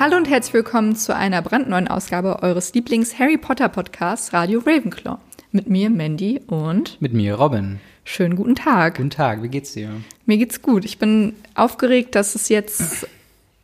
Hallo 0.00 0.16
und 0.16 0.30
herzlich 0.30 0.54
willkommen 0.54 0.96
zu 0.96 1.14
einer 1.14 1.42
brandneuen 1.42 1.86
Ausgabe 1.86 2.42
eures 2.42 2.72
Lieblings-Harry 2.72 3.36
Potter 3.36 3.68
Podcasts 3.68 4.32
Radio 4.32 4.60
Ravenclaw. 4.60 5.18
Mit 5.52 5.68
mir 5.68 5.90
Mandy 5.90 6.40
und 6.46 6.96
Mit 7.02 7.12
mir 7.12 7.34
Robin. 7.34 7.80
schönen 8.02 8.34
guten 8.34 8.54
Tag. 8.54 8.96
Guten 8.96 9.10
Tag, 9.10 9.42
wie 9.42 9.50
geht's 9.50 9.74
dir? 9.74 9.90
Mir 10.24 10.38
geht's 10.38 10.62
gut. 10.62 10.86
Ich 10.86 10.96
bin 10.96 11.34
aufgeregt, 11.54 12.14
dass 12.14 12.34
es 12.34 12.48
jetzt 12.48 13.06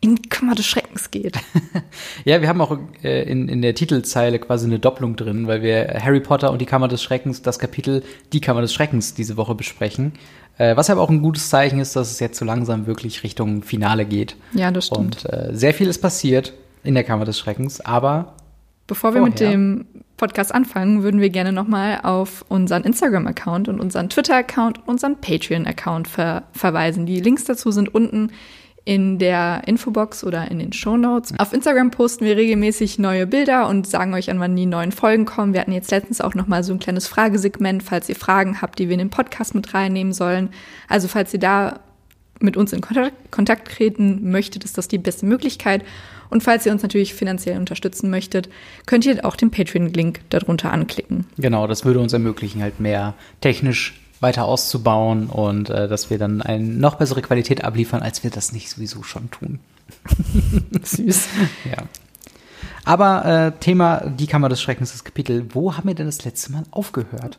in 0.06 0.14
die 0.16 0.28
Kammer 0.28 0.54
des 0.54 0.66
Schreckens 0.66 1.10
geht. 1.10 1.36
Ja, 2.24 2.40
wir 2.40 2.48
haben 2.48 2.60
auch 2.60 2.76
äh, 3.02 3.22
in, 3.30 3.48
in 3.48 3.62
der 3.62 3.74
Titelzeile 3.74 4.38
quasi 4.38 4.66
eine 4.66 4.78
Doppelung 4.78 5.16
drin, 5.16 5.46
weil 5.46 5.62
wir 5.62 5.98
Harry 6.02 6.20
Potter 6.20 6.50
und 6.50 6.60
die 6.60 6.66
Kammer 6.66 6.88
des 6.88 7.02
Schreckens, 7.02 7.42
das 7.42 7.58
Kapitel 7.58 8.02
Die 8.32 8.40
Kammer 8.40 8.60
des 8.62 8.72
Schreckens 8.74 9.14
diese 9.14 9.36
Woche 9.36 9.54
besprechen. 9.54 10.12
Äh, 10.58 10.76
was 10.76 10.90
aber 10.90 11.00
auch 11.02 11.10
ein 11.10 11.22
gutes 11.22 11.48
Zeichen 11.50 11.78
ist, 11.78 11.94
dass 11.96 12.10
es 12.10 12.20
jetzt 12.20 12.38
so 12.38 12.44
langsam 12.44 12.86
wirklich 12.86 13.22
Richtung 13.22 13.62
Finale 13.62 14.04
geht. 14.06 14.36
Ja, 14.54 14.70
das 14.70 14.86
stimmt. 14.86 15.24
Und 15.26 15.32
äh, 15.32 15.50
sehr 15.54 15.74
viel 15.74 15.86
ist 15.88 15.98
passiert 16.00 16.52
in 16.82 16.94
der 16.94 17.04
Kammer 17.04 17.24
des 17.24 17.38
Schreckens, 17.38 17.80
aber 17.80 18.34
Bevor 18.86 19.14
wir 19.14 19.22
mit 19.22 19.38
vorher- 19.38 19.50
dem 19.56 19.86
Podcast 20.16 20.54
anfangen, 20.54 21.02
würden 21.02 21.20
wir 21.20 21.28
gerne 21.30 21.52
nochmal 21.52 22.00
auf 22.02 22.44
unseren 22.48 22.84
Instagram-Account 22.84 23.68
und 23.68 23.80
unseren 23.80 24.08
Twitter-Account 24.08 24.78
und 24.78 24.88
unseren 24.88 25.20
Patreon-Account 25.20 26.08
ver 26.08 26.44
verweisen. 26.52 27.04
Die 27.06 27.20
Links 27.20 27.44
dazu 27.44 27.70
sind 27.70 27.94
unten 27.94 28.30
in 28.86 29.18
der 29.18 29.62
Infobox 29.66 30.22
oder 30.22 30.48
in 30.48 30.60
den 30.60 30.72
Shownotes. 30.72 31.34
Auf 31.38 31.52
Instagram 31.52 31.90
posten 31.90 32.24
wir 32.24 32.36
regelmäßig 32.36 33.00
neue 33.00 33.26
Bilder 33.26 33.68
und 33.68 33.84
sagen 33.86 34.14
euch 34.14 34.30
an, 34.30 34.38
wann 34.38 34.54
die 34.54 34.64
neuen 34.64 34.92
Folgen 34.92 35.24
kommen. 35.24 35.52
Wir 35.52 35.60
hatten 35.60 35.72
jetzt 35.72 35.90
letztens 35.90 36.20
auch 36.20 36.36
nochmal 36.36 36.62
so 36.62 36.72
ein 36.72 36.78
kleines 36.78 37.08
Fragesegment, 37.08 37.82
falls 37.82 38.08
ihr 38.08 38.14
Fragen 38.14 38.62
habt, 38.62 38.78
die 38.78 38.86
wir 38.86 38.94
in 38.94 39.00
den 39.00 39.10
Podcast 39.10 39.56
mit 39.56 39.74
reinnehmen 39.74 40.12
sollen. 40.12 40.50
Also 40.88 41.08
falls 41.08 41.34
ihr 41.34 41.40
da 41.40 41.80
mit 42.38 42.56
uns 42.56 42.72
in 42.72 42.80
Kontakt, 42.80 43.68
treten 43.72 44.30
möchtet, 44.30 44.64
ist 44.64 44.78
das 44.78 44.86
die 44.86 44.98
beste 44.98 45.26
Möglichkeit. 45.26 45.84
Und 46.30 46.44
falls 46.44 46.64
ihr 46.64 46.70
uns 46.70 46.82
natürlich 46.82 47.12
finanziell 47.12 47.58
unterstützen 47.58 48.08
möchtet, 48.08 48.48
könnt 48.86 49.04
ihr 49.04 49.24
auch 49.24 49.34
den 49.34 49.50
Patreon-Link 49.50 50.20
darunter 50.30 50.72
anklicken. 50.72 51.26
genau, 51.36 51.66
das 51.66 51.84
würde 51.84 51.98
uns 51.98 52.12
ermöglichen, 52.12 52.62
halt 52.62 52.78
mehr 52.78 53.14
technisch 53.40 54.00
weiter 54.20 54.44
auszubauen 54.44 55.26
und 55.26 55.70
äh, 55.70 55.88
dass 55.88 56.10
wir 56.10 56.18
dann 56.18 56.42
eine 56.42 56.64
noch 56.64 56.96
bessere 56.96 57.22
Qualität 57.22 57.64
abliefern, 57.64 58.02
als 58.02 58.22
wir 58.22 58.30
das 58.30 58.52
nicht 58.52 58.70
sowieso 58.70 59.02
schon 59.02 59.30
tun. 59.30 59.60
Süß. 60.82 61.28
Ja. 61.70 61.84
Aber 62.84 63.24
äh, 63.24 63.52
Thema 63.58 64.04
Die 64.06 64.28
Kammer 64.28 64.48
des 64.48 64.62
Schreckens, 64.62 64.92
das 64.92 65.02
Kapitel, 65.02 65.46
wo 65.52 65.76
haben 65.76 65.88
wir 65.88 65.94
denn 65.94 66.06
das 66.06 66.24
letzte 66.24 66.52
Mal 66.52 66.62
aufgehört? 66.70 67.36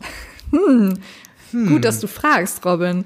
Gut, 0.51 1.85
dass 1.85 2.01
du 2.01 2.07
fragst, 2.07 2.65
Robin. 2.65 3.05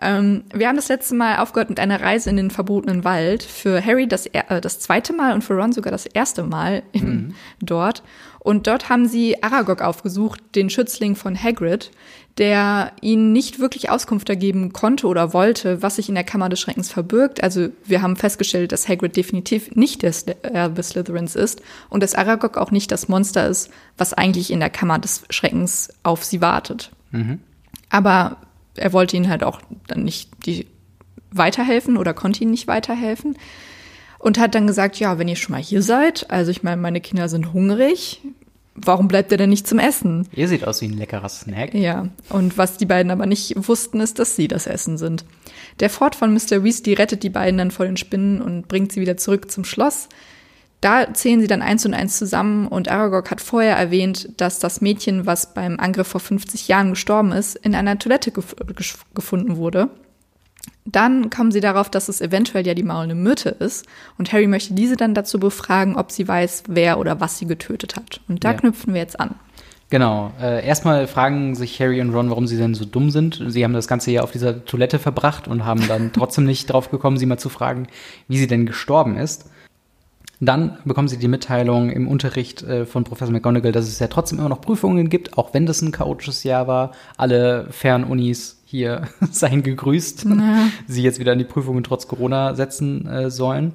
Ähm, 0.00 0.44
wir 0.52 0.68
haben 0.68 0.76
das 0.76 0.88
letzte 0.88 1.14
Mal 1.14 1.38
aufgehört 1.38 1.70
mit 1.70 1.80
einer 1.80 2.00
Reise 2.00 2.30
in 2.30 2.36
den 2.36 2.50
verbotenen 2.50 3.04
Wald. 3.04 3.42
Für 3.42 3.84
Harry 3.84 4.06
das, 4.06 4.26
äh, 4.26 4.60
das 4.60 4.78
zweite 4.80 5.12
Mal 5.12 5.32
und 5.32 5.42
für 5.42 5.54
Ron 5.54 5.72
sogar 5.72 5.90
das 5.90 6.06
erste 6.06 6.44
Mal 6.44 6.82
im, 6.92 7.34
dort. 7.60 8.02
Und 8.38 8.66
dort 8.66 8.88
haben 8.88 9.08
sie 9.08 9.42
Aragog 9.42 9.82
aufgesucht, 9.82 10.40
den 10.54 10.70
Schützling 10.70 11.16
von 11.16 11.42
Hagrid, 11.42 11.90
der 12.38 12.92
ihnen 13.00 13.32
nicht 13.32 13.58
wirklich 13.58 13.90
Auskunft 13.90 14.28
ergeben 14.28 14.72
konnte 14.72 15.08
oder 15.08 15.32
wollte, 15.32 15.82
was 15.82 15.96
sich 15.96 16.08
in 16.08 16.14
der 16.14 16.24
Kammer 16.24 16.48
des 16.48 16.60
Schreckens 16.60 16.90
verbirgt. 16.90 17.42
Also 17.42 17.68
wir 17.84 18.00
haben 18.00 18.16
festgestellt, 18.16 18.70
dass 18.72 18.88
Hagrid 18.88 19.16
definitiv 19.16 19.74
nicht 19.74 20.02
der 20.02 20.12
Sly- 20.12 20.40
Erbe 20.42 20.82
Slytherins 20.82 21.34
ist 21.34 21.60
und 21.90 22.02
dass 22.02 22.14
Aragog 22.14 22.56
auch 22.56 22.70
nicht 22.70 22.92
das 22.92 23.08
Monster 23.08 23.48
ist, 23.48 23.70
was 23.96 24.14
eigentlich 24.14 24.52
in 24.52 24.60
der 24.60 24.70
Kammer 24.70 24.98
des 24.98 25.22
Schreckens 25.30 25.88
auf 26.04 26.24
sie 26.24 26.40
wartet. 26.40 26.92
Aber 27.90 28.36
er 28.76 28.92
wollte 28.92 29.16
ihnen 29.16 29.28
halt 29.28 29.42
auch 29.42 29.60
dann 29.88 30.04
nicht 30.04 30.30
weiterhelfen 31.32 31.96
oder 31.96 32.14
konnte 32.14 32.42
ihnen 32.42 32.52
nicht 32.52 32.68
weiterhelfen. 32.68 33.36
Und 34.20 34.36
hat 34.36 34.56
dann 34.56 34.66
gesagt, 34.66 34.98
ja, 34.98 35.16
wenn 35.18 35.28
ihr 35.28 35.36
schon 35.36 35.52
mal 35.52 35.62
hier 35.62 35.80
seid, 35.80 36.28
also 36.28 36.50
ich 36.50 36.64
meine, 36.64 36.80
meine 36.80 37.00
Kinder 37.00 37.28
sind 37.28 37.52
hungrig, 37.52 38.20
warum 38.84 39.08
bleibt 39.08 39.30
ihr 39.32 39.38
denn 39.38 39.50
nicht 39.50 39.66
zum 39.66 39.78
Essen? 39.78 40.26
Ihr 40.34 40.48
seht 40.48 40.66
aus 40.66 40.80
wie 40.80 40.86
ein 40.86 40.96
leckerer 40.96 41.28
Snack. 41.28 41.74
Ja, 41.74 42.08
und 42.30 42.56
was 42.58 42.76
die 42.76 42.86
beiden 42.86 43.10
aber 43.10 43.26
nicht 43.26 43.54
wussten, 43.68 44.00
ist, 44.00 44.18
dass 44.18 44.36
sie 44.36 44.48
das 44.48 44.66
Essen 44.66 44.98
sind. 44.98 45.24
Der 45.80 45.90
Fort 45.90 46.14
von 46.16 46.32
Mr. 46.32 46.64
Weasley 46.64 46.94
rettet 46.94 47.22
die 47.22 47.30
beiden 47.30 47.58
dann 47.58 47.70
vor 47.70 47.86
den 47.86 47.96
Spinnen 47.96 48.40
und 48.40 48.68
bringt 48.68 48.92
sie 48.92 49.00
wieder 49.00 49.16
zurück 49.16 49.50
zum 49.50 49.64
Schloss. 49.64 50.08
Da 50.80 51.12
zählen 51.12 51.40
sie 51.40 51.48
dann 51.48 51.60
eins 51.60 51.84
und 51.86 51.94
eins 51.94 52.18
zusammen 52.18 52.68
und 52.68 52.88
Aragog 52.88 53.32
hat 53.32 53.40
vorher 53.40 53.74
erwähnt, 53.76 54.28
dass 54.36 54.60
das 54.60 54.80
Mädchen, 54.80 55.26
was 55.26 55.52
beim 55.52 55.80
Angriff 55.80 56.06
vor 56.06 56.20
50 56.20 56.68
Jahren 56.68 56.90
gestorben 56.90 57.32
ist, 57.32 57.56
in 57.56 57.74
einer 57.74 57.98
Toilette 57.98 58.30
gef- 58.30 58.54
gefunden 59.14 59.56
wurde. 59.56 59.88
Dann 60.90 61.28
kommen 61.28 61.52
sie 61.52 61.60
darauf, 61.60 61.90
dass 61.90 62.08
es 62.08 62.22
eventuell 62.22 62.66
ja 62.66 62.72
die 62.72 62.82
maulende 62.82 63.14
Myrte 63.14 63.50
ist 63.50 63.86
und 64.16 64.32
Harry 64.32 64.46
möchte 64.46 64.72
diese 64.72 64.96
dann 64.96 65.12
dazu 65.12 65.38
befragen, 65.38 65.96
ob 65.96 66.10
sie 66.10 66.26
weiß, 66.26 66.62
wer 66.68 66.98
oder 66.98 67.20
was 67.20 67.38
sie 67.38 67.46
getötet 67.46 67.94
hat. 67.96 68.20
Und 68.26 68.42
da 68.42 68.52
Ja. 68.52 68.56
knüpfen 68.56 68.94
wir 68.94 69.00
jetzt 69.00 69.20
an. 69.20 69.34
Genau. 69.90 70.32
Äh, 70.40 70.66
erstmal 70.66 71.06
fragen 71.06 71.54
sich 71.54 71.78
Harry 71.80 72.00
und 72.00 72.14
Ron, 72.14 72.30
warum 72.30 72.46
sie 72.46 72.56
denn 72.56 72.74
so 72.74 72.84
dumm 72.86 73.10
sind. 73.10 73.42
Sie 73.48 73.64
haben 73.64 73.72
das 73.72 73.88
ganze 73.88 74.10
Jahr 74.10 74.24
auf 74.24 74.30
dieser 74.32 74.64
Toilette 74.64 74.98
verbracht 74.98 75.46
und 75.46 75.64
haben 75.66 75.86
dann 75.88 76.10
trotzdem 76.14 76.44
nicht 76.44 76.72
drauf 76.72 76.90
gekommen, 76.90 77.18
sie 77.18 77.26
mal 77.26 77.38
zu 77.38 77.48
fragen, 77.50 77.88
wie 78.28 78.38
sie 78.38 78.46
denn 78.46 78.64
gestorben 78.66 79.16
ist. 79.18 79.50
Dann 80.40 80.78
bekommen 80.84 81.08
sie 81.08 81.18
die 81.18 81.26
Mitteilung 81.28 81.90
im 81.90 82.06
Unterricht 82.06 82.62
äh, 82.62 82.86
von 82.86 83.04
Professor 83.04 83.32
McGonagall, 83.32 83.72
dass 83.72 83.88
es 83.88 83.98
ja 83.98 84.06
trotzdem 84.06 84.38
immer 84.38 84.48
noch 84.48 84.60
Prüfungen 84.60 85.08
gibt, 85.10 85.36
auch 85.36 85.52
wenn 85.52 85.66
das 85.66 85.82
ein 85.82 85.90
chaotisches 85.90 86.44
Jahr 86.44 86.66
war. 86.68 86.92
Alle 87.16 87.66
Fernunis 87.70 88.57
hier 88.70 89.08
seien 89.30 89.62
gegrüßt, 89.62 90.26
sie 90.86 91.02
jetzt 91.02 91.18
wieder 91.18 91.32
an 91.32 91.38
die 91.38 91.44
Prüfungen 91.44 91.82
trotz 91.82 92.06
Corona 92.06 92.54
setzen 92.54 93.06
äh, 93.06 93.30
sollen. 93.30 93.72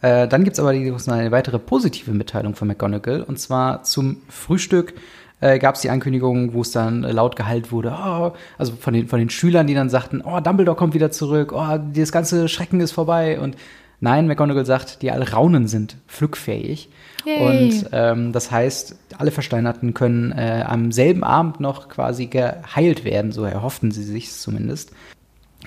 Äh, 0.00 0.28
dann 0.28 0.44
gibt's 0.44 0.60
aber 0.60 0.72
die, 0.72 0.94
eine 1.08 1.32
weitere 1.32 1.58
positive 1.58 2.12
Mitteilung 2.12 2.54
von 2.54 2.68
McGonagall, 2.68 3.22
und 3.22 3.40
zwar 3.40 3.82
zum 3.82 4.18
Frühstück 4.28 4.94
äh, 5.40 5.58
gab 5.58 5.74
es 5.74 5.80
die 5.80 5.90
Ankündigung, 5.90 6.52
wo 6.54 6.62
es 6.62 6.70
dann 6.70 7.02
laut 7.02 7.34
geheilt 7.34 7.72
wurde, 7.72 7.96
oh, 8.00 8.32
also 8.58 8.74
von 8.78 8.94
den, 8.94 9.08
von 9.08 9.18
den 9.18 9.30
Schülern, 9.30 9.66
die 9.66 9.74
dann 9.74 9.90
sagten, 9.90 10.22
oh, 10.24 10.38
Dumbledore 10.38 10.76
kommt 10.76 10.94
wieder 10.94 11.10
zurück, 11.10 11.52
oh, 11.52 11.78
das 11.92 12.12
ganze 12.12 12.48
Schrecken 12.48 12.80
ist 12.80 12.92
vorbei. 12.92 13.40
Und 13.40 13.56
nein, 14.00 14.28
McGonagall 14.28 14.66
sagt, 14.66 15.02
die 15.02 15.10
Alraunen 15.10 15.66
sind 15.66 15.96
flugfähig. 16.06 16.90
Yay. 17.24 17.66
Und 17.68 17.90
ähm, 17.92 18.32
das 18.32 18.50
heißt, 18.50 18.96
alle 19.18 19.30
Versteinerten 19.30 19.94
können 19.94 20.32
äh, 20.32 20.64
am 20.66 20.92
selben 20.92 21.24
Abend 21.24 21.60
noch 21.60 21.88
quasi 21.88 22.26
geheilt 22.26 23.04
werden, 23.04 23.32
so 23.32 23.44
erhofften 23.44 23.90
sie 23.90 24.04
sich 24.04 24.32
zumindest. 24.32 24.92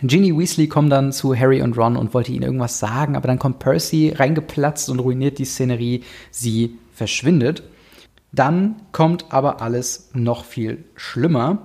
Ginny 0.02 0.36
Weasley 0.36 0.68
kommt 0.68 0.92
dann 0.92 1.12
zu 1.12 1.36
Harry 1.36 1.62
und 1.62 1.78
Ron 1.78 1.98
und 1.98 2.14
wollte 2.14 2.32
ihnen 2.32 2.44
irgendwas 2.44 2.80
sagen, 2.80 3.16
aber 3.16 3.28
dann 3.28 3.40
kommt 3.40 3.60
Percy 3.60 4.14
reingeplatzt 4.16 4.90
und 4.90 5.00
ruiniert 5.00 5.38
die 5.38 5.46
Szenerie. 5.46 6.04
Sie 6.32 6.78
verschwindet. 6.94 7.64
Dann 8.32 8.78
kommt 8.94 9.26
aber 9.30 9.62
alles 9.62 10.10
noch 10.14 10.46
viel 10.46 10.86
schlimmer, 10.96 11.60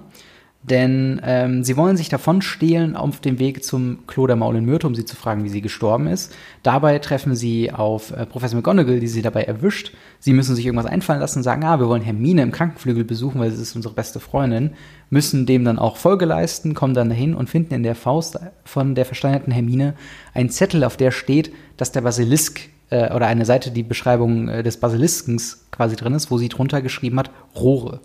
denn 0.68 1.20
ähm, 1.24 1.62
sie 1.62 1.76
wollen 1.76 1.96
sich 1.96 2.08
davon 2.08 2.42
stehlen 2.42 2.96
auf 2.96 3.20
dem 3.20 3.38
Weg 3.38 3.62
zum 3.62 4.06
Klo 4.08 4.26
der 4.26 4.34
Maulin 4.34 4.64
Myrte, 4.64 4.88
um 4.88 4.96
sie 4.96 5.04
zu 5.04 5.14
fragen, 5.14 5.44
wie 5.44 5.48
sie 5.48 5.60
gestorben 5.60 6.08
ist. 6.08 6.34
Dabei 6.64 6.98
treffen 6.98 7.36
sie 7.36 7.70
auf 7.72 8.10
äh, 8.10 8.26
Professor 8.26 8.56
McGonagall, 8.56 8.98
die 8.98 9.06
sie 9.06 9.22
dabei 9.22 9.44
erwischt. 9.44 9.92
Sie 10.18 10.32
müssen 10.32 10.56
sich 10.56 10.66
irgendwas 10.66 10.90
einfallen 10.90 11.20
lassen 11.20 11.38
und 11.38 11.42
sagen, 11.44 11.62
ah, 11.62 11.78
wir 11.78 11.88
wollen 11.88 12.02
Hermine 12.02 12.42
im 12.42 12.50
Krankenflügel 12.50 13.04
besuchen, 13.04 13.40
weil 13.40 13.52
sie 13.52 13.62
ist 13.62 13.76
unsere 13.76 13.94
beste 13.94 14.18
Freundin. 14.18 14.72
Müssen 15.08 15.46
dem 15.46 15.64
dann 15.64 15.78
auch 15.78 15.96
Folge 15.98 16.24
leisten, 16.24 16.74
kommen 16.74 16.94
dann 16.94 17.10
dahin 17.10 17.34
und 17.34 17.48
finden 17.48 17.74
in 17.74 17.84
der 17.84 17.94
Faust 17.94 18.36
von 18.64 18.96
der 18.96 19.04
versteinerten 19.04 19.52
Hermine 19.52 19.94
einen 20.34 20.50
Zettel, 20.50 20.82
auf 20.82 20.96
der 20.96 21.12
steht, 21.12 21.52
dass 21.76 21.92
der 21.92 22.00
Basilisk 22.00 22.68
äh, 22.90 23.14
oder 23.14 23.28
eine 23.28 23.44
Seite, 23.44 23.70
die 23.70 23.84
Beschreibung 23.84 24.48
äh, 24.48 24.62
des 24.64 24.78
Basiliskens 24.78 25.66
quasi 25.70 25.94
drin 25.94 26.14
ist, 26.14 26.32
wo 26.32 26.38
sie 26.38 26.48
drunter 26.48 26.82
geschrieben 26.82 27.20
hat, 27.20 27.30
Rohre. 27.54 28.00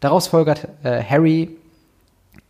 Daraus 0.00 0.26
folgert 0.26 0.68
äh, 0.82 1.02
Harry 1.02 1.56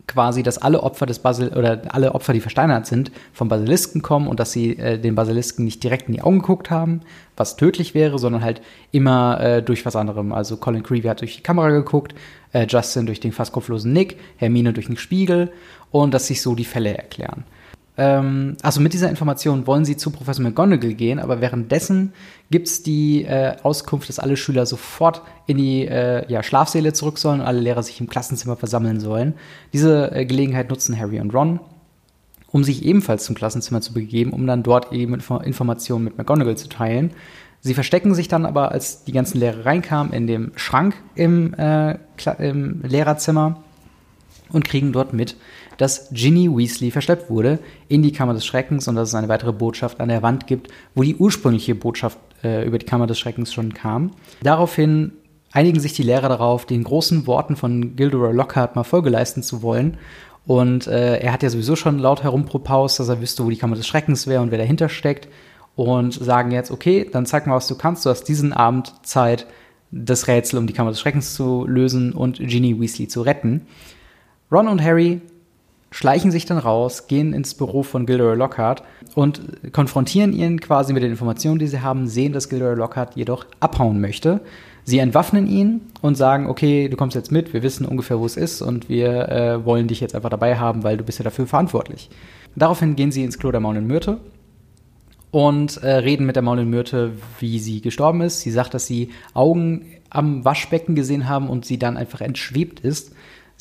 quasi, 0.07 0.43
dass 0.43 0.57
alle 0.57 0.83
Opfer 0.83 1.05
des 1.05 1.19
Basil 1.19 1.49
oder 1.49 1.81
alle 1.93 2.13
Opfer, 2.13 2.33
die 2.33 2.41
versteinert 2.41 2.85
sind, 2.85 3.11
vom 3.31 3.47
Basilisken 3.47 4.01
kommen 4.01 4.27
und 4.27 4.39
dass 4.39 4.51
sie 4.51 4.77
äh, 4.77 4.99
den 4.99 5.15
Basilisken 5.15 5.65
nicht 5.65 5.83
direkt 5.83 6.07
in 6.07 6.13
die 6.13 6.21
Augen 6.21 6.39
geguckt 6.39 6.69
haben, 6.69 7.01
was 7.37 7.55
tödlich 7.55 7.93
wäre, 7.93 8.19
sondern 8.19 8.43
halt 8.43 8.61
immer 8.91 9.39
äh, 9.39 9.63
durch 9.63 9.85
was 9.85 9.95
anderem. 9.95 10.33
Also 10.33 10.57
Colin 10.57 10.83
Creevy 10.83 11.07
hat 11.07 11.21
durch 11.21 11.37
die 11.37 11.43
Kamera 11.43 11.69
geguckt, 11.69 12.13
äh, 12.51 12.67
Justin 12.67 13.05
durch 13.05 13.19
den 13.19 13.31
fast 13.31 13.53
kopflosen 13.53 13.93
Nick, 13.93 14.17
Hermine 14.37 14.73
durch 14.73 14.87
den 14.87 14.97
Spiegel 14.97 15.51
und 15.91 16.13
dass 16.13 16.27
sich 16.27 16.41
so 16.41 16.55
die 16.55 16.65
Fälle 16.65 16.97
erklären. 16.97 17.45
Ähm, 17.95 18.57
also 18.63 18.81
mit 18.81 18.93
dieser 18.93 19.09
Information 19.09 19.67
wollen 19.67 19.85
sie 19.85 19.97
zu 19.97 20.09
Professor 20.09 20.43
McGonagall 20.43 20.93
gehen, 20.93 21.19
aber 21.19 21.41
währenddessen 21.41 22.13
gibt's 22.49 22.81
die 22.81 23.23
äh, 23.23 23.55
Auskunft, 23.61 24.09
dass 24.09 24.19
alle 24.19 24.35
Schüler 24.35 24.65
sofort 24.65 25.21
in 25.45 25.57
die 25.57 25.85
äh, 25.85 26.29
ja, 26.31 26.41
Schlafsäle 26.41 26.93
zurück 26.93 27.19
sollen 27.19 27.41
und 27.41 27.45
alle 27.45 27.59
Lehrer 27.59 27.83
sich 27.83 27.99
im 28.01 28.09
Klassenzimmer 28.09 28.55
versammeln 28.55 28.99
sollen. 28.99 29.35
Diese 29.73 30.11
äh, 30.11 30.25
Gelegenheit 30.25 30.69
nutzen 30.69 30.97
Harry 30.97 31.19
und 31.19 31.33
Ron, 31.33 31.59
um 32.51 32.63
sich 32.63 32.83
ebenfalls 32.83 33.25
zum 33.25 33.35
Klassenzimmer 33.35 33.81
zu 33.81 33.93
begeben, 33.93 34.31
um 34.33 34.47
dann 34.47 34.63
dort 34.63 34.91
eben 34.91 35.13
Info 35.13 35.37
Informationen 35.37 36.03
mit 36.03 36.17
McGonagall 36.17 36.57
zu 36.57 36.69
teilen. 36.69 37.11
Sie 37.61 37.75
verstecken 37.75 38.13
sich 38.13 38.27
dann 38.27 38.45
aber, 38.45 38.71
als 38.71 39.05
die 39.05 39.13
ganzen 39.13 39.39
Lehrer 39.39 39.65
reinkamen, 39.65 40.11
in 40.11 40.27
dem 40.27 40.51
Schrank 40.55 40.95
im, 41.15 41.53
äh, 41.53 41.97
im 42.39 42.81
Lehrerzimmer 42.81 43.63
und 44.51 44.65
kriegen 44.65 44.91
dort 44.91 45.13
mit, 45.13 45.35
dass 45.77 46.09
Ginny 46.11 46.49
Weasley 46.49 46.91
verschleppt 46.91 47.29
wurde 47.29 47.59
in 47.87 48.03
die 48.03 48.11
Kammer 48.11 48.33
des 48.33 48.45
Schreckens 48.45 48.87
und 48.87 48.95
dass 48.95 49.09
es 49.09 49.15
eine 49.15 49.29
weitere 49.29 49.53
Botschaft 49.53 49.99
an 49.99 50.09
der 50.09 50.21
Wand 50.21 50.47
gibt, 50.47 50.69
wo 50.95 51.03
die 51.03 51.15
ursprüngliche 51.15 51.75
Botschaft 51.75 52.17
äh, 52.43 52.65
über 52.65 52.77
die 52.77 52.85
Kammer 52.85 53.07
des 53.07 53.19
Schreckens 53.19 53.53
schon 53.53 53.73
kam. 53.73 54.11
Daraufhin 54.41 55.13
einigen 55.51 55.79
sich 55.79 55.93
die 55.93 56.03
Lehrer 56.03 56.29
darauf, 56.29 56.65
den 56.65 56.83
großen 56.83 57.27
Worten 57.27 57.55
von 57.55 57.95
Gilderoy 57.95 58.33
Lockhart 58.33 58.75
mal 58.75 58.83
Folge 58.83 59.09
leisten 59.09 59.43
zu 59.43 59.61
wollen. 59.61 59.97
Und 60.45 60.87
äh, 60.87 61.19
er 61.19 61.31
hat 61.31 61.43
ja 61.43 61.49
sowieso 61.49 61.75
schon 61.75 61.99
laut 61.99 62.23
herumpropaust, 62.23 62.99
dass 62.99 63.07
er 63.07 63.21
wüsste, 63.21 63.45
wo 63.45 63.49
die 63.49 63.57
Kammer 63.57 63.75
des 63.75 63.87
Schreckens 63.87 64.27
wäre 64.27 64.41
und 64.41 64.51
wer 64.51 64.57
dahinter 64.57 64.89
steckt. 64.89 65.29
Und 65.75 66.13
sagen 66.13 66.51
jetzt, 66.51 66.69
okay, 66.69 67.09
dann 67.09 67.25
zeig 67.25 67.47
mal, 67.47 67.55
was 67.55 67.67
du 67.67 67.75
kannst. 67.75 68.05
Du 68.05 68.09
hast 68.09 68.25
diesen 68.25 68.53
Abend 68.53 68.93
Zeit, 69.03 69.47
das 69.91 70.27
Rätsel 70.27 70.59
um 70.59 70.67
die 70.67 70.73
Kammer 70.73 70.91
des 70.91 70.99
Schreckens 70.99 71.33
zu 71.33 71.65
lösen 71.65 72.13
und 72.13 72.37
Ginny 72.37 72.79
Weasley 72.79 73.07
zu 73.07 73.21
retten. 73.21 73.65
Ron 74.51 74.67
und 74.67 74.83
Harry 74.83 75.21
schleichen 75.93 76.31
sich 76.31 76.45
dann 76.45 76.57
raus, 76.57 77.07
gehen 77.07 77.33
ins 77.33 77.53
Büro 77.53 77.83
von 77.83 78.07
Gilderoy 78.07 78.35
Lockhart 78.35 78.83
und 79.13 79.41
konfrontieren 79.73 80.33
ihn 80.33 80.59
quasi 80.59 80.91
mit 80.91 81.03
den 81.03 81.11
Informationen, 81.11 81.59
die 81.59 81.67
sie 81.67 81.81
haben, 81.81 82.07
sehen, 82.07 82.33
dass 82.33 82.49
Gilderoy 82.49 82.75
Lockhart 82.75 83.15
jedoch 83.15 83.45
abhauen 83.59 84.01
möchte. 84.01 84.41
Sie 84.85 84.97
entwaffnen 84.97 85.45
ihn 85.47 85.81
und 86.01 86.15
sagen, 86.15 86.47
okay, 86.47 86.89
du 86.89 86.97
kommst 86.97 87.15
jetzt 87.15 87.31
mit, 87.31 87.53
wir 87.53 87.61
wissen 87.61 87.85
ungefähr, 87.85 88.19
wo 88.19 88.25
es 88.25 88.37
ist 88.37 88.63
und 88.63 88.89
wir 88.89 89.29
äh, 89.29 89.65
wollen 89.65 89.87
dich 89.87 90.01
jetzt 90.01 90.15
einfach 90.15 90.31
dabei 90.31 90.57
haben, 90.57 90.83
weil 90.83 90.97
du 90.97 91.03
bist 91.03 91.19
ja 91.19 91.23
dafür 91.23 91.45
verantwortlich. 91.45 92.09
Daraufhin 92.55 92.95
gehen 92.95 93.11
sie 93.11 93.23
ins 93.23 93.37
Klo 93.37 93.51
der 93.51 93.61
Maulin 93.61 93.85
Myrte 93.85 94.17
und 95.29 95.77
äh, 95.77 95.91
reden 95.91 96.25
mit 96.25 96.35
der 96.35 96.43
Maulin 96.43 96.71
Myrte, 96.71 97.11
wie 97.39 97.59
sie 97.59 97.81
gestorben 97.81 98.21
ist. 98.21 98.41
Sie 98.41 98.51
sagt, 98.51 98.73
dass 98.73 98.87
sie 98.87 99.11
Augen 99.35 99.85
am 100.09 100.43
Waschbecken 100.43 100.95
gesehen 100.95 101.29
haben 101.29 101.49
und 101.49 101.65
sie 101.65 101.77
dann 101.77 101.97
einfach 101.97 102.21
entschwebt 102.21 102.79
ist. 102.79 103.13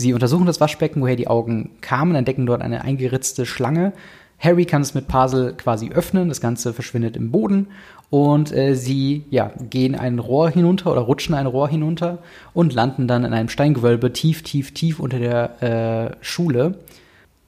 Sie 0.03 0.15
untersuchen 0.15 0.47
das 0.47 0.61
Waschbecken, 0.61 1.01
woher 1.01 1.15
die 1.15 1.29
Augen 1.29 1.71
kamen, 1.81 2.17
entdecken 2.17 2.45
dort 2.45 2.61
eine 2.61 2.83
eingeritzte 2.83 3.47
Schlange. 3.47 3.93
Harry 4.41 4.65
kann 4.65 4.83
es 4.83 4.95
mit 4.95 5.07
Parsel 5.07 5.55
quasi 5.55 5.91
öffnen, 5.91 6.29
das 6.29 6.41
Ganze 6.41 6.73
verschwindet 6.73 7.17
im 7.17 7.31
Boden 7.31 7.69
und 8.11 8.53
äh, 8.53 8.75
sie 8.75 9.23
ja, 9.31 9.53
gehen 9.71 9.95
ein 9.95 10.19
Rohr 10.19 10.51
hinunter 10.51 10.91
oder 10.91 11.03
rutschen 11.03 11.37
ein 11.37 11.47
Rohr 11.47 11.69
hinunter 11.69 12.19
und 12.53 12.75
landen 12.75 13.07
dann 13.07 13.25
in 13.25 13.33
einem 13.33 13.49
Steingewölbe 13.49 14.13
tief, 14.13 14.43
tief, 14.43 14.75
tief 14.75 14.99
unter 14.99 15.21
der 15.21 15.63
äh, 15.63 16.17
Schule. 16.21 16.81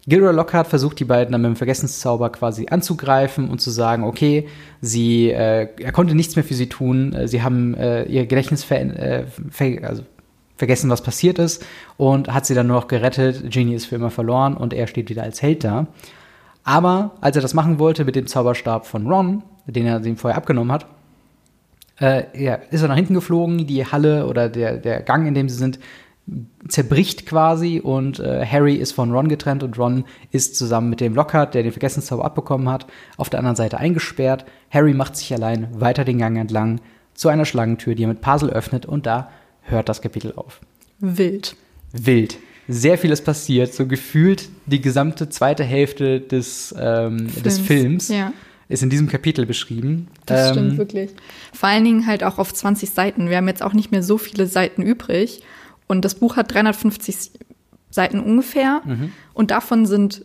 Gilroy 0.06 0.32
Lockhart 0.32 0.68
versucht 0.68 1.00
die 1.00 1.04
beiden 1.04 1.32
dann 1.32 1.42
mit 1.42 1.48
dem 1.48 1.56
Vergessenszauber 1.56 2.30
quasi 2.30 2.68
anzugreifen 2.70 3.50
und 3.50 3.60
zu 3.60 3.70
sagen, 3.70 4.04
okay, 4.04 4.46
sie, 4.80 5.30
äh, 5.30 5.70
er 5.76 5.92
konnte 5.92 6.14
nichts 6.14 6.36
mehr 6.36 6.44
für 6.44 6.54
sie 6.54 6.68
tun, 6.68 7.16
sie 7.24 7.42
haben 7.42 7.74
äh, 7.74 8.04
ihr 8.04 8.26
Gedächtnis 8.26 8.62
ver, 8.62 8.80
äh, 8.80 9.24
ver 9.50 9.78
also 9.82 10.04
vergessen, 10.56 10.90
was 10.90 11.02
passiert 11.02 11.38
ist 11.38 11.64
und 11.96 12.32
hat 12.32 12.46
sie 12.46 12.54
dann 12.54 12.66
nur 12.66 12.76
noch 12.76 12.88
gerettet. 12.88 13.50
Genie 13.50 13.74
ist 13.74 13.86
für 13.86 13.96
immer 13.96 14.10
verloren 14.10 14.56
und 14.56 14.72
er 14.72 14.86
steht 14.86 15.08
wieder 15.08 15.22
als 15.22 15.42
Held 15.42 15.64
da. 15.64 15.86
Aber 16.62 17.12
als 17.20 17.36
er 17.36 17.42
das 17.42 17.54
machen 17.54 17.78
wollte 17.78 18.04
mit 18.04 18.16
dem 18.16 18.26
Zauberstab 18.26 18.86
von 18.86 19.06
Ron, 19.06 19.42
den 19.66 19.86
er 19.86 20.04
ihm 20.04 20.16
vorher 20.16 20.38
abgenommen 20.38 20.72
hat, 20.72 20.86
äh, 22.00 22.24
ja, 22.42 22.54
ist 22.54 22.82
er 22.82 22.88
nach 22.88 22.96
hinten 22.96 23.14
geflogen. 23.14 23.66
Die 23.66 23.86
Halle 23.86 24.26
oder 24.26 24.48
der, 24.48 24.78
der 24.78 25.02
Gang, 25.02 25.26
in 25.26 25.34
dem 25.34 25.48
sie 25.48 25.56
sind, 25.56 25.78
zerbricht 26.68 27.26
quasi 27.26 27.80
und 27.80 28.18
äh, 28.18 28.46
Harry 28.46 28.76
ist 28.76 28.92
von 28.92 29.12
Ron 29.12 29.28
getrennt 29.28 29.62
und 29.62 29.78
Ron 29.78 30.04
ist 30.30 30.56
zusammen 30.56 30.88
mit 30.88 31.00
dem 31.00 31.14
Lockhart, 31.14 31.52
der 31.52 31.62
den 31.62 31.72
Vergessenszauber 31.72 32.24
abbekommen 32.24 32.68
hat, 32.70 32.86
auf 33.18 33.28
der 33.28 33.40
anderen 33.40 33.56
Seite 33.56 33.76
eingesperrt. 33.76 34.46
Harry 34.70 34.94
macht 34.94 35.16
sich 35.16 35.32
allein 35.34 35.68
weiter 35.78 36.04
den 36.04 36.18
Gang 36.18 36.38
entlang 36.38 36.80
zu 37.12 37.28
einer 37.28 37.44
Schlangentür, 37.44 37.94
die 37.94 38.04
er 38.04 38.08
mit 38.08 38.22
Puzzle 38.22 38.50
öffnet 38.50 38.86
und 38.86 39.04
da 39.04 39.28
hört 39.64 39.88
das 39.88 40.00
Kapitel 40.02 40.32
auf. 40.36 40.60
Wild. 41.00 41.56
Wild. 41.92 42.38
Sehr 42.66 42.96
vieles 42.96 43.22
passiert, 43.22 43.74
so 43.74 43.86
gefühlt 43.86 44.48
die 44.66 44.80
gesamte 44.80 45.28
zweite 45.28 45.64
Hälfte 45.64 46.20
des, 46.20 46.74
ähm, 46.78 47.28
Films. 47.28 47.42
des 47.42 47.58
Films 47.58 48.08
ja. 48.08 48.32
ist 48.68 48.82
in 48.82 48.88
diesem 48.88 49.08
Kapitel 49.08 49.44
beschrieben. 49.44 50.08
Das 50.24 50.48
ähm, 50.48 50.52
stimmt 50.52 50.78
wirklich. 50.78 51.10
Vor 51.52 51.68
allen 51.68 51.84
Dingen 51.84 52.06
halt 52.06 52.24
auch 52.24 52.38
auf 52.38 52.54
20 52.54 52.90
Seiten. 52.90 53.28
Wir 53.28 53.36
haben 53.36 53.48
jetzt 53.48 53.62
auch 53.62 53.74
nicht 53.74 53.90
mehr 53.90 54.02
so 54.02 54.16
viele 54.16 54.46
Seiten 54.46 54.82
übrig. 54.82 55.42
Und 55.86 56.06
das 56.06 56.14
Buch 56.14 56.36
hat 56.36 56.54
350 56.54 57.32
Seiten 57.90 58.18
ungefähr. 58.20 58.80
Mhm. 58.84 59.12
Und 59.34 59.50
davon 59.50 59.84
sind 59.84 60.24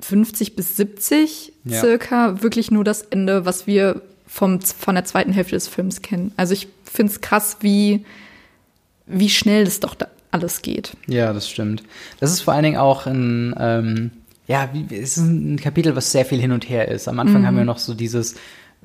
50 0.00 0.56
bis 0.56 0.76
70 0.76 1.52
ja. 1.64 1.80
circa 1.80 2.42
wirklich 2.42 2.70
nur 2.70 2.84
das 2.84 3.02
Ende, 3.02 3.44
was 3.44 3.66
wir 3.66 4.02
vom, 4.26 4.60
von 4.60 4.94
der 4.94 5.04
zweiten 5.04 5.32
Hälfte 5.32 5.54
des 5.54 5.68
Films 5.68 6.02
kennen. 6.02 6.32
Also 6.36 6.54
ich 6.54 6.68
finde 6.84 7.12
es 7.12 7.20
krass, 7.20 7.58
wie 7.60 8.04
wie 9.06 9.30
schnell 9.30 9.64
das 9.64 9.80
doch 9.80 9.94
da 9.94 10.08
alles 10.30 10.62
geht. 10.62 10.96
Ja, 11.06 11.32
das 11.32 11.48
stimmt. 11.48 11.82
Das 12.20 12.30
ist 12.30 12.42
vor 12.42 12.54
allen 12.54 12.64
Dingen 12.64 12.76
auch 12.76 13.06
ein, 13.06 13.54
ähm, 13.58 14.10
ja, 14.46 14.68
es 14.90 15.16
ist 15.16 15.24
ein 15.24 15.58
Kapitel, 15.58 15.96
was 15.96 16.12
sehr 16.12 16.24
viel 16.24 16.40
hin 16.40 16.52
und 16.52 16.68
her 16.68 16.88
ist. 16.88 17.08
Am 17.08 17.18
Anfang 17.18 17.42
mhm. 17.42 17.46
haben 17.46 17.56
wir 17.56 17.64
noch 17.64 17.78
so 17.78 17.94
dieses, 17.94 18.34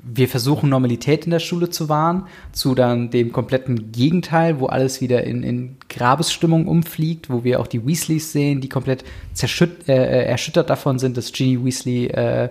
wir 0.02 0.28
versuchen 0.28 0.68
Normalität 0.68 1.24
in 1.24 1.30
der 1.30 1.38
Schule 1.38 1.70
zu 1.70 1.88
wahren, 1.88 2.26
zu 2.52 2.74
dann 2.74 3.10
dem 3.10 3.32
kompletten 3.32 3.92
Gegenteil, 3.92 4.58
wo 4.58 4.66
alles 4.66 5.00
wieder 5.00 5.24
in, 5.24 5.42
in 5.42 5.76
Grabesstimmung 5.88 6.66
umfliegt, 6.66 7.30
wo 7.30 7.44
wir 7.44 7.60
auch 7.60 7.66
die 7.66 7.86
Weasleys 7.86 8.32
sehen, 8.32 8.60
die 8.60 8.68
komplett 8.68 9.04
zerschütt, 9.32 9.88
äh, 9.88 9.92
äh 9.92 10.24
erschüttert 10.24 10.70
davon 10.70 10.98
sind, 10.98 11.16
dass 11.16 11.32
Ginny 11.32 11.64
Weasley 11.64 12.06
äh, 12.06 12.48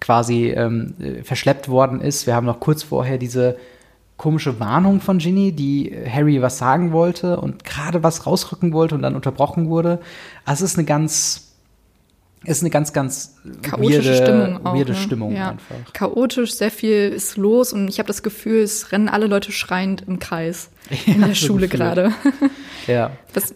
quasi 0.00 0.50
ähm, 0.50 0.94
äh, 1.00 1.22
verschleppt 1.22 1.68
worden 1.68 2.00
ist. 2.00 2.26
Wir 2.26 2.34
haben 2.34 2.46
noch 2.46 2.60
kurz 2.60 2.82
vorher 2.82 3.18
diese 3.18 3.56
komische 4.16 4.58
Warnung 4.60 5.00
von 5.00 5.18
Ginny, 5.18 5.52
die 5.52 5.94
Harry 6.10 6.40
was 6.40 6.58
sagen 6.58 6.92
wollte 6.92 7.38
und 7.38 7.64
gerade 7.64 8.02
was 8.02 8.26
rausrücken 8.26 8.72
wollte 8.72 8.94
und 8.94 9.02
dann 9.02 9.14
unterbrochen 9.14 9.68
wurde. 9.68 10.00
Also 10.44 10.64
es 10.64 10.72
ist 10.72 10.78
eine 10.78 10.86
ganz 10.86 11.42
ist 12.44 12.62
eine 12.62 12.70
ganz, 12.70 12.92
ganz 12.92 13.34
chaotische 13.62 14.04
weirde, 14.04 14.16
Stimmung, 14.16 14.66
auch, 14.66 14.74
weirde 14.74 14.92
ne? 14.92 14.98
Stimmung 14.98 15.34
ja. 15.34 15.50
einfach. 15.50 15.92
Chaotisch, 15.92 16.54
sehr 16.54 16.70
viel 16.70 17.12
ist 17.12 17.36
los 17.36 17.72
und 17.72 17.88
ich 17.88 17.98
habe 17.98 18.06
das 18.06 18.22
Gefühl, 18.22 18.62
es 18.62 18.92
rennen 18.92 19.08
alle 19.08 19.26
Leute 19.26 19.50
schreiend 19.50 20.04
im 20.06 20.20
Kreis 20.20 20.70
ja, 20.90 20.96
in 21.14 21.20
der 21.22 21.30
so 21.30 21.46
Schule 21.46 21.66
gerade. 21.66 22.12
ja. 22.86 23.10
Das, 23.32 23.54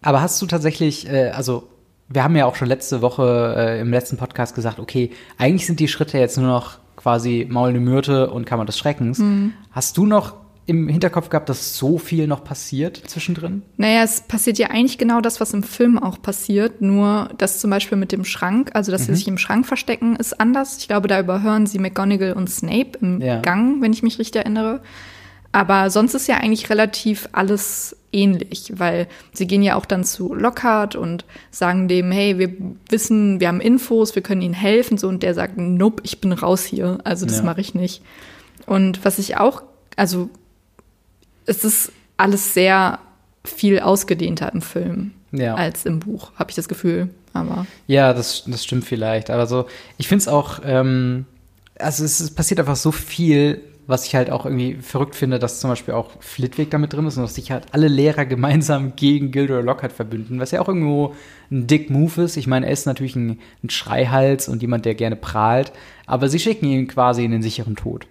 Aber 0.00 0.22
hast 0.22 0.40
du 0.40 0.46
tatsächlich, 0.46 1.06
äh, 1.08 1.30
also 1.30 1.68
wir 2.10 2.24
haben 2.24 2.36
ja 2.36 2.44
auch 2.44 2.56
schon 2.56 2.68
letzte 2.68 3.02
Woche 3.02 3.54
äh, 3.56 3.80
im 3.80 3.90
letzten 3.90 4.16
Podcast 4.16 4.54
gesagt, 4.54 4.80
okay, 4.80 5.10
eigentlich 5.38 5.66
sind 5.66 5.80
die 5.80 5.88
Schritte 5.88 6.18
jetzt 6.18 6.36
nur 6.36 6.48
noch 6.48 6.78
quasi 6.96 7.46
Maulende 7.48 7.80
Myrte 7.80 8.30
und 8.30 8.44
Kammer 8.44 8.64
des 8.64 8.76
Schreckens. 8.76 9.18
Mhm. 9.18 9.54
Hast 9.70 9.96
du 9.96 10.06
noch 10.06 10.34
im 10.66 10.88
Hinterkopf 10.88 11.30
gehabt, 11.30 11.48
dass 11.48 11.76
so 11.76 11.98
viel 11.98 12.26
noch 12.26 12.44
passiert 12.44 12.96
zwischendrin? 13.06 13.62
Naja, 13.76 14.02
es 14.02 14.20
passiert 14.20 14.58
ja 14.58 14.68
eigentlich 14.68 14.98
genau 14.98 15.20
das, 15.20 15.40
was 15.40 15.54
im 15.54 15.62
Film 15.62 15.98
auch 15.98 16.20
passiert, 16.20 16.82
nur 16.82 17.30
das 17.38 17.60
zum 17.60 17.70
Beispiel 17.70 17.96
mit 17.96 18.12
dem 18.12 18.24
Schrank, 18.24 18.70
also 18.74 18.92
dass 18.92 19.02
mhm. 19.02 19.06
sie 19.06 19.14
sich 19.14 19.28
im 19.28 19.38
Schrank 19.38 19.66
verstecken, 19.66 20.16
ist 20.16 20.40
anders. 20.40 20.78
Ich 20.78 20.88
glaube, 20.88 21.08
da 21.08 21.18
überhören 21.18 21.66
sie 21.66 21.78
McGonagall 21.78 22.32
und 22.32 22.50
Snape 22.50 22.98
im 23.00 23.20
ja. 23.20 23.40
Gang, 23.40 23.80
wenn 23.80 23.92
ich 23.92 24.02
mich 24.02 24.18
richtig 24.18 24.42
erinnere. 24.42 24.80
Aber 25.52 25.90
sonst 25.90 26.14
ist 26.14 26.28
ja 26.28 26.36
eigentlich 26.36 26.70
relativ 26.70 27.28
alles 27.32 27.96
ähnlich, 28.12 28.72
weil 28.76 29.08
sie 29.32 29.46
gehen 29.46 29.62
ja 29.62 29.76
auch 29.76 29.86
dann 29.86 30.04
zu 30.04 30.34
Lockhart 30.34 30.94
und 30.96 31.24
sagen 31.50 31.88
dem, 31.88 32.12
hey, 32.12 32.38
wir 32.38 32.52
wissen, 32.88 33.40
wir 33.40 33.48
haben 33.48 33.60
Infos, 33.60 34.14
wir 34.14 34.22
können 34.22 34.42
ihnen 34.42 34.54
helfen, 34.54 34.98
so 34.98 35.08
und 35.08 35.22
der 35.22 35.34
sagt, 35.34 35.56
nope, 35.56 36.02
ich 36.04 36.20
bin 36.20 36.32
raus 36.32 36.64
hier, 36.64 36.98
also 37.04 37.26
das 37.26 37.38
ja. 37.38 37.42
mache 37.44 37.60
ich 37.60 37.74
nicht. 37.74 38.02
Und 38.66 39.04
was 39.04 39.18
ich 39.18 39.36
auch, 39.36 39.62
also 39.96 40.30
es 41.46 41.64
ist 41.64 41.92
alles 42.16 42.54
sehr 42.54 42.98
viel 43.44 43.80
ausgedehnter 43.80 44.52
im 44.52 44.62
Film 44.62 45.12
ja. 45.32 45.54
als 45.54 45.84
im 45.84 46.00
Buch, 46.00 46.32
habe 46.36 46.50
ich 46.50 46.56
das 46.56 46.68
Gefühl. 46.68 47.08
Aber 47.32 47.66
ja, 47.86 48.12
das, 48.12 48.44
das 48.46 48.64
stimmt 48.64 48.84
vielleicht. 48.84 49.30
Aber 49.30 49.46
so, 49.46 49.66
ich 49.98 50.08
finde 50.08 50.22
es 50.22 50.28
auch, 50.28 50.60
ähm, 50.64 51.26
also 51.78 52.04
es, 52.04 52.20
es 52.20 52.34
passiert 52.34 52.60
einfach 52.60 52.76
so 52.76 52.92
viel 52.92 53.62
was 53.90 54.06
ich 54.06 54.14
halt 54.14 54.30
auch 54.30 54.46
irgendwie 54.46 54.74
verrückt 54.74 55.14
finde, 55.14 55.38
dass 55.38 55.60
zum 55.60 55.70
Beispiel 55.70 55.94
auch 55.94 56.10
Flitwick 56.20 56.70
damit 56.70 56.92
drin 56.92 57.06
ist 57.06 57.16
und 57.16 57.24
dass 57.24 57.34
sich 57.34 57.50
halt 57.50 57.66
alle 57.72 57.88
Lehrer 57.88 58.24
gemeinsam 58.26 58.94
gegen 58.96 59.30
Gilderoy 59.30 59.62
Lockhart 59.62 59.92
verbünden, 59.92 60.40
was 60.40 60.52
ja 60.52 60.60
auch 60.60 60.68
irgendwo 60.68 61.14
ein 61.50 61.66
dick 61.66 61.90
Move 61.90 62.22
ist. 62.22 62.36
Ich 62.36 62.46
meine, 62.46 62.66
er 62.66 62.72
ist 62.72 62.86
natürlich 62.86 63.16
ein, 63.16 63.40
ein 63.62 63.70
Schreihals 63.70 64.48
und 64.48 64.62
jemand, 64.62 64.84
der 64.84 64.94
gerne 64.94 65.16
prahlt, 65.16 65.72
aber 66.06 66.28
sie 66.28 66.38
schicken 66.38 66.66
ihn 66.66 66.86
quasi 66.86 67.24
in 67.24 67.32
den 67.32 67.42
sicheren 67.42 67.76
Tod. 67.76 68.06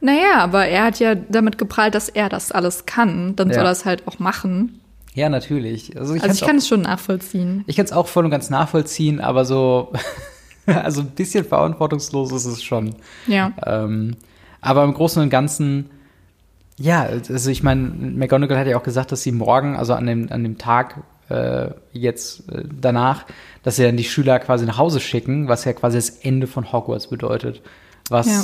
Naja, 0.00 0.38
aber 0.38 0.66
er 0.66 0.84
hat 0.84 0.98
ja 0.98 1.14
damit 1.14 1.58
geprahlt, 1.58 1.94
dass 1.94 2.08
er 2.08 2.28
das 2.28 2.52
alles 2.52 2.86
kann. 2.86 3.36
Dann 3.36 3.48
ja. 3.48 3.54
soll 3.54 3.64
er 3.64 3.72
es 3.72 3.84
halt 3.84 4.08
auch 4.08 4.18
machen. 4.18 4.80
Ja, 5.14 5.28
natürlich. 5.28 5.96
Also 5.98 6.14
ich, 6.14 6.22
also 6.22 6.34
ich 6.34 6.46
kann 6.46 6.56
es 6.56 6.68
schon 6.68 6.82
nachvollziehen. 6.82 7.64
Ich 7.66 7.76
kann 7.76 7.84
es 7.84 7.92
auch 7.92 8.06
voll 8.06 8.24
und 8.24 8.30
ganz 8.30 8.48
nachvollziehen, 8.48 9.20
aber 9.20 9.44
so, 9.44 9.92
also 10.66 11.02
ein 11.02 11.10
bisschen 11.10 11.44
verantwortungslos 11.44 12.32
ist 12.32 12.46
es 12.46 12.62
schon. 12.62 12.94
Ja. 13.26 13.52
Ähm, 13.66 14.16
aber 14.60 14.84
im 14.84 14.94
Großen 14.94 15.22
und 15.22 15.30
Ganzen, 15.30 15.90
ja, 16.78 17.02
also 17.02 17.50
ich 17.50 17.62
meine, 17.62 17.82
McGonagall 17.82 18.58
hat 18.58 18.66
ja 18.66 18.76
auch 18.76 18.82
gesagt, 18.82 19.12
dass 19.12 19.22
sie 19.22 19.32
morgen, 19.32 19.76
also 19.76 19.94
an 19.94 20.06
dem, 20.06 20.32
an 20.32 20.42
dem 20.42 20.58
Tag 20.58 21.02
äh, 21.30 21.70
jetzt 21.92 22.48
äh, 22.50 22.64
danach, 22.80 23.24
dass 23.62 23.76
sie 23.76 23.84
dann 23.84 23.96
die 23.96 24.04
Schüler 24.04 24.38
quasi 24.40 24.66
nach 24.66 24.78
Hause 24.78 25.00
schicken, 25.00 25.48
was 25.48 25.64
ja 25.64 25.72
quasi 25.72 25.96
das 25.98 26.10
Ende 26.10 26.46
von 26.46 26.72
Hogwarts 26.72 27.06
bedeutet. 27.06 27.62
Was 28.08 28.26
ja. 28.26 28.42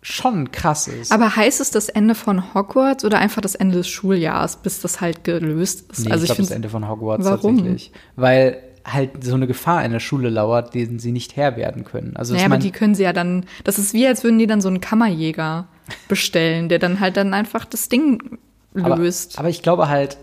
schon 0.00 0.50
krass 0.50 0.88
ist. 0.88 1.12
Aber 1.12 1.36
heißt 1.36 1.60
es 1.60 1.70
das 1.70 1.88
Ende 1.88 2.14
von 2.14 2.54
Hogwarts 2.54 3.04
oder 3.04 3.18
einfach 3.18 3.42
das 3.42 3.54
Ende 3.54 3.76
des 3.76 3.88
Schuljahres, 3.88 4.56
bis 4.56 4.80
das 4.80 5.00
halt 5.00 5.24
gelöst 5.24 5.90
ist? 5.92 6.06
Nee, 6.06 6.12
also 6.12 6.24
ich, 6.24 6.28
glaube, 6.28 6.42
das 6.42 6.50
Ende 6.50 6.70
von 6.70 6.88
Hogwarts 6.88 7.24
warum? 7.24 7.56
tatsächlich. 7.56 7.92
Weil 8.16 8.62
halt 8.84 9.24
so 9.24 9.34
eine 9.34 9.46
Gefahr 9.46 9.84
in 9.84 9.92
der 9.92 10.00
Schule 10.00 10.28
lauert, 10.28 10.74
denen 10.74 10.98
sie 10.98 11.12
nicht 11.12 11.36
Herr 11.36 11.56
werden 11.56 11.84
können. 11.84 12.16
Also 12.16 12.34
naja, 12.34 12.46
aber 12.46 12.58
die 12.58 12.70
können 12.70 12.94
sie 12.94 13.02
ja 13.02 13.12
dann, 13.12 13.46
das 13.64 13.78
ist 13.78 13.94
wie, 13.94 14.06
als 14.06 14.22
würden 14.24 14.38
die 14.38 14.46
dann 14.46 14.60
so 14.60 14.68
einen 14.68 14.80
Kammerjäger 14.80 15.66
bestellen, 16.08 16.68
der 16.68 16.78
dann 16.78 17.00
halt 17.00 17.16
dann 17.16 17.34
einfach 17.34 17.64
das 17.64 17.88
Ding 17.88 18.38
löst. 18.74 19.34
Aber, 19.34 19.40
aber 19.40 19.48
ich 19.48 19.62
glaube 19.62 19.88
halt, 19.88 20.18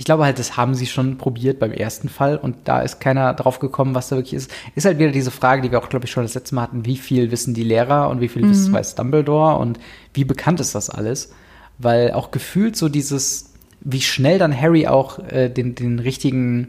ich 0.00 0.06
glaube 0.06 0.24
halt, 0.24 0.38
das 0.38 0.56
haben 0.56 0.74
sie 0.74 0.86
schon 0.86 1.18
probiert 1.18 1.58
beim 1.58 1.72
ersten 1.72 2.08
Fall 2.08 2.38
und 2.38 2.56
da 2.64 2.80
ist 2.80 3.00
keiner 3.00 3.34
drauf 3.34 3.58
gekommen, 3.58 3.94
was 3.94 4.08
da 4.08 4.16
wirklich 4.16 4.32
ist. 4.32 4.50
Ist 4.74 4.86
halt 4.86 4.98
wieder 4.98 5.10
diese 5.10 5.30
Frage, 5.30 5.60
die 5.60 5.70
wir 5.70 5.78
auch, 5.78 5.90
glaube 5.90 6.06
ich, 6.06 6.10
schon 6.10 6.22
das 6.22 6.32
letzte 6.32 6.54
Mal 6.54 6.62
hatten, 6.62 6.86
wie 6.86 6.96
viel 6.96 7.30
wissen 7.30 7.52
die 7.52 7.64
Lehrer 7.64 8.08
und 8.08 8.22
wie 8.22 8.28
viel 8.28 8.42
mhm. 8.42 8.72
weiß 8.72 8.94
Dumbledore 8.94 9.58
und 9.58 9.78
wie 10.14 10.24
bekannt 10.24 10.58
ist 10.58 10.74
das 10.74 10.88
alles? 10.88 11.34
Weil 11.76 12.12
auch 12.12 12.30
gefühlt 12.30 12.76
so 12.76 12.88
dieses, 12.88 13.52
wie 13.82 14.00
schnell 14.00 14.38
dann 14.38 14.58
Harry 14.58 14.86
auch 14.86 15.18
äh, 15.18 15.50
den, 15.50 15.74
den 15.74 15.98
richtigen 15.98 16.68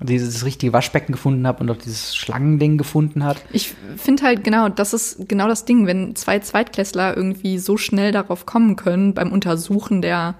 dieses 0.00 0.44
richtige 0.44 0.72
Waschbecken 0.72 1.12
gefunden 1.12 1.46
hat 1.46 1.60
und 1.60 1.70
auch 1.70 1.76
dieses 1.76 2.14
Schlangending 2.16 2.78
gefunden 2.78 3.24
hat. 3.24 3.42
Ich 3.52 3.74
finde 3.96 4.24
halt 4.24 4.44
genau, 4.44 4.68
das 4.68 4.92
ist 4.92 5.28
genau 5.28 5.48
das 5.48 5.64
Ding, 5.64 5.86
wenn 5.86 6.16
zwei 6.16 6.40
Zweitklässler 6.40 7.16
irgendwie 7.16 7.58
so 7.58 7.76
schnell 7.76 8.12
darauf 8.12 8.44
kommen 8.44 8.76
können 8.76 9.14
beim 9.14 9.32
Untersuchen 9.32 10.02
der 10.02 10.34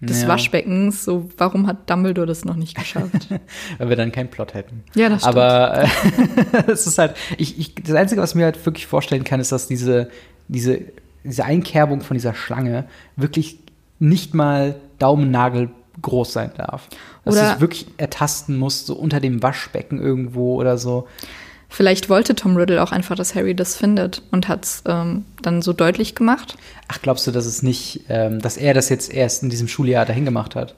des 0.00 0.22
ja. 0.22 0.28
Waschbeckens. 0.28 1.04
So, 1.04 1.30
warum 1.36 1.66
hat 1.66 1.88
Dumbledore 1.90 2.26
das 2.26 2.44
noch 2.44 2.56
nicht 2.56 2.76
geschafft? 2.76 3.28
Weil 3.78 3.88
wir 3.88 3.96
dann 3.96 4.12
keinen 4.12 4.28
Plot 4.28 4.54
hätten. 4.54 4.82
Ja, 4.94 5.08
das 5.08 5.22
stimmt. 5.22 5.36
Aber 5.36 5.82
äh, 5.82 5.88
es 6.66 6.86
ist 6.86 6.98
halt, 6.98 7.14
ich, 7.38 7.58
ich, 7.58 7.74
das 7.74 7.94
Einzige, 7.94 8.20
was 8.20 8.30
ich 8.30 8.36
mir 8.36 8.44
halt 8.44 8.64
wirklich 8.64 8.86
vorstellen 8.86 9.24
kann, 9.24 9.40
ist, 9.40 9.52
dass 9.52 9.66
diese, 9.66 10.10
diese, 10.48 10.80
diese 11.22 11.44
Einkerbung 11.44 12.00
von 12.00 12.16
dieser 12.16 12.34
Schlange 12.34 12.86
wirklich 13.16 13.58
nicht 13.98 14.34
mal 14.34 14.76
Daumennagel 14.98 15.70
groß 16.00 16.32
sein 16.32 16.50
darf. 16.56 16.88
Dass 17.24 17.34
du 17.34 17.40
es 17.40 17.60
wirklich 17.60 17.86
ertasten 17.96 18.58
musst, 18.58 18.86
so 18.86 18.94
unter 18.94 19.20
dem 19.20 19.42
Waschbecken 19.42 20.00
irgendwo 20.00 20.56
oder 20.60 20.78
so. 20.78 21.06
Vielleicht 21.68 22.08
wollte 22.08 22.36
Tom 22.36 22.56
Riddle 22.56 22.80
auch 22.82 22.92
einfach, 22.92 23.16
dass 23.16 23.34
Harry 23.34 23.54
das 23.54 23.76
findet 23.76 24.22
und 24.30 24.46
hat 24.46 24.64
es 24.64 24.84
ähm, 24.86 25.24
dann 25.42 25.60
so 25.60 25.72
deutlich 25.72 26.14
gemacht. 26.14 26.56
Ach, 26.86 27.00
glaubst 27.02 27.26
du, 27.26 27.32
dass 27.32 27.46
es 27.46 27.62
nicht, 27.64 28.02
ähm, 28.08 28.40
dass 28.40 28.56
er 28.56 28.74
das 28.74 28.88
jetzt 28.90 29.12
erst 29.12 29.42
in 29.42 29.50
diesem 29.50 29.66
Schuljahr 29.66 30.06
dahin 30.06 30.24
gemacht 30.24 30.54
hat? 30.54 30.76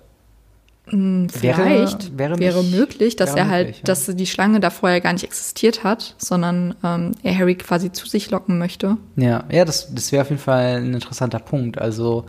Hm, 0.88 1.28
vielleicht 1.28 2.16
wäre, 2.16 2.38
wäre, 2.38 2.38
wäre 2.38 2.62
nicht, 2.62 2.75
möglich, 2.75 3.16
dass 3.16 3.30
wäre 3.30 3.40
er 3.40 3.49
halt, 3.49 3.66
möglich, 3.66 3.78
ja. 3.80 3.85
dass 3.85 4.06
die 4.06 4.26
Schlange 4.26 4.61
da 4.61 4.70
vorher 4.70 5.00
gar 5.00 5.12
nicht 5.12 5.25
existiert 5.25 5.82
hat, 5.82 6.14
sondern 6.16 6.76
ähm, 6.85 7.12
er 7.23 7.37
Harry 7.37 7.56
quasi 7.56 7.90
zu 7.90 8.06
sich 8.06 8.30
locken 8.30 8.58
möchte. 8.58 8.96
Ja, 9.16 9.44
ja, 9.50 9.64
das, 9.64 9.92
das 9.92 10.12
wäre 10.12 10.23
auf 10.23 10.30
jeden 10.30 10.40
Fall 10.40 10.76
ein 10.76 10.94
interessanter 10.94 11.40
Punkt. 11.40 11.78
Also 11.78 12.25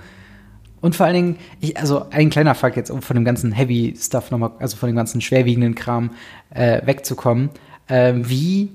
und 0.81 0.95
vor 0.95 1.05
allen 1.05 1.15
Dingen, 1.15 1.35
ich, 1.59 1.77
also 1.77 2.05
ein 2.09 2.29
kleiner 2.29 2.55
Fakt 2.55 2.77
jetzt, 2.77 2.89
um 2.89 3.01
von 3.01 3.15
dem 3.15 3.25
ganzen 3.25 3.51
Heavy 3.51 3.95
Stuff 3.97 4.31
nochmal, 4.31 4.51
also 4.59 4.77
von 4.77 4.87
dem 4.87 4.95
ganzen 4.95 5.21
schwerwiegenden 5.21 5.75
Kram 5.75 6.11
äh, 6.49 6.85
wegzukommen 6.85 7.49
äh, 7.87 8.13
wie 8.15 8.69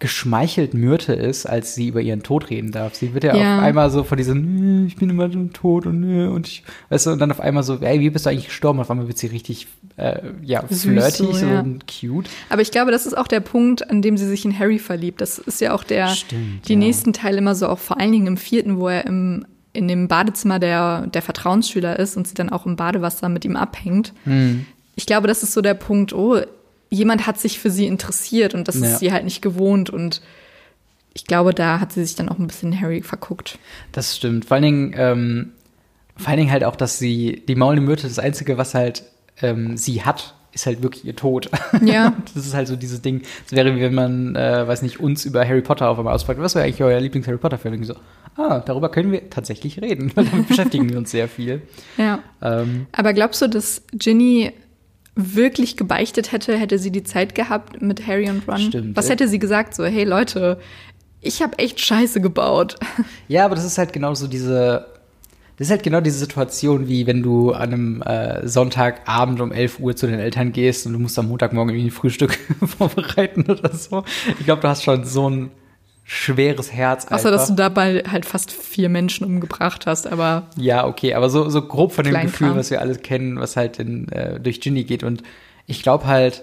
geschmeichelt 0.00 0.74
Myrte 0.74 1.14
ist, 1.14 1.46
als 1.46 1.74
sie 1.74 1.88
über 1.88 2.00
ihren 2.00 2.22
Tod 2.22 2.50
reden 2.50 2.72
darf. 2.72 2.94
Sie 2.94 3.14
wird 3.14 3.24
ja, 3.24 3.34
ja. 3.34 3.56
auf 3.56 3.62
einmal 3.62 3.90
so 3.90 4.02
von 4.02 4.18
diesem, 4.18 4.86
ich 4.86 4.96
bin 4.96 5.08
immer 5.08 5.30
so 5.30 5.42
tot 5.52 5.86
und, 5.86 6.28
und 6.28 6.48
ich, 6.48 6.64
weißt 6.90 7.06
du, 7.06 7.10
und 7.12 7.20
dann 7.20 7.30
auf 7.30 7.40
einmal 7.40 7.62
so, 7.62 7.78
ey, 7.80 8.00
wie 8.00 8.10
bist 8.10 8.26
du 8.26 8.30
eigentlich 8.30 8.46
gestorben? 8.46 8.80
Auf 8.80 8.90
einmal 8.90 9.06
wird 9.06 9.18
sie 9.18 9.28
richtig, 9.28 9.68
äh, 9.96 10.20
ja, 10.42 10.64
Süß 10.68 10.82
flirtig 10.82 11.36
so, 11.36 11.46
ja. 11.46 11.60
und 11.60 11.84
cute. 11.86 12.28
Aber 12.50 12.60
ich 12.60 12.70
glaube, 12.70 12.90
das 12.90 13.06
ist 13.06 13.16
auch 13.16 13.28
der 13.28 13.40
Punkt, 13.40 13.88
an 13.88 14.02
dem 14.02 14.18
sie 14.18 14.26
sich 14.26 14.44
in 14.44 14.58
Harry 14.58 14.78
verliebt. 14.78 15.20
Das 15.20 15.38
ist 15.38 15.60
ja 15.60 15.72
auch 15.72 15.84
der, 15.84 16.08
Stimmt, 16.08 16.68
die 16.68 16.72
ja. 16.72 16.78
nächsten 16.78 17.12
Teile 17.12 17.38
immer 17.38 17.54
so, 17.54 17.68
auch 17.68 17.78
vor 17.78 17.98
allen 18.00 18.12
Dingen 18.12 18.26
im 18.26 18.36
vierten, 18.36 18.78
wo 18.78 18.88
er 18.88 19.06
im, 19.06 19.46
in 19.74 19.88
dem 19.88 20.08
Badezimmer 20.08 20.58
der, 20.58 21.06
der 21.08 21.20
Vertrauensschüler 21.20 21.98
ist 21.98 22.16
und 22.16 22.26
sie 22.26 22.34
dann 22.34 22.48
auch 22.48 22.64
im 22.64 22.76
Badewasser 22.76 23.28
mit 23.28 23.44
ihm 23.44 23.56
abhängt. 23.56 24.14
Hm. 24.24 24.64
Ich 24.94 25.04
glaube, 25.04 25.28
das 25.28 25.42
ist 25.42 25.52
so 25.52 25.60
der 25.60 25.74
Punkt, 25.74 26.14
oh, 26.14 26.40
jemand 26.88 27.26
hat 27.26 27.38
sich 27.38 27.58
für 27.58 27.70
sie 27.70 27.86
interessiert 27.86 28.54
und 28.54 28.68
das 28.68 28.78
ja. 28.78 28.86
ist 28.86 29.00
sie 29.00 29.12
halt 29.12 29.24
nicht 29.24 29.42
gewohnt 29.42 29.90
und 29.90 30.22
ich 31.12 31.26
glaube, 31.26 31.54
da 31.54 31.80
hat 31.80 31.92
sie 31.92 32.04
sich 32.04 32.16
dann 32.16 32.28
auch 32.28 32.38
ein 32.38 32.46
bisschen 32.46 32.80
Harry 32.80 33.02
verguckt. 33.02 33.58
Das 33.92 34.16
stimmt. 34.16 34.46
Vor 34.46 34.56
allen 34.56 34.62
Dingen, 34.62 34.94
ähm, 34.96 35.52
vor 36.16 36.28
allen 36.28 36.38
Dingen 36.38 36.50
halt 36.50 36.64
auch, 36.64 36.76
dass 36.76 36.98
sie, 36.98 37.42
die 37.46 37.54
maulende 37.54 37.82
Myrte, 37.82 38.08
das 38.08 38.18
Einzige, 38.18 38.58
was 38.58 38.74
halt 38.74 39.04
ähm, 39.40 39.76
sie 39.76 40.04
hat, 40.04 40.34
ist 40.54 40.66
halt 40.66 40.82
wirklich 40.82 41.04
ihr 41.04 41.16
Tod. 41.16 41.50
Ja. 41.84 42.14
das 42.34 42.46
ist 42.46 42.54
halt 42.54 42.68
so 42.68 42.76
dieses 42.76 43.02
Ding. 43.02 43.22
Es 43.46 43.52
wäre 43.52 43.74
wie 43.74 43.80
wenn 43.80 43.94
man, 43.94 44.36
äh, 44.36 44.66
weiß 44.66 44.82
nicht, 44.82 45.00
uns 45.00 45.24
über 45.24 45.46
Harry 45.46 45.62
Potter 45.62 45.88
auf 45.88 45.98
einmal 45.98 46.14
ausfragt, 46.14 46.40
was 46.40 46.54
wäre 46.54 46.64
eigentlich 46.64 46.82
euer 46.82 47.00
Lieblings-Harry 47.00 47.38
Potter-Film? 47.38 47.74
Und 47.74 47.84
so, 47.84 47.94
ah, 48.36 48.60
darüber 48.60 48.88
können 48.88 49.12
wir 49.12 49.28
tatsächlich 49.30 49.80
reden. 49.80 50.12
Damit 50.14 50.48
beschäftigen 50.48 50.88
wir 50.88 50.98
uns 50.98 51.10
sehr 51.10 51.28
viel. 51.28 51.62
Ja. 51.96 52.20
Ähm, 52.40 52.86
Aber 52.92 53.12
glaubst 53.12 53.42
du, 53.42 53.48
dass 53.48 53.82
Ginny 53.92 54.52
wirklich 55.16 55.76
gebeichtet 55.76 56.32
hätte, 56.32 56.56
hätte 56.56 56.78
sie 56.78 56.90
die 56.90 57.04
Zeit 57.04 57.34
gehabt 57.34 57.80
mit 57.80 58.06
Harry 58.06 58.28
und 58.28 58.46
Ron. 58.48 58.58
Stimmt. 58.58 58.96
Was 58.96 59.08
hätte 59.08 59.28
sie 59.28 59.38
gesagt? 59.38 59.74
So, 59.74 59.84
hey 59.84 60.04
Leute, 60.04 60.58
ich 61.20 61.42
habe 61.42 61.58
echt 61.58 61.80
Scheiße 61.80 62.20
gebaut. 62.20 62.76
Ja, 63.28 63.44
aber 63.46 63.54
das 63.54 63.64
ist 63.64 63.78
halt 63.78 63.92
genau 63.92 64.14
so 64.14 64.26
diese. 64.26 64.86
Das 65.56 65.68
ist 65.68 65.70
halt 65.70 65.82
genau 65.82 66.00
diese 66.00 66.18
Situation, 66.18 66.88
wie 66.88 67.06
wenn 67.06 67.22
du 67.22 67.52
an 67.52 67.72
einem 67.72 68.02
äh, 68.02 68.46
Sonntagabend 68.46 69.40
um 69.40 69.52
11 69.52 69.78
Uhr 69.78 69.94
zu 69.94 70.06
den 70.06 70.18
Eltern 70.18 70.52
gehst 70.52 70.86
und 70.86 70.94
du 70.94 70.98
musst 70.98 71.18
am 71.18 71.28
Montagmorgen 71.28 71.74
irgendwie 71.74 71.88
ein 71.88 71.92
Frühstück 71.92 72.38
vorbereiten 72.64 73.44
oder 73.48 73.72
so. 73.72 74.04
Ich 74.38 74.44
glaube, 74.44 74.62
du 74.62 74.68
hast 74.68 74.82
schon 74.82 75.04
so 75.04 75.30
ein 75.30 75.50
schweres 76.04 76.72
Herz. 76.72 77.06
Außer, 77.06 77.30
dass 77.30 77.48
du 77.48 77.54
dabei 77.54 78.02
halt 78.10 78.26
fast 78.26 78.52
vier 78.52 78.88
Menschen 78.88 79.24
umgebracht 79.26 79.86
hast, 79.86 80.06
aber. 80.06 80.48
Ja, 80.56 80.86
okay, 80.86 81.14
aber 81.14 81.30
so, 81.30 81.48
so 81.48 81.62
grob 81.62 81.92
von 81.92 82.04
dem 82.04 82.20
Gefühl, 82.20 82.54
was 82.56 82.70
wir 82.70 82.80
alle 82.80 82.96
kennen, 82.96 83.38
was 83.40 83.56
halt 83.56 83.78
in, 83.78 84.08
äh, 84.08 84.38
durch 84.40 84.60
Ginny 84.60 84.84
geht. 84.84 85.02
Und 85.02 85.22
ich 85.66 85.82
glaube 85.82 86.06
halt, 86.06 86.42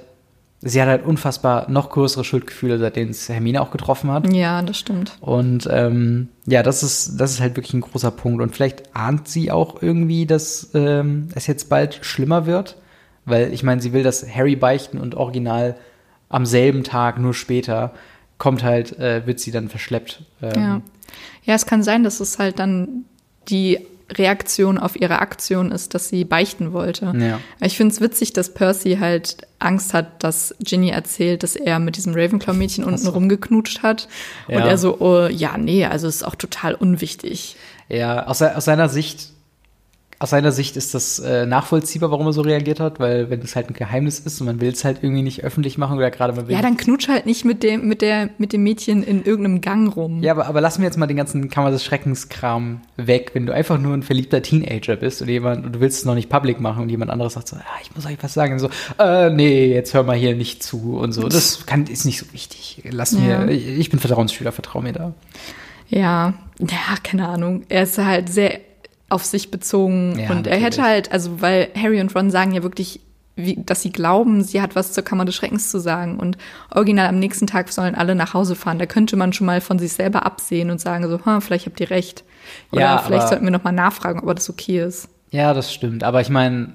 sie 0.61 0.81
hat 0.81 0.87
halt 0.87 1.05
unfassbar 1.05 1.69
noch 1.69 1.89
größere 1.89 2.23
Schuldgefühle, 2.23 2.77
seitdem 2.77 3.09
es 3.09 3.27
Hermine 3.27 3.61
auch 3.61 3.71
getroffen 3.71 4.11
hat. 4.11 4.31
Ja, 4.31 4.61
das 4.61 4.77
stimmt. 4.77 5.17
Und 5.19 5.67
ähm, 5.71 6.29
ja, 6.45 6.63
das 6.63 6.83
ist, 6.83 7.19
das 7.19 7.31
ist 7.31 7.41
halt 7.41 7.55
wirklich 7.55 7.73
ein 7.73 7.81
großer 7.81 8.11
Punkt. 8.11 8.41
Und 8.41 8.53
vielleicht 8.53 8.95
ahnt 8.95 9.27
sie 9.27 9.51
auch 9.51 9.81
irgendwie, 9.81 10.25
dass 10.25 10.69
ähm, 10.73 11.29
es 11.35 11.47
jetzt 11.47 11.69
bald 11.69 11.99
schlimmer 12.01 12.45
wird. 12.45 12.77
Weil 13.25 13.53
ich 13.53 13.63
meine, 13.63 13.81
sie 13.81 13.93
will 13.93 14.03
das 14.03 14.27
Harry 14.27 14.55
beichten 14.55 14.97
und 14.97 15.15
original 15.15 15.75
am 16.29 16.45
selben 16.45 16.83
Tag, 16.83 17.19
nur 17.19 17.33
später 17.33 17.93
kommt 18.37 18.63
halt, 18.63 18.97
äh, 18.97 19.27
wird 19.27 19.39
sie 19.39 19.51
dann 19.51 19.69
verschleppt. 19.69 20.23
Ähm. 20.41 20.51
Ja. 20.55 20.81
ja, 21.43 21.55
es 21.55 21.65
kann 21.65 21.83
sein, 21.83 22.03
dass 22.03 22.19
es 22.19 22.39
halt 22.39 22.57
dann 22.57 23.05
die 23.47 23.85
Reaktion 24.17 24.77
auf 24.77 24.99
ihre 24.99 25.19
Aktion 25.19 25.71
ist, 25.71 25.93
dass 25.93 26.09
sie 26.09 26.25
beichten 26.25 26.73
wollte. 26.73 27.13
Ja. 27.17 27.39
Ich 27.59 27.77
finde 27.77 27.93
es 27.93 28.01
witzig, 28.01 28.33
dass 28.33 28.53
Percy 28.53 28.97
halt 28.99 29.37
Angst 29.59 29.93
hat, 29.93 30.23
dass 30.23 30.55
Ginny 30.59 30.89
erzählt, 30.89 31.43
dass 31.43 31.55
er 31.55 31.79
mit 31.79 31.97
diesem 31.97 32.13
Ravenclaw-Mädchen 32.13 32.83
unten 32.83 32.97
so. 32.97 33.11
rumgeknutscht 33.11 33.83
hat. 33.83 34.07
Ja. 34.47 34.57
Und 34.57 34.63
er 34.63 34.77
so, 34.77 34.99
oh, 34.99 35.27
ja, 35.27 35.57
nee, 35.57 35.85
also 35.85 36.07
ist 36.07 36.23
auch 36.23 36.35
total 36.35 36.73
unwichtig. 36.73 37.55
Ja, 37.89 38.27
aus, 38.27 38.41
aus 38.41 38.65
seiner 38.65 38.89
Sicht 38.89 39.29
aus 40.21 40.29
seiner 40.29 40.51
Sicht 40.51 40.77
ist 40.77 40.93
das 40.93 41.17
äh, 41.17 41.47
nachvollziehbar, 41.47 42.11
warum 42.11 42.27
er 42.27 42.33
so 42.33 42.41
reagiert 42.41 42.79
hat, 42.79 42.99
weil 42.99 43.31
wenn 43.31 43.41
es 43.41 43.55
halt 43.55 43.69
ein 43.69 43.73
Geheimnis 43.73 44.19
ist 44.19 44.39
und 44.39 44.45
man 44.45 44.61
will 44.61 44.69
es 44.69 44.85
halt 44.85 44.99
irgendwie 45.01 45.23
nicht 45.23 45.43
öffentlich 45.43 45.79
machen 45.79 45.97
oder 45.97 46.11
gerade 46.11 46.33
man 46.33 46.47
will. 46.47 46.53
Ja, 46.53 46.61
dann 46.61 46.77
knutsch 46.77 47.07
halt 47.07 47.25
nicht 47.25 47.43
mit 47.43 47.63
dem, 47.63 47.87
mit 47.87 48.03
der, 48.03 48.29
mit 48.37 48.53
dem 48.53 48.61
Mädchen 48.61 49.01
in 49.01 49.23
irgendeinem 49.23 49.61
Gang 49.61 49.95
rum. 49.95 50.21
Ja, 50.21 50.33
aber, 50.33 50.45
aber 50.45 50.61
lassen 50.61 50.81
wir 50.81 50.85
jetzt 50.85 50.97
mal 50.97 51.07
den 51.07 51.17
ganzen 51.17 51.49
Kammer 51.49 51.71
des 51.71 51.83
Schreckenskram 51.83 52.81
weg. 52.97 53.31
Wenn 53.33 53.47
du 53.47 53.53
einfach 53.53 53.79
nur 53.79 53.95
ein 53.95 54.03
verliebter 54.03 54.43
Teenager 54.43 54.95
bist 54.95 55.23
und 55.23 55.27
jemand, 55.27 55.65
und 55.65 55.73
du 55.73 55.79
willst 55.79 55.97
es 55.97 56.05
noch 56.05 56.13
nicht 56.13 56.29
public 56.29 56.59
machen 56.59 56.83
und 56.83 56.89
jemand 56.89 57.09
anderes 57.09 57.33
sagt 57.33 57.47
so, 57.47 57.55
ah, 57.55 57.79
ich 57.81 57.95
muss 57.95 58.05
euch 58.05 58.17
was 58.21 58.35
sagen. 58.35 58.53
Und 58.53 58.59
so, 58.59 58.69
äh, 58.99 59.31
nee, 59.31 59.73
jetzt 59.73 59.95
hör 59.95 60.03
mal 60.03 60.15
hier 60.15 60.35
nicht 60.35 60.61
zu 60.61 60.97
und 60.97 61.13
so. 61.13 61.27
Das 61.29 61.65
kann, 61.65 61.87
ist 61.87 62.05
nicht 62.05 62.19
so 62.19 62.31
wichtig. 62.31 62.83
Lass 62.91 63.13
mir, 63.13 63.49
ich 63.49 63.89
bin 63.89 63.99
Vertrauensschüler, 63.99 64.51
vertrau 64.51 64.81
mir 64.81 64.93
da. 64.93 65.13
Ja, 65.89 66.35
ja, 66.59 66.95
keine 67.01 67.27
Ahnung. 67.27 67.63
Er 67.69 67.83
ist 67.83 67.97
halt 67.97 68.29
sehr 68.29 68.59
auf 69.11 69.25
sich 69.25 69.51
bezogen. 69.51 70.17
Ja, 70.17 70.29
und 70.31 70.47
er 70.47 70.59
natürlich. 70.59 70.63
hätte 70.63 70.83
halt, 70.83 71.11
also 71.11 71.41
weil 71.41 71.69
Harry 71.75 71.99
und 72.01 72.15
Ron 72.15 72.31
sagen 72.31 72.53
ja 72.53 72.63
wirklich, 72.63 73.01
wie, 73.35 73.57
dass 73.63 73.81
sie 73.81 73.91
glauben, 73.91 74.43
sie 74.43 74.61
hat 74.61 74.75
was 74.75 74.93
zur 74.93 75.03
Kammer 75.03 75.25
des 75.25 75.35
Schreckens 75.35 75.69
zu 75.69 75.79
sagen. 75.79 76.19
Und 76.19 76.37
original 76.73 77.07
am 77.07 77.19
nächsten 77.19 77.47
Tag 77.47 77.71
sollen 77.71 77.95
alle 77.95 78.15
nach 78.15 78.33
Hause 78.33 78.55
fahren. 78.55 78.79
Da 78.79 78.85
könnte 78.85 79.15
man 79.15 79.33
schon 79.33 79.47
mal 79.47 79.61
von 79.61 79.79
sich 79.79 79.93
selber 79.93 80.25
absehen 80.25 80.69
und 80.69 80.79
sagen 80.79 81.07
so, 81.07 81.25
hm, 81.25 81.41
vielleicht 81.41 81.65
habt 81.65 81.79
ihr 81.79 81.89
recht. 81.89 82.23
Oder 82.71 82.81
ja, 82.81 82.97
vielleicht 82.99 83.29
sollten 83.29 83.45
wir 83.45 83.51
noch 83.51 83.63
mal 83.63 83.71
nachfragen, 83.71 84.19
ob 84.27 84.35
das 84.35 84.49
okay 84.49 84.81
ist. 84.81 85.09
Ja, 85.31 85.53
das 85.53 85.73
stimmt. 85.73 86.03
Aber 86.03 86.21
ich 86.21 86.29
meine, 86.29 86.73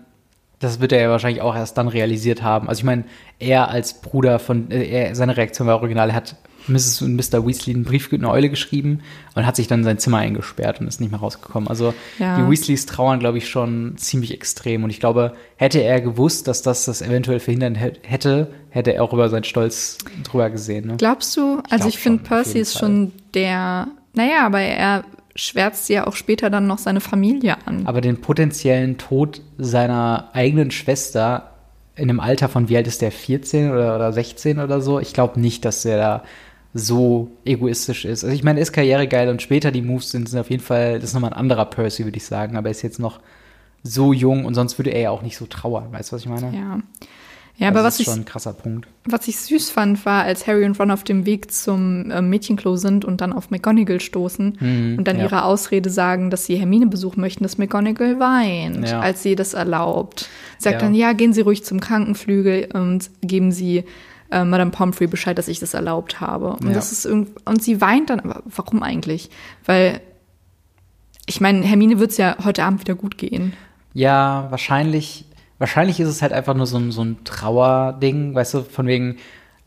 das 0.59 0.81
wird 0.81 0.93
er 0.93 1.03
ja 1.03 1.11
wahrscheinlich 1.11 1.43
auch 1.43 1.55
erst 1.55 1.77
dann 1.77 1.89
realisiert 1.89 2.43
haben. 2.43 2.69
Also 2.69 2.81
ich 2.81 2.85
meine, 2.85 3.05
er 3.39 3.69
als 3.69 4.01
Bruder 4.01 4.39
von, 4.39 4.71
äh, 4.71 4.85
er, 4.85 5.15
seine 5.15 5.37
Reaktion 5.37 5.67
war 5.67 5.77
original, 5.77 6.09
er 6.11 6.17
hat 6.17 6.37
Mrs. 6.69 7.03
und 7.03 7.17
Mr. 7.17 7.47
Weasley 7.47 7.75
einen 7.75 7.85
Brief 7.85 8.13
eine 8.13 8.31
Eule 8.31 8.49
geschrieben 8.49 9.01
und 9.35 9.47
hat 9.47 9.57
sich 9.57 9.67
dann 9.67 9.81
in 9.81 9.85
sein 9.85 9.99
Zimmer 9.99 10.19
eingesperrt 10.19 10.81
und 10.81 10.87
ist 10.87 11.01
nicht 11.01 11.11
mehr 11.11 11.21
rausgekommen. 11.21 11.69
Also 11.69 11.95
ja. 12.19 12.39
die 12.39 12.51
Weasleys 12.51 12.87
trauern, 12.87 13.21
glaube 13.21 13.39
ich, 13.39 13.49
schon 13.49 13.97
ziemlich 13.97 14.33
extrem. 14.33 14.85
Und 14.85 14.91
ich 14.91 15.01
glaube, 15.01 15.35
hätte 15.57 15.83
er 15.83 16.01
gewusst, 16.01 16.49
dass 16.49 16.63
das 16.63 16.85
das 16.85 17.03
eventuell 17.03 17.41
verhindern 17.41 17.75
hätte, 17.75 18.53
hätte 18.71 18.95
er 18.95 19.03
auch 19.03 19.13
über 19.13 19.29
seinen 19.29 19.45
Stolz 19.45 19.99
drüber 20.25 20.51
gesehen. 20.51 20.87
Ne? 20.87 20.95
Glaubst 20.99 21.37
du? 21.37 21.61
Ich 21.67 21.73
also 21.73 21.89
ich 21.89 21.99
finde, 21.99 22.23
Percy 22.23 22.59
ist 22.59 22.79
schon 22.79 23.13
der, 23.35 23.89
naja, 24.15 24.47
aber 24.47 24.61
er 24.61 25.05
schwärzt 25.35 25.89
ja 25.89 26.07
auch 26.07 26.15
später 26.15 26.51
dann 26.51 26.67
noch 26.67 26.79
seine 26.79 27.01
Familie 27.01 27.57
an. 27.67 27.87
Aber 27.87 28.01
den 28.01 28.21
potenziellen 28.21 28.99
Tod 28.99 29.43
seiner 29.59 30.31
eigenen 30.33 30.71
Schwester 30.71 31.53
in 31.95 32.11
einem 32.11 32.21
Alter 32.21 32.49
von 32.49 32.69
wie 32.69 32.77
alt 32.77 32.87
ist 32.87 33.01
der 33.01 33.11
14 33.11 33.71
oder, 33.71 33.97
oder 33.97 34.13
16 34.13 34.59
oder 34.59 34.81
so, 34.81 35.01
ich 35.01 35.15
glaube 35.15 35.41
nicht, 35.41 35.65
dass 35.65 35.85
er 35.85 35.97
da 35.97 36.25
so 36.79 37.31
egoistisch 37.45 38.05
ist. 38.05 38.23
Also 38.25 38.35
ich 38.35 38.43
meine, 38.45 38.59
er 38.61 38.63
ist 38.63 38.73
karrieregeil 38.73 39.29
und 39.29 39.41
später 39.43 39.71
die 39.71 39.83
Moves 39.83 40.11
sind, 40.11 40.29
sind 40.29 40.39
auf 40.39 40.51
jeden 40.51 40.63
Fall, 40.63 40.95
das 41.01 41.11
ist 41.11 41.15
nochmal 41.15 41.33
ein 41.33 41.39
anderer 41.39 41.65
Percy, 41.67 42.05
würde 42.05 42.17
ich 42.19 42.25
sagen, 42.27 42.57
aber 42.57 42.69
er 42.69 42.73
ist 42.73 42.83
jetzt 42.83 42.99
noch 42.99 43.21
so 43.83 44.13
jung 44.13 44.45
und 44.45 44.55
sonst 44.55 44.79
würde 44.79 44.91
er 44.91 45.01
ja 45.01 45.11
auch 45.11 45.23
nicht 45.23 45.37
so 45.37 45.47
trauern, 45.47 45.93
weißt 45.93 46.11
du, 46.13 46.17
was 46.17 46.23
ich 46.23 46.29
meine? 46.29 46.55
Ja. 46.57 46.81
Ja, 47.59 47.69
aber 47.69 47.83
was 47.85 47.95
ist 47.95 48.01
ich, 48.01 48.07
schon 48.07 48.19
ein 48.21 48.25
krasser 48.27 48.53
Punkt. 48.53 48.87
was 49.07 49.27
ich 49.29 49.39
süß 49.39 49.71
fand, 49.71 50.05
war, 50.05 50.25
als 50.25 50.47
Harry 50.47 50.67
und 50.67 50.79
Ron 50.79 50.91
auf 50.91 51.05
dem 51.05 51.25
Weg 51.25 51.51
zum 51.51 52.11
äh, 52.11 52.21
Mädchenklo 52.21 52.77
sind 52.77 53.07
und 53.07 53.23
dann 53.23 53.33
auf 53.33 53.49
McGonagall 53.51 53.99
stoßen 54.01 54.59
Mhm, 54.61 54.99
und 54.99 55.09
dann 55.09 55.17
ja. 55.17 55.25
ihre 55.25 55.43
Ausrede 55.45 55.89
sagen, 55.89 56.29
dass 56.29 56.45
sie 56.45 56.57
Hermine 56.57 56.87
besuchen 56.87 57.23
möchten, 57.23 57.45
dass 57.45 57.57
McGonagall 57.57 58.21
weint, 58.21 58.87
Ja. 58.87 59.01
als 59.01 59.23
sie 59.23 59.37
das 59.37 59.55
erlaubt. 59.55 60.29
Sagt 60.59 60.75
Ja. 60.75 60.81
dann, 60.81 60.95
ja, 60.95 61.15
gehen 61.15 61.33
Sie 61.33 61.41
ruhig 61.41 61.65
zum 61.65 61.81
Krankenflügel 61.81 62.69
und 62.75 63.09
geben 63.23 63.51
Sie 63.53 63.85
äh, 64.41 64.45
Madame 64.45 64.71
Pomfrey 64.71 65.07
Bescheid, 65.07 65.37
dass 65.39 65.49
ich 65.49 65.59
das 65.61 65.75
erlaubt 65.75 66.21
habe. 66.21 66.51
Und 66.51 66.69
Ja. 66.69 66.73
das 66.75 66.93
ist 66.93 67.05
irgend 67.07 67.31
und 67.47 67.63
sie 67.63 67.81
weint 67.81 68.11
dann, 68.11 68.21
aber 68.21 68.43
warum 68.47 68.83
eigentlich? 68.83 69.31
Weil 69.65 70.01
ich 71.27 71.41
meine, 71.41 71.63
Hermine 71.65 71.99
wird 71.99 72.13
es 72.13 72.17
ja 72.19 72.37
heute 72.45 72.63
Abend 72.65 72.81
wieder 72.81 72.95
gut 72.95 73.19
gehen. 73.19 73.55
Ja, 73.95 74.47
wahrscheinlich, 74.51 75.25
wahrscheinlich 75.59 75.99
ist 76.01 76.09
es 76.09 76.23
halt 76.23 76.33
einfach 76.33 76.55
nur 76.55 76.67
so 76.67 76.77
ein, 76.77 76.93
so 76.93 77.03
ein 77.03 77.17
Trauerding, 77.25 78.35
weißt 78.35 78.55
du, 78.55 78.63
von 78.63 78.87
wegen, 78.87 79.17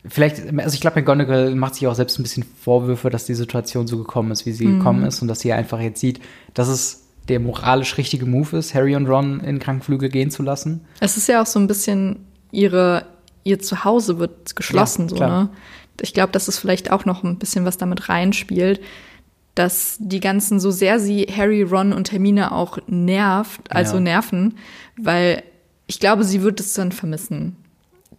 vielleicht, 0.07 0.39
also 0.59 0.73
ich 0.73 0.79
glaube, 0.81 0.99
McGonagall 1.01 1.55
macht 1.55 1.75
sich 1.75 1.87
auch 1.87 1.95
selbst 1.95 2.17
ein 2.19 2.23
bisschen 2.23 2.43
Vorwürfe, 2.61 3.09
dass 3.09 3.25
die 3.25 3.33
Situation 3.33 3.87
so 3.87 3.97
gekommen 3.97 4.31
ist, 4.31 4.45
wie 4.45 4.51
sie 4.53 4.65
gekommen 4.65 5.03
ist 5.03 5.21
und 5.21 5.27
dass 5.27 5.41
sie 5.41 5.51
einfach 5.51 5.79
jetzt 5.81 5.99
sieht, 5.99 6.21
dass 6.53 6.67
es 6.69 7.05
der 7.27 7.39
moralisch 7.39 7.97
richtige 7.97 8.25
Move 8.25 8.57
ist, 8.57 8.73
Harry 8.73 8.95
und 8.95 9.07
Ron 9.07 9.41
in 9.41 9.59
Krankenflügel 9.59 10.09
gehen 10.09 10.31
zu 10.31 10.41
lassen. 10.43 10.85
Es 10.99 11.17
ist 11.17 11.27
ja 11.27 11.41
auch 11.41 11.45
so 11.45 11.59
ein 11.59 11.67
bisschen 11.67 12.25
ihre, 12.51 13.05
ihr 13.43 13.59
Zuhause 13.59 14.19
wird 14.19 14.55
geschlossen, 14.55 15.03
Ja, 15.09 15.15
so, 15.15 15.15
ne? 15.25 15.49
Ich 16.01 16.13
glaube, 16.13 16.31
dass 16.31 16.47
es 16.47 16.57
vielleicht 16.57 16.91
auch 16.91 17.05
noch 17.05 17.23
ein 17.23 17.37
bisschen 17.39 17.65
was 17.65 17.77
damit 17.77 18.07
reinspielt, 18.09 18.79
dass 19.55 19.97
die 19.99 20.21
ganzen, 20.21 20.59
so 20.59 20.71
sehr 20.71 20.99
sie 20.99 21.23
Harry, 21.25 21.63
Ron 21.63 21.91
und 21.91 22.11
Hermine 22.11 22.51
auch 22.53 22.77
nervt, 22.87 23.61
also 23.69 23.95
Ja. 23.95 24.01
nerven, 24.01 24.55
weil 24.97 25.43
ich 25.87 25.99
glaube, 25.99 26.23
sie 26.23 26.41
wird 26.41 26.59
es 26.59 26.73
dann 26.73 26.91
vermissen. 26.93 27.57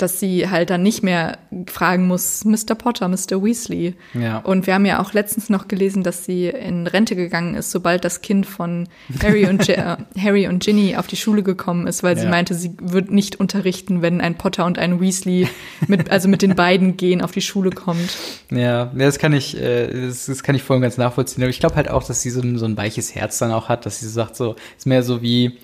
Dass 0.02 0.20
sie 0.20 0.48
halt 0.48 0.70
dann 0.70 0.82
nicht 0.82 1.02
mehr 1.02 1.38
fragen 1.66 2.06
muss, 2.06 2.44
Mr. 2.44 2.74
Potter, 2.76 3.08
Mr. 3.08 3.42
Weasley. 3.42 3.94
Ja. 4.14 4.38
Und 4.38 4.66
wir 4.66 4.74
haben 4.74 4.86
ja 4.86 5.00
auch 5.00 5.12
letztens 5.12 5.50
noch 5.50 5.68
gelesen, 5.68 6.02
dass 6.02 6.24
sie 6.24 6.46
in 6.48 6.86
Rente 6.86 7.16
gegangen 7.16 7.54
ist, 7.54 7.70
sobald 7.70 8.04
das 8.04 8.22
Kind 8.22 8.46
von 8.46 8.88
Harry 9.22 9.46
und, 9.46 9.68
äh, 9.68 9.96
Harry 10.18 10.46
und 10.48 10.62
Ginny 10.64 10.96
auf 10.96 11.06
die 11.06 11.16
Schule 11.16 11.42
gekommen 11.42 11.86
ist, 11.86 12.02
weil 12.02 12.16
sie 12.16 12.24
Ja. 12.24 12.30
meinte, 12.30 12.54
sie 12.54 12.72
wird 12.80 13.10
nicht 13.10 13.38
unterrichten, 13.40 14.02
wenn 14.02 14.20
ein 14.20 14.36
Potter 14.36 14.64
und 14.64 14.78
ein 14.78 15.00
Weasley 15.00 15.48
mit, 15.86 16.10
also 16.10 16.28
mit 16.28 16.42
den 16.42 16.54
beiden 16.54 16.96
gehen 16.96 17.20
auf 17.22 17.32
die 17.32 17.40
Schule 17.42 17.70
kommt. 17.70 18.16
Ja, 18.50 18.58
ja, 18.60 18.92
das 18.94 19.18
kann 19.18 19.32
ich, 19.32 19.56
äh, 19.60 20.06
das, 20.06 20.26
das 20.26 20.42
kann 20.42 20.54
ich 20.54 20.62
voll 20.62 20.76
und 20.76 20.82
ganz 20.82 20.96
nachvollziehen. 20.96 21.42
Aber 21.42 21.50
ich 21.50 21.60
glaube 21.60 21.76
halt 21.76 21.90
auch, 21.90 22.02
dass 22.04 22.22
sie 22.22 22.30
so 22.30 22.40
ein, 22.40 22.56
so 22.58 22.64
ein 22.64 22.76
weiches 22.76 23.14
Herz 23.14 23.38
dann 23.38 23.50
auch 23.52 23.68
hat, 23.68 23.84
dass 23.86 24.00
sie 24.00 24.08
sagt 24.08 24.36
so, 24.36 24.56
ist 24.78 24.86
mehr 24.86 25.02
so 25.02 25.20
wie, 25.22 25.58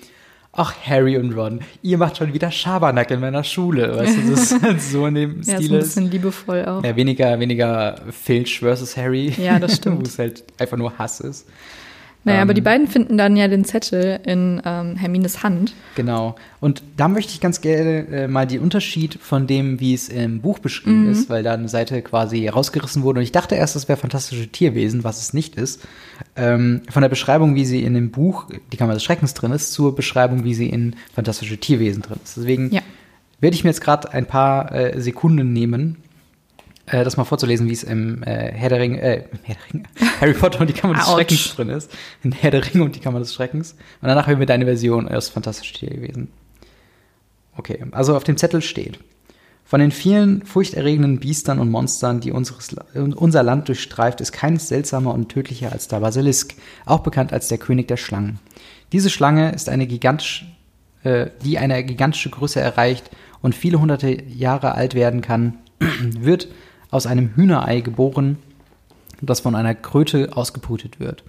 ach, 0.57 0.73
Harry 0.85 1.17
und 1.17 1.31
Ron, 1.33 1.61
ihr 1.81 1.97
macht 1.97 2.17
schon 2.17 2.33
wieder 2.33 2.51
Schabernack 2.51 3.09
in 3.11 3.21
meiner 3.21 3.43
Schule. 3.45 3.95
Weißt 3.95 4.17
du, 4.17 4.31
das 4.31 4.51
ist 4.77 4.91
so 4.91 5.05
in 5.05 5.15
dem 5.15 5.41
Ja, 5.43 5.57
so 5.57 5.63
Stil 5.63 5.73
ein 5.75 5.79
ist. 5.79 5.85
bisschen 5.95 6.11
liebevoll 6.11 6.65
auch. 6.65 6.83
Ja, 6.83 6.95
weniger, 6.95 7.39
weniger 7.39 8.01
Filch 8.11 8.59
versus 8.59 8.97
Harry. 8.97 9.33
Ja, 9.37 9.59
das 9.59 9.75
stimmt. 9.77 9.99
Wo 10.01 10.03
es 10.03 10.19
halt 10.19 10.43
einfach 10.59 10.77
nur 10.77 10.97
Hass 10.97 11.21
ist. 11.21 11.47
Naja, 12.27 12.41
aber 12.41 12.51
Ähm, 12.51 12.55
die 12.55 12.61
beiden 12.61 12.87
finden 12.87 13.17
dann 13.17 13.35
ja 13.35 13.47
den 13.47 13.65
Zettel 13.65 14.19
in 14.25 14.61
ähm, 14.65 14.95
Hermines 14.95 15.43
Hand. 15.43 15.73
Genau. 15.95 16.35
Und 16.59 16.83
da 16.97 17.07
möchte 17.07 17.31
ich 17.33 17.39
ganz 17.41 17.61
gerne 17.61 18.07
äh, 18.07 18.27
mal 18.27 18.45
den 18.45 18.59
Unterschied 18.59 19.17
von 19.21 19.47
dem, 19.47 19.79
wie 19.79 19.93
es 19.93 20.09
im 20.09 20.41
Buch 20.41 20.59
beschrieben 20.59 21.09
ist, 21.09 21.29
weil 21.29 21.43
da 21.43 21.53
eine 21.53 21.69
Seite 21.69 22.01
quasi 22.01 22.47
rausgerissen 22.47 23.03
wurde. 23.03 23.19
Und 23.19 23.23
ich 23.23 23.31
dachte 23.31 23.55
erst, 23.55 23.75
das 23.75 23.87
wäre 23.87 23.97
fantastische 23.97 24.47
Tierwesen, 24.47 25.03
was 25.03 25.21
es 25.21 25.33
nicht 25.33 25.55
ist. 25.55 25.85
Ähm, 26.35 26.81
von 26.89 27.01
der 27.01 27.09
Beschreibung, 27.09 27.55
wie 27.55 27.65
sie 27.65 27.83
in 27.83 27.93
dem 27.93 28.11
Buch 28.11 28.45
Die 28.71 28.77
Kammer 28.77 28.93
des 28.93 29.03
Schreckens 29.03 29.33
drin 29.33 29.51
ist, 29.51 29.73
zur 29.73 29.95
Beschreibung, 29.95 30.43
wie 30.43 30.53
sie 30.53 30.69
in 30.69 30.95
fantastische 31.13 31.57
Tierwesen 31.57 32.01
drin 32.01 32.17
ist. 32.23 32.37
Deswegen 32.37 32.71
Ja. 32.71 32.81
werde 33.39 33.55
ich 33.55 33.63
mir 33.63 33.69
jetzt 33.69 33.81
gerade 33.81 34.11
ein 34.13 34.25
paar 34.25 34.71
äh, 34.73 34.99
Sekunden 34.99 35.53
nehmen, 35.53 35.97
äh, 36.87 37.03
das 37.03 37.17
mal 37.17 37.25
vorzulesen, 37.25 37.67
wie 37.67 37.73
es 37.73 37.83
im 37.83 38.23
äh, 38.23 38.51
Herr 38.51 38.69
der 38.69 38.79
Ringe, 38.79 39.01
äh, 39.01 39.23
Herr 39.43 39.55
der 39.55 39.73
Ringe, 39.73 39.85
Harry 40.21 40.33
Potter 40.33 40.61
und 40.61 40.69
die 40.69 40.73
Kammer 40.73 40.95
des. 40.95 41.07
Schreckens 41.07 41.55
drin 41.55 41.69
ist. 41.69 41.91
In 42.23 42.31
Herr 42.31 42.51
der 42.51 42.65
Ringe 42.65 42.83
und 42.83 42.95
die 42.95 42.99
Kammer 42.99 43.19
des 43.19 43.33
Schreckens. 43.33 43.73
Und 44.01 44.07
danach 44.07 44.27
hören 44.27 44.39
wir 44.39 44.45
deine 44.45 44.65
Version 44.65 45.07
aus 45.07 45.29
Fantastische 45.29 45.73
Tierwesen. 45.73 46.29
Okay, 47.55 47.83
also 47.91 48.15
auf 48.15 48.23
dem 48.23 48.37
Zettel 48.37 48.61
steht. 48.61 48.99
Von 49.65 49.81
den 49.81 49.91
vielen 49.91 50.45
furchterregenden 50.45 51.19
Biestern 51.19 51.59
und 51.59 51.69
Monstern, 51.69 52.21
die 52.21 52.31
unseres, 52.31 52.73
unser 52.93 53.43
Land 53.43 53.67
durchstreift, 53.67 54.21
ist 54.21 54.31
keines 54.31 54.69
seltsamer 54.69 55.13
und 55.13 55.27
tödlicher 55.27 55.73
als 55.73 55.89
der 55.89 55.99
Basilisk, 55.99 56.55
auch 56.85 56.99
bekannt 56.99 57.33
als 57.33 57.49
der 57.49 57.57
König 57.57 57.89
der 57.89 57.97
Schlangen. 57.97 58.39
Diese 58.93 59.09
Schlange 59.09 59.51
ist 59.51 59.67
eine 59.67 59.85
gigantisch, 59.85 60.45
äh, 61.03 61.27
die 61.43 61.57
eine 61.57 61.83
gigantische 61.83 62.29
Größe 62.29 62.61
erreicht 62.61 63.11
und 63.41 63.55
viele 63.55 63.81
hunderte 63.81 64.23
Jahre 64.23 64.73
alt 64.73 64.95
werden 64.95 65.19
kann, 65.19 65.57
wird 65.99 66.47
aus 66.91 67.05
einem 67.05 67.35
Hühnerei 67.35 67.81
geboren, 67.81 68.37
das 69.21 69.39
von 69.39 69.55
einer 69.55 69.75
Kröte 69.75 70.35
ausgebrütet 70.35 70.99
wird. 70.99 71.23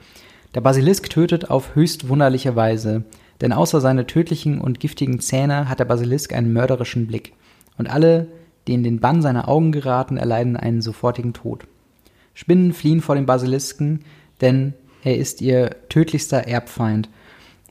Der 0.55 0.61
Basilisk 0.61 1.11
tötet 1.11 1.51
auf 1.51 1.75
höchst 1.75 2.09
wunderliche 2.09 2.57
Weise, 2.57 3.05
denn 3.41 3.53
außer 3.53 3.81
seine 3.81 4.07
tödlichen 4.07 4.61
und 4.61 4.81
giftigen 4.81 5.21
Zähne 5.21 5.69
hat 5.69 5.81
der 5.81 5.85
Basilisk 5.85 6.33
einen 6.33 6.53
mörderischen 6.53 7.07
Blick. 7.07 7.33
Und 7.77 7.89
alle, 7.89 8.29
die 8.67 8.75
in 8.75 8.83
den 8.83 9.01
Bann 9.01 9.23
seiner 9.23 9.49
Augen 9.49 9.73
geraten, 9.73 10.17
erleiden 10.17 10.57
einen 10.57 10.83
sofortigen 10.83 11.33
Tod. 11.33 11.67
Spinnen 12.35 12.73
fliehen 12.73 13.01
vor 13.01 13.15
dem 13.15 13.27
Basilisken, 13.27 14.05
denn 14.41 14.75
er 15.03 15.17
ist 15.17 15.41
ihr 15.41 15.77
tödlichster 15.89 16.47
Erbfeind. 16.47 17.09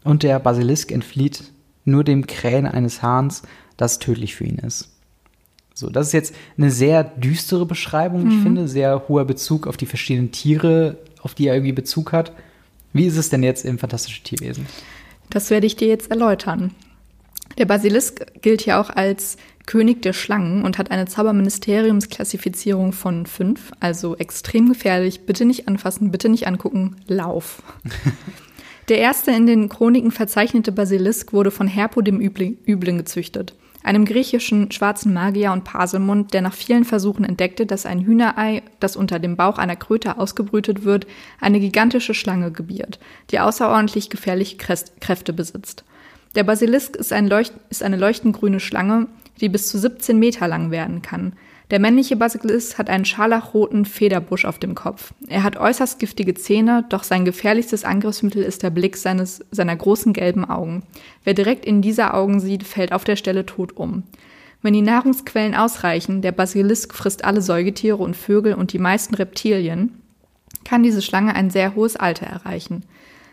Und 0.04 0.24
der 0.24 0.40
Basilisk 0.40 0.92
entflieht 0.92 1.52
nur 1.84 2.04
dem 2.04 2.28
Krähen 2.28 2.66
eines 2.66 3.02
Hahns, 3.02 3.44
das 3.76 4.00
tödlich 4.00 4.36
für 4.36 4.46
ihn 4.46 4.58
ist. 4.58 4.97
So, 5.78 5.92
das 5.92 6.08
ist 6.08 6.14
jetzt 6.14 6.34
eine 6.58 6.72
sehr 6.72 7.04
düstere 7.04 7.68
Beschreibung, 7.68 8.32
ich 8.32 8.42
finde, 8.42 8.68
sehr 8.68 9.08
hoher 9.08 9.26
Bezug 9.26 9.68
auf 9.68 9.78
die 9.78 9.86
verschiedenen 9.86 10.32
Tiere, 10.32 10.98
auf 11.22 11.36
die 11.36 11.46
er 11.46 11.54
irgendwie 11.54 11.72
Bezug 11.72 12.14
hat. 12.14 12.32
Wie 12.94 13.06
ist 13.06 13.16
es 13.16 13.30
denn 13.30 13.44
jetzt 13.44 13.64
im 13.64 13.78
Fantastischen 13.78 14.24
Tierwesen? 14.24 14.66
Das 15.30 15.52
werde 15.52 15.68
ich 15.68 15.76
dir 15.76 15.88
jetzt 15.88 16.10
erläutern. 16.10 16.72
Der 17.60 17.66
Basilisk 17.66 18.26
gilt 18.42 18.66
ja 18.66 18.82
auch 18.82 18.90
als 18.90 19.38
König 19.68 20.02
der 20.02 20.14
Schlangen 20.14 20.64
und 20.64 20.80
hat 20.80 20.90
eine 20.90 21.06
Zauberministeriumsklassifizierung 21.06 22.92
von 22.92 23.28
fünf, 23.28 23.72
also 23.80 24.18
extrem 24.18 24.70
gefährlich. 24.70 25.28
Bitte 25.28 25.46
nicht 25.46 25.68
anfassen, 25.68 26.10
bitte 26.10 26.30
nicht 26.30 26.48
angucken, 26.48 26.96
lauf. 27.06 27.62
Der 28.90 29.00
erste 29.00 29.32
in 29.32 29.46
den 29.46 29.68
Chroniken 29.68 30.12
verzeichnete 30.12 30.72
Basilisk 30.72 31.34
wurde 31.34 31.52
von 31.52 31.68
Herpo 31.68 32.02
dem 32.02 32.22
Übling, 32.22 32.58
Übling 32.66 32.98
gezüchtet, 32.98 33.54
einem 33.88 34.04
griechischen 34.04 34.70
schwarzen 34.70 35.14
Magier 35.14 35.54
und 35.54 35.64
Paselmund, 35.64 36.34
der 36.34 36.42
nach 36.42 36.54
vielen 36.54 36.84
Versuchen 36.84 37.24
entdeckte, 37.24 37.66
dass 37.66 37.86
ein 37.86 38.02
Hühnerei, 38.02 38.62
das 38.82 38.98
unter 38.98 39.18
dem 39.18 39.38
Bauch 39.38 39.58
einer 39.58 39.78
Kröte 39.78 40.18
ausgebrütet 40.18 40.84
wird, 40.84 41.08
eine 41.40 41.62
gigantische 41.62 42.14
Schlange 42.14 42.52
gebiert, 42.52 43.00
die 43.32 43.40
außerordentlich 43.40 44.10
gefährliche 44.10 44.58
Kräfte 44.58 45.32
besitzt. 45.32 45.86
Der 46.36 46.44
Basilisk 46.44 46.98
ist, 46.98 47.14
ein 47.14 47.28
Leucht 47.28 47.54
ist 47.70 47.82
eine 47.82 47.96
leuchtend 47.96 48.38
grüne 48.38 48.60
Schlange, 48.60 49.08
die 49.40 49.48
bis 49.48 49.70
zu 49.70 49.80
17 49.80 50.20
Meter 50.20 50.50
lang 50.50 50.70
werden 50.70 51.02
kann. 51.02 51.34
Der 51.70 51.80
männliche 51.80 52.16
Basilisk 52.16 52.78
hat 52.78 52.90
einen 52.90 53.04
scharlachroten 53.04 53.84
Federbusch 53.84 54.46
auf 54.46 54.58
dem 54.58 54.74
Kopf. 54.74 55.14
Er 55.28 55.44
hat 55.44 55.58
äußerst 55.58 56.00
giftige 56.00 56.34
Zähne, 56.34 56.86
doch 56.88 57.04
sein 57.04 57.26
gefährlichstes 57.26 57.84
Angriffsmittel 57.84 58.42
ist 58.42 58.64
der 58.64 58.70
Blick 58.70 58.96
seines, 58.96 59.44
seiner 59.52 59.76
großen 59.76 60.14
gelben 60.14 60.46
Augen. 60.46 60.84
Wer 61.26 61.34
direkt 61.34 61.66
in 61.66 61.82
diese 61.82 62.14
Augen 62.14 62.40
sieht, 62.40 62.64
fällt 62.64 62.94
auf 62.94 63.04
der 63.04 63.18
Stelle 63.18 63.46
tot 63.46 63.76
um. 63.76 64.04
Wenn 64.62 64.74
die 64.74 64.82
Nahrungsquellen 64.82 65.56
ausreichen, 65.56 66.22
der 66.22 66.32
Basilisk 66.32 66.94
frisst 66.94 67.26
alle 67.26 67.42
Säugetiere 67.42 67.98
und 67.98 68.16
Vögel 68.16 68.54
und 68.54 68.72
die 68.72 68.80
meisten 68.80 69.16
Reptilien, 69.16 70.02
kann 70.64 70.84
diese 70.84 71.02
Schlange 71.02 71.36
ein 71.36 71.50
sehr 71.50 71.76
hohes 71.76 71.98
Alter 71.98 72.26
erreichen. 72.26 72.84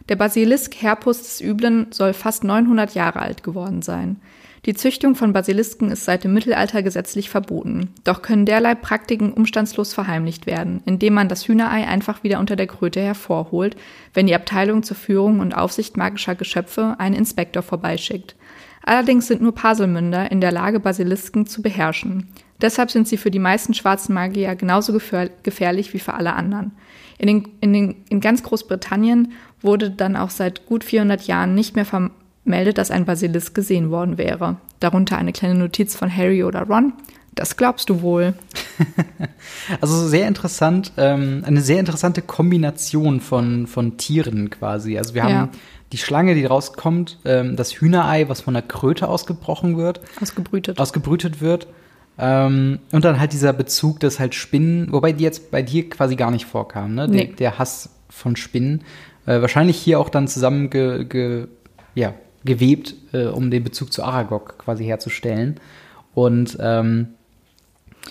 Der 0.09 0.17
Basilisk 0.17 0.75
Herpus 0.83 1.23
des 1.23 1.41
Üblen 1.41 1.87
soll 1.91 2.13
fast 2.13 2.45
900 2.45 2.95
Jahre 2.95 3.21
alt 3.21 3.43
geworden 3.43 3.81
sein. 3.81 4.21
Die 4.67 4.73
Züchtung 4.73 5.15
von 5.15 5.35
Basilisken 5.35 5.91
ist 5.91 6.07
seit 6.07 6.25
dem 6.25 6.33
Mittelalter 6.33 6.83
gesetzlich 6.83 7.29
verboten. 7.29 7.91
Doch 8.03 8.23
können 8.23 8.47
derlei 8.47 8.75
Praktiken 8.75 9.33
umstandslos 9.35 9.93
verheimlicht 9.93 10.47
werden, 10.47 10.83
indem 10.87 11.13
man 11.13 11.29
das 11.29 11.47
Hühnerei 11.47 11.87
einfach 11.87 12.23
wieder 12.23 12.39
unter 12.39 12.57
der 12.57 12.67
Kröte 12.67 13.01
hervorholt, 13.03 13.77
wenn 14.15 14.27
die 14.27 14.35
Abteilung 14.35 14.83
zur 14.83 14.97
Führung 14.97 15.41
und 15.41 15.55
Aufsicht 15.55 15.99
magischer 15.99 16.35
Geschöpfe 16.35 16.97
einen 16.99 17.15
Inspektor 17.15 17.63
vorbeischickt. 17.63 18.37
Allerdings 18.83 19.27
sind 19.27 19.43
nur 19.43 19.55
Paselmünder 19.55 20.31
in 20.31 20.41
der 20.41 20.53
Lage, 20.53 20.81
Basilisken 20.81 21.47
zu 21.47 21.61
beherrschen. 21.61 22.29
Deshalb 22.61 22.91
sind 22.91 23.07
sie 23.07 23.19
für 23.19 23.31
die 23.31 23.39
meisten 23.39 23.75
schwarzen 23.75 24.15
Magier 24.15 24.55
genauso 24.55 24.95
gefähr 24.95 25.29
gefährlich 25.43 25.93
wie 25.93 25.99
für 25.99 26.15
alle 26.15 26.33
anderen. 26.33 26.73
In, 27.19 27.27
den, 27.27 27.49
in, 27.61 27.73
den, 27.75 27.97
in 28.09 28.21
ganz 28.21 28.43
Großbritannien 28.43 29.33
wurde 29.61 29.91
dann 29.91 30.17
auch 30.17 30.31
seit 30.31 30.65
gut 30.67 30.85
400 30.85 31.27
Jahren 31.27 31.55
nicht 31.55 31.77
mehr 31.77 31.85
vermeldet, 32.45 32.79
dass 32.79 32.91
ein 32.91 33.05
Basilisk 33.05 33.55
gesehen 33.55 33.91
worden 33.91 34.19
wäre. 34.19 34.57
Darunter 34.81 35.19
eine 35.19 35.33
kleine 35.33 35.55
Notiz 35.55 35.97
von 35.97 36.15
Harry 36.15 36.45
oder 36.45 36.63
Ron. 36.63 36.93
Das 37.35 37.57
glaubst 37.57 37.91
du 37.91 38.01
wohl. 38.01 38.35
also 39.81 40.07
sehr 40.07 40.29
interessant, 40.29 40.93
ähm, 40.97 41.43
eine 41.45 41.63
sehr 41.63 41.81
interessante 41.81 42.23
Kombination 42.23 43.21
von, 43.21 43.67
von 43.67 43.97
Tieren 43.97 44.51
quasi. 44.51 44.97
Also 44.97 45.15
wir 45.15 45.25
haben 45.25 45.31
ja. 45.31 45.49
die 45.91 45.99
Schlange, 45.99 46.35
die 46.35 46.45
rauskommt, 46.45 47.19
ähm, 47.25 47.57
das 47.57 47.73
Hühnerei, 47.73 48.29
was 48.29 48.43
von 48.43 48.55
der 48.55 48.63
Kröte 48.63 49.09
ausgebrochen 49.09 49.77
wird. 49.77 50.01
Ausgebrütet. 50.21 50.79
Ausgebrütet 50.79 51.41
wird. 51.41 51.67
Ähm, 52.19 52.79
und 52.93 53.05
dann 53.05 53.19
halt 53.19 53.33
dieser 53.33 53.53
Bezug, 53.53 53.99
dass 53.99 54.21
halt 54.21 54.37
Spinnen, 54.37 54.93
wobei 54.93 55.13
die 55.13 55.25
jetzt 55.25 55.51
bei 55.51 55.63
dir 55.63 55.89
quasi 55.91 56.15
gar 56.15 56.31
nicht 56.31 56.47
vorkam, 56.47 56.95
ne? 56.95 57.09
Nee. 57.09 57.27
Der, 57.27 57.37
der 57.37 57.59
Hass 57.59 57.91
von 58.09 58.37
Spinnen. 58.37 58.83
Äh, 59.27 59.41
wahrscheinlich 59.41 59.77
hier 59.77 59.99
auch 59.99 60.09
dann 60.09 60.29
zusammen 60.29 60.71
ge, 60.71 61.05
ge, 61.05 61.49
ja, 61.97 62.15
gewebt, 62.45 62.95
äh, 63.13 63.27
um 63.27 63.51
den 63.51 63.65
Bezug 63.65 63.93
zu 63.93 64.03
Aragog 64.03 64.59
quasi 64.59 64.85
herzustellen. 64.85 65.61
Und 66.15 66.57
ähm, 66.61 67.09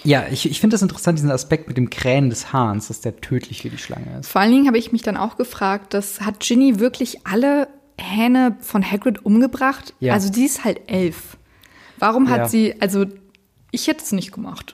ja, 0.03 0.25
ich, 0.31 0.49
ich 0.49 0.59
finde 0.59 0.73
das 0.73 0.81
interessant, 0.81 1.17
diesen 1.19 1.31
Aspekt 1.31 1.67
mit 1.67 1.77
dem 1.77 1.89
Krähen 1.89 2.29
des 2.29 2.51
Hahns, 2.51 2.87
dass 2.87 3.01
der 3.01 3.21
tödlich 3.21 3.61
für 3.61 3.69
die 3.69 3.77
Schlange 3.77 4.19
ist. 4.19 4.29
Vor 4.29 4.41
allen 4.41 4.51
Dingen 4.51 4.67
habe 4.67 4.77
ich 4.77 4.91
mich 4.91 5.03
dann 5.03 5.17
auch 5.17 5.37
gefragt, 5.37 5.93
dass 5.93 6.21
hat 6.21 6.39
Ginny 6.39 6.79
wirklich 6.79 7.25
alle 7.25 7.67
Hähne 7.99 8.57
von 8.59 8.83
Hagrid 8.83 9.25
umgebracht? 9.25 9.93
Ja. 9.99 10.13
Also 10.13 10.31
die 10.31 10.45
ist 10.45 10.65
halt 10.65 10.81
elf. 10.87 11.37
Warum 11.99 12.29
hat 12.29 12.39
ja. 12.39 12.47
sie, 12.47 12.81
also 12.81 13.05
ich 13.71 13.87
hätte 13.87 14.03
es 14.03 14.11
nicht 14.11 14.31
gemacht. 14.31 14.73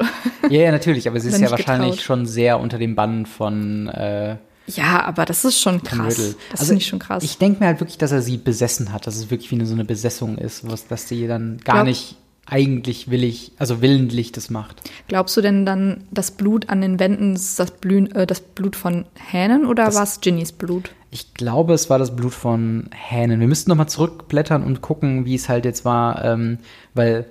Ja, 0.49 0.61
ja, 0.61 0.71
natürlich, 0.71 1.07
aber 1.07 1.19
sie 1.19 1.29
ist 1.29 1.39
ja 1.39 1.51
wahrscheinlich 1.51 1.91
getraut. 1.91 2.05
schon 2.05 2.25
sehr 2.25 2.59
unter 2.59 2.77
dem 2.77 2.95
Bann 2.95 3.25
von 3.25 3.87
äh, 3.87 4.37
ja, 4.75 5.03
aber 5.03 5.25
das 5.25 5.45
ist 5.45 5.59
schon 5.59 5.83
krass. 5.83 6.17
Riddle. 6.17 6.35
Das 6.51 6.61
also 6.61 6.69
finde 6.69 6.81
ich 6.81 6.87
schon 6.87 6.99
krass. 6.99 7.23
Ich 7.23 7.37
denke 7.37 7.59
mir 7.59 7.67
halt 7.67 7.79
wirklich, 7.79 7.97
dass 7.97 8.11
er 8.11 8.21
sie 8.21 8.37
besessen 8.37 8.91
hat, 8.91 9.07
dass 9.07 9.15
es 9.15 9.29
wirklich 9.31 9.51
wie 9.51 9.55
eine, 9.55 9.65
so 9.65 9.73
eine 9.73 9.85
Besessung 9.85 10.37
ist, 10.37 10.69
was, 10.69 10.87
dass 10.87 11.07
sie 11.07 11.27
dann 11.27 11.59
gar 11.63 11.77
Glaub, 11.77 11.87
nicht 11.87 12.15
eigentlich 12.45 13.11
willig, 13.11 13.51
also 13.57 13.81
willentlich 13.81 14.31
das 14.31 14.49
macht. 14.49 14.81
Glaubst 15.07 15.37
du 15.37 15.41
denn 15.41 15.65
dann, 15.65 16.05
das 16.11 16.31
Blut 16.31 16.69
an 16.69 16.81
den 16.81 16.99
Wänden 16.99 17.35
ist 17.35 17.59
das, 17.59 17.71
Blühen, 17.71 18.11
äh, 18.15 18.25
das 18.25 18.41
Blut 18.41 18.75
von 18.75 19.05
Hähnen 19.15 19.65
oder 19.65 19.93
war 19.93 20.03
es 20.03 20.21
Ginnys 20.21 20.51
Blut? 20.51 20.91
Ich 21.11 21.33
glaube, 21.33 21.73
es 21.73 21.89
war 21.89 21.99
das 21.99 22.15
Blut 22.15 22.33
von 22.33 22.89
Hähnen. 22.93 23.39
Wir 23.39 23.47
müssten 23.47 23.69
nochmal 23.69 23.89
zurückblättern 23.89 24.63
und 24.63 24.81
gucken, 24.81 25.25
wie 25.25 25.35
es 25.35 25.49
halt 25.49 25.65
jetzt 25.65 25.85
war, 25.85 26.23
ähm, 26.23 26.59
weil 26.93 27.25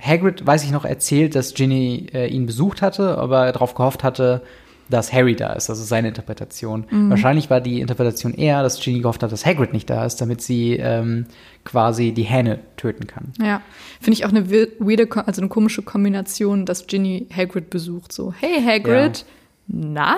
Hagrid, 0.00 0.46
weiß 0.46 0.64
ich 0.64 0.70
noch, 0.70 0.84
erzählt, 0.84 1.34
dass 1.34 1.54
Ginny 1.54 2.06
äh, 2.12 2.28
ihn 2.28 2.46
besucht 2.46 2.82
hatte, 2.82 3.18
aber 3.18 3.50
darauf 3.50 3.74
gehofft 3.74 4.04
hatte, 4.04 4.42
dass 4.88 5.12
Harry 5.12 5.36
da 5.36 5.52
ist. 5.52 5.70
Also 5.70 5.84
seine 5.84 6.08
Interpretation. 6.08 6.86
Mhm. 6.90 7.10
Wahrscheinlich 7.10 7.50
war 7.50 7.60
die 7.60 7.80
Interpretation 7.80 8.34
eher, 8.34 8.62
dass 8.62 8.80
Ginny 8.80 9.00
gehofft 9.00 9.22
hat, 9.22 9.32
dass 9.32 9.44
Hagrid 9.44 9.72
nicht 9.72 9.90
da 9.90 10.04
ist, 10.04 10.20
damit 10.20 10.40
sie 10.40 10.76
ähm, 10.76 11.26
quasi 11.64 12.12
die 12.12 12.22
Hähne 12.22 12.60
töten 12.76 13.06
kann. 13.06 13.32
Ja, 13.40 13.62
finde 14.00 14.14
ich 14.14 14.24
auch 14.24 14.30
eine 14.30 14.50
weirde, 14.50 15.08
also 15.26 15.40
eine 15.42 15.48
komische 15.48 15.82
Kombination, 15.82 16.64
dass 16.64 16.86
Ginny 16.86 17.26
Hagrid 17.34 17.70
besucht. 17.70 18.12
So, 18.12 18.32
hey 18.32 18.62
Hagrid, 18.62 19.18
ja. 19.18 19.24
na? 19.66 20.16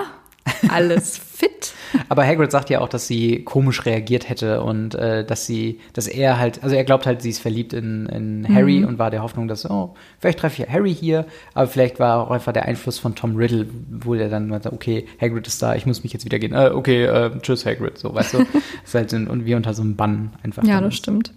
Alles 0.69 1.17
fit. 1.17 1.73
Aber 2.09 2.25
Hagrid 2.25 2.51
sagt 2.51 2.69
ja 2.69 2.79
auch, 2.79 2.89
dass 2.89 3.07
sie 3.07 3.43
komisch 3.43 3.85
reagiert 3.85 4.29
hätte 4.29 4.61
und 4.61 4.95
äh, 4.95 5.25
dass 5.25 5.45
sie, 5.45 5.79
dass 5.93 6.07
er 6.07 6.39
halt, 6.39 6.63
also 6.63 6.75
er 6.75 6.83
glaubt 6.83 7.05
halt, 7.05 7.21
sie 7.21 7.29
ist 7.29 7.39
verliebt 7.39 7.73
in, 7.73 8.05
in 8.07 8.47
Harry 8.53 8.79
mhm. 8.79 8.87
und 8.87 8.99
war 8.99 9.11
der 9.11 9.23
Hoffnung, 9.23 9.47
dass, 9.47 9.69
oh, 9.69 9.93
vielleicht 10.19 10.39
treffe 10.39 10.63
ich 10.63 10.69
Harry 10.69 10.93
hier, 10.93 11.25
aber 11.53 11.67
vielleicht 11.67 11.99
war 11.99 12.25
auch 12.25 12.31
einfach 12.31 12.53
der 12.53 12.65
Einfluss 12.65 12.99
von 12.99 13.15
Tom 13.15 13.35
Riddle, 13.35 13.67
wo 13.89 14.15
der 14.15 14.29
dann 14.29 14.47
meinte, 14.47 14.71
okay, 14.71 15.05
Hagrid 15.19 15.47
ist 15.47 15.61
da, 15.61 15.75
ich 15.75 15.85
muss 15.85 16.03
mich 16.03 16.13
jetzt 16.13 16.25
wieder 16.25 16.39
gehen. 16.39 16.53
Äh, 16.53 16.71
okay, 16.73 17.05
äh, 17.05 17.31
tschüss 17.41 17.65
Hagrid, 17.65 17.97
so, 17.97 18.13
weißt 18.13 18.35
du. 18.35 18.45
ist 18.85 18.95
halt 18.95 19.11
und 19.13 19.45
wir 19.45 19.57
unter 19.57 19.73
so 19.73 19.81
einem 19.81 19.95
Bann 19.95 20.31
einfach. 20.43 20.63
Ja, 20.63 20.79
das 20.79 20.95
stimmt. 20.95 21.33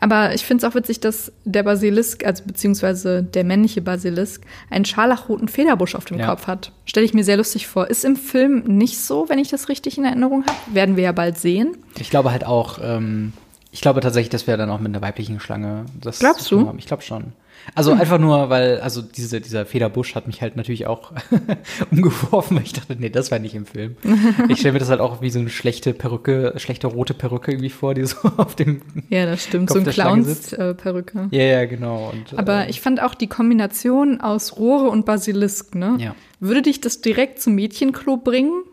Aber 0.00 0.34
ich 0.34 0.44
finde 0.44 0.64
es 0.64 0.70
auch 0.70 0.74
witzig, 0.74 1.00
dass 1.00 1.32
der 1.44 1.62
Basilisk, 1.62 2.24
also 2.24 2.42
beziehungsweise 2.44 3.22
der 3.22 3.44
männliche 3.44 3.80
Basilisk, 3.80 4.42
einen 4.70 4.84
scharlachroten 4.84 5.48
Federbusch 5.48 5.94
auf 5.94 6.04
dem 6.04 6.18
ja. 6.18 6.26
Kopf 6.26 6.46
hat. 6.46 6.72
Stelle 6.84 7.06
ich 7.06 7.14
mir 7.14 7.24
sehr 7.24 7.36
lustig 7.36 7.66
vor. 7.66 7.88
Ist 7.88 8.04
im 8.04 8.16
Film 8.16 8.64
nicht 8.66 8.98
so, 8.98 9.28
wenn 9.28 9.38
ich 9.38 9.48
das 9.48 9.68
richtig 9.68 9.98
in 9.98 10.04
Erinnerung 10.04 10.44
habe. 10.44 10.74
Werden 10.74 10.96
wir 10.96 11.04
ja 11.04 11.12
bald 11.12 11.38
sehen. 11.38 11.76
Ich 11.98 12.10
glaube 12.10 12.32
halt 12.32 12.44
auch, 12.44 12.78
ähm, 12.82 13.32
ich 13.70 13.80
glaube 13.80 14.00
tatsächlich, 14.00 14.30
dass 14.30 14.46
wir 14.46 14.56
dann 14.56 14.70
auch 14.70 14.80
mit 14.80 14.94
einer 14.94 15.02
weiblichen 15.02 15.40
Schlange 15.40 15.86
das. 16.00 16.18
Glaubst 16.18 16.50
du? 16.50 16.66
Haben. 16.66 16.78
Ich 16.78 16.86
glaube 16.86 17.02
schon. 17.02 17.32
Also 17.74 17.92
hm. 17.92 18.00
einfach 18.00 18.18
nur, 18.18 18.50
weil, 18.50 18.80
also 18.80 19.02
diese, 19.02 19.40
dieser 19.40 19.66
Federbusch 19.66 20.14
hat 20.14 20.26
mich 20.26 20.42
halt 20.42 20.56
natürlich 20.56 20.86
auch 20.86 21.12
umgeworfen, 21.90 22.56
weil 22.56 22.64
ich 22.64 22.72
dachte, 22.72 22.96
nee, 22.98 23.08
das 23.08 23.30
war 23.30 23.38
nicht 23.38 23.54
im 23.54 23.66
Film. 23.66 23.96
Ich 24.48 24.58
stelle 24.58 24.74
mir 24.74 24.78
das 24.78 24.90
halt 24.90 25.00
auch 25.00 25.22
wie 25.22 25.30
so 25.30 25.38
eine 25.38 25.48
schlechte 25.48 25.94
Perücke, 25.94 26.54
schlechte 26.56 26.86
rote 26.86 27.14
Perücke 27.14 27.52
irgendwie 27.52 27.70
vor, 27.70 27.94
die 27.94 28.04
so 28.04 28.16
auf 28.36 28.54
dem 28.54 28.82
Ja, 29.08 29.26
das 29.26 29.44
stimmt, 29.44 29.68
Kopf 29.68 29.78
so 29.78 29.84
ein 29.84 29.90
Clowns-Perücke. 29.90 31.28
ja, 31.30 31.42
ja, 31.42 31.64
genau. 31.64 32.12
Und, 32.12 32.38
Aber 32.38 32.66
äh, 32.66 32.70
ich 32.70 32.80
fand 32.80 33.02
auch 33.02 33.14
die 33.14 33.26
Kombination 33.26 34.20
aus 34.20 34.56
Rohre 34.56 34.88
und 34.88 35.06
Basilisk, 35.06 35.74
ne? 35.74 35.96
Ja. 35.98 36.14
Würde 36.40 36.62
dich 36.62 36.80
das 36.80 37.00
direkt 37.00 37.40
zum 37.40 37.54
Mädchenklo 37.54 38.18
bringen? 38.18 38.64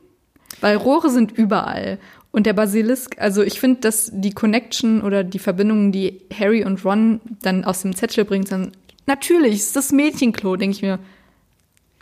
Weil 0.59 0.75
Rohre 0.77 1.09
sind 1.09 1.31
überall. 1.31 1.97
Und 2.31 2.45
der 2.45 2.53
Basilisk, 2.53 3.17
also 3.19 3.43
ich 3.43 3.59
finde, 3.59 3.81
dass 3.81 4.09
die 4.13 4.31
Connection 4.31 5.01
oder 5.01 5.23
die 5.23 5.39
Verbindungen, 5.39 5.91
die 5.91 6.21
Harry 6.37 6.63
und 6.63 6.85
Ron 6.85 7.19
dann 7.41 7.65
aus 7.65 7.81
dem 7.81 7.95
Zettel 7.95 8.23
bringen, 8.23 8.45
sind 8.45 8.71
natürlich, 9.05 9.55
ist 9.55 9.75
das 9.75 9.91
Mädchenklo, 9.91 10.55
denke 10.55 10.75
ich 10.75 10.81
mir. 10.81 10.99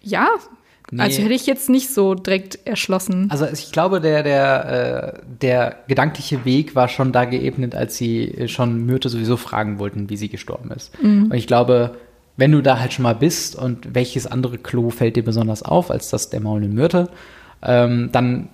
Ja, 0.03 0.27
Nee. 0.91 1.03
Also 1.03 1.21
hätte 1.21 1.33
ich 1.33 1.45
jetzt 1.45 1.69
nicht 1.69 1.93
so 1.93 2.15
direkt 2.15 2.65
erschlossen. 2.65 3.27
Also 3.29 3.45
ich 3.45 3.71
glaube, 3.71 4.01
der, 4.01 4.23
der, 4.23 5.13
äh, 5.13 5.19
der 5.41 5.75
gedankliche 5.87 6.45
Weg 6.45 6.75
war 6.75 6.87
schon 6.87 7.11
da 7.11 7.25
geebnet, 7.25 7.75
als 7.75 7.97
sie 7.97 8.47
schon 8.47 8.85
Myrte 8.85 9.09
sowieso 9.09 9.37
fragen 9.37 9.77
wollten, 9.77 10.09
wie 10.09 10.17
sie 10.17 10.29
gestorben 10.29 10.71
ist. 10.71 10.91
Mhm. 11.01 11.25
Und 11.25 11.35
ich 11.35 11.45
glaube, 11.45 11.97
wenn 12.37 12.51
du 12.51 12.61
da 12.61 12.79
halt 12.79 12.93
schon 12.93 13.03
mal 13.03 13.15
bist 13.15 13.55
und 13.55 13.93
welches 13.93 14.25
andere 14.25 14.57
Klo 14.57 14.89
fällt 14.89 15.15
dir 15.15 15.23
besonders 15.23 15.61
auf 15.61 15.91
als 15.91 16.09
das 16.09 16.29
der 16.29 16.39
maulenden 16.39 16.73
Myrte, 16.73 17.09
ähm, 17.61 18.09
dann 18.11 18.49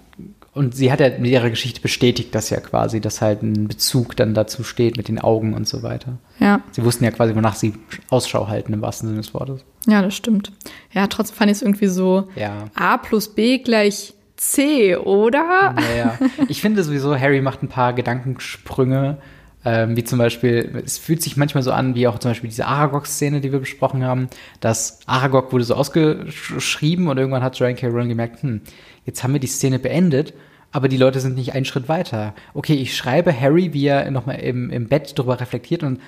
und 0.55 0.73
sie 0.73 0.91
hat 0.91 1.01
ja 1.01 1.09
mit 1.09 1.29
ihrer 1.29 1.49
Geschichte 1.49 1.81
bestätigt, 1.81 2.33
dass 2.33 2.49
ja 2.49 2.59
quasi, 2.61 3.01
dass 3.01 3.21
halt 3.21 3.43
ein 3.43 3.67
Bezug 3.67 4.15
dann 4.15 4.33
dazu 4.33 4.63
steht 4.63 4.95
mit 4.95 5.09
den 5.09 5.19
Augen 5.19 5.53
und 5.53 5.67
so 5.67 5.83
weiter. 5.83 6.17
Ja. 6.39 6.61
Sie 6.71 6.83
wussten 6.83 7.03
ja 7.03 7.11
quasi, 7.11 7.35
wonach 7.35 7.55
sie 7.55 7.73
Ausschau 8.09 8.47
halten, 8.47 8.71
im 8.71 8.81
wahrsten 8.81 9.09
Sinne 9.09 9.21
des 9.21 9.33
Wortes. 9.33 9.65
Ja, 9.85 10.01
das 10.01 10.15
stimmt. 10.15 10.53
Ja, 10.93 11.07
trotzdem 11.07 11.35
fand 11.35 11.51
ich 11.51 11.57
es 11.57 11.61
irgendwie 11.61 11.87
so 11.87 12.29
ja. 12.37 12.65
A 12.73 12.97
plus 12.97 13.27
B 13.27 13.59
gleich 13.59 14.13
C, 14.37 14.95
oder? 14.95 15.73
Naja. 15.73 16.17
Ich 16.47 16.61
finde 16.61 16.83
sowieso, 16.83 17.19
Harry 17.19 17.41
macht 17.41 17.61
ein 17.61 17.69
paar 17.69 17.93
Gedankensprünge, 17.93 19.17
ähm, 19.65 19.97
wie 19.97 20.03
zum 20.03 20.19
Beispiel, 20.19 20.83
es 20.85 20.99
fühlt 20.99 21.23
sich 21.23 21.37
manchmal 21.37 21.63
so 21.63 21.71
an, 21.71 21.95
wie 21.95 22.07
auch 22.07 22.19
zum 22.19 22.31
Beispiel 22.31 22.49
diese 22.49 22.67
Aragog-Szene, 22.67 23.41
die 23.41 23.51
wir 23.51 23.59
besprochen 23.59 24.03
haben, 24.05 24.29
dass 24.59 24.99
Aragog 25.07 25.51
wurde 25.51 25.63
so 25.63 25.73
ausgeschrieben 25.73 27.07
und 27.07 27.17
irgendwann 27.17 27.41
hat 27.41 27.57
Joanne 27.57 27.75
K. 27.75 27.87
Rowling 27.87 28.09
gemerkt, 28.09 28.43
hm, 28.43 28.61
jetzt 29.05 29.23
haben 29.23 29.33
wir 29.33 29.39
die 29.39 29.47
Szene 29.47 29.79
beendet, 29.79 30.35
aber 30.71 30.87
die 30.87 30.97
Leute 30.97 31.19
sind 31.19 31.35
nicht 31.35 31.53
einen 31.53 31.65
Schritt 31.65 31.89
weiter. 31.89 32.35
Okay, 32.53 32.75
ich 32.75 32.95
schreibe 32.95 33.37
Harry, 33.37 33.73
wie 33.73 33.87
er 33.87 34.11
nochmal 34.11 34.39
im, 34.39 34.69
im 34.69 34.87
Bett 34.87 35.17
darüber 35.17 35.39
reflektiert 35.39 35.81
und 35.81 35.99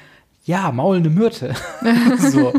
ja, 0.45 0.71
maulende 0.71 1.09
Myrte. 1.09 1.55
so. 2.19 2.53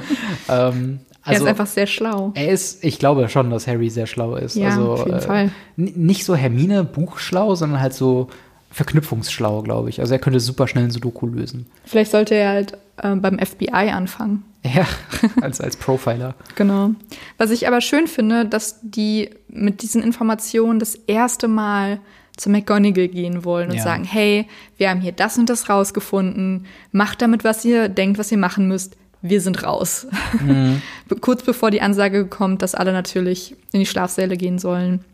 ähm, 0.48 1.00
also, 1.22 1.30
er 1.30 1.32
ist 1.32 1.40
also 1.40 1.46
einfach 1.46 1.66
sehr 1.66 1.86
schlau. 1.86 2.32
Er 2.34 2.48
ist, 2.48 2.82
ich 2.82 2.98
glaube 2.98 3.28
schon, 3.28 3.50
dass 3.50 3.68
Harry 3.68 3.88
sehr 3.88 4.06
schlau 4.06 4.34
ist. 4.34 4.56
Ja, 4.56 4.70
also, 4.70 4.92
auf 4.92 5.06
jeden 5.06 5.18
äh, 5.18 5.20
Fall. 5.20 5.50
Nicht 5.76 6.24
so 6.24 6.34
Hermine 6.34 6.82
buchschlau, 6.82 7.54
sondern 7.54 7.80
halt 7.80 7.94
so 7.94 8.28
verknüpfungsschlau, 8.70 9.62
glaube 9.62 9.88
ich. 9.88 10.00
Also 10.00 10.12
er 10.12 10.18
könnte 10.18 10.40
super 10.40 10.68
schnell 10.68 10.84
ein 10.84 10.90
Sudoku 10.90 11.26
lösen. 11.26 11.66
Vielleicht 11.84 12.10
sollte 12.10 12.34
er 12.34 12.50
halt 12.50 12.72
äh, 12.98 13.14
beim 13.14 13.38
FBI 13.38 13.90
anfangen. 13.90 14.44
Ja, 14.62 14.86
als, 15.40 15.60
als 15.60 15.76
Profiler. 15.76 16.34
genau. 16.54 16.90
Was 17.38 17.50
ich 17.50 17.66
aber 17.66 17.80
schön 17.80 18.06
finde, 18.06 18.44
dass 18.44 18.80
die 18.82 19.30
mit 19.48 19.82
diesen 19.82 20.02
Informationen 20.02 20.78
das 20.78 20.94
erste 20.94 21.48
Mal 21.48 22.00
zu 22.36 22.50
McGonagall 22.50 23.08
gehen 23.08 23.44
wollen 23.44 23.70
und 23.70 23.76
ja. 23.76 23.82
sagen, 23.82 24.04
hey, 24.04 24.46
wir 24.76 24.90
haben 24.90 25.00
hier 25.00 25.12
das 25.12 25.38
und 25.38 25.48
das 25.48 25.68
rausgefunden, 25.68 26.66
macht 26.92 27.22
damit, 27.22 27.44
was 27.44 27.64
ihr 27.64 27.88
denkt, 27.88 28.18
was 28.18 28.30
ihr 28.30 28.38
machen 28.38 28.68
müsst. 28.68 28.96
Wir 29.22 29.40
sind 29.40 29.64
raus. 29.64 30.06
Mhm. 30.40 30.80
Kurz 31.20 31.42
bevor 31.42 31.72
die 31.72 31.80
Ansage 31.80 32.26
kommt, 32.26 32.62
dass 32.62 32.76
alle 32.76 32.92
natürlich 32.92 33.56
in 33.72 33.80
die 33.80 33.86
Schlafsäle 33.86 34.36
gehen 34.36 34.60
sollen 34.60 35.04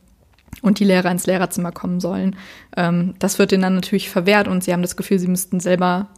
und 0.62 0.78
die 0.78 0.84
Lehrer 0.84 1.10
ins 1.10 1.26
Lehrerzimmer 1.26 1.72
kommen 1.72 2.00
sollen. 2.00 2.36
Ähm, 2.76 3.14
das 3.18 3.38
wird 3.38 3.52
ihnen 3.52 3.62
dann 3.62 3.74
natürlich 3.74 4.10
verwehrt 4.10 4.48
und 4.48 4.64
sie 4.64 4.72
haben 4.72 4.82
das 4.82 4.96
Gefühl, 4.96 5.18
sie 5.18 5.28
müssten 5.28 5.60
selber 5.60 6.08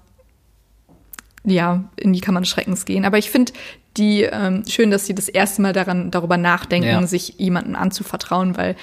ja, 1.44 1.84
in 1.96 2.12
die 2.12 2.20
Kammer 2.20 2.40
des 2.40 2.48
Schreckens 2.48 2.84
gehen. 2.84 3.04
Aber 3.04 3.18
ich 3.18 3.30
finde 3.30 3.52
die 3.96 4.22
ähm, 4.22 4.64
schön, 4.68 4.90
dass 4.90 5.06
sie 5.06 5.14
das 5.14 5.28
erste 5.28 5.62
Mal 5.62 5.72
daran 5.72 6.10
darüber 6.10 6.36
nachdenken, 6.36 6.88
ja. 6.88 7.06
sich 7.06 7.34
jemanden 7.38 7.76
anzuvertrauen, 7.76 8.56
weil 8.56 8.76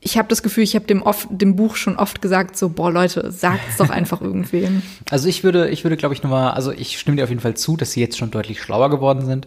ich 0.00 0.16
habe 0.16 0.28
das 0.28 0.42
Gefühl, 0.42 0.64
ich 0.64 0.74
habe 0.74 0.86
dem, 0.86 1.04
dem 1.28 1.56
Buch 1.56 1.76
schon 1.76 1.96
oft 1.96 2.22
gesagt, 2.22 2.56
so, 2.56 2.70
boah, 2.70 2.90
Leute, 2.90 3.30
sagt's 3.30 3.76
doch 3.76 3.90
einfach 3.90 4.22
irgendwem. 4.22 4.82
Also 5.10 5.28
ich 5.28 5.44
würde, 5.44 5.68
ich 5.68 5.84
würde, 5.84 5.96
glaube 5.96 6.14
ich, 6.14 6.22
nochmal, 6.22 6.52
also 6.52 6.72
ich 6.72 6.98
stimme 6.98 7.16
dir 7.16 7.24
auf 7.24 7.28
jeden 7.28 7.42
Fall 7.42 7.54
zu, 7.54 7.76
dass 7.76 7.92
sie 7.92 8.00
jetzt 8.00 8.16
schon 8.16 8.30
deutlich 8.30 8.62
schlauer 8.62 8.88
geworden 8.88 9.26
sind. 9.26 9.46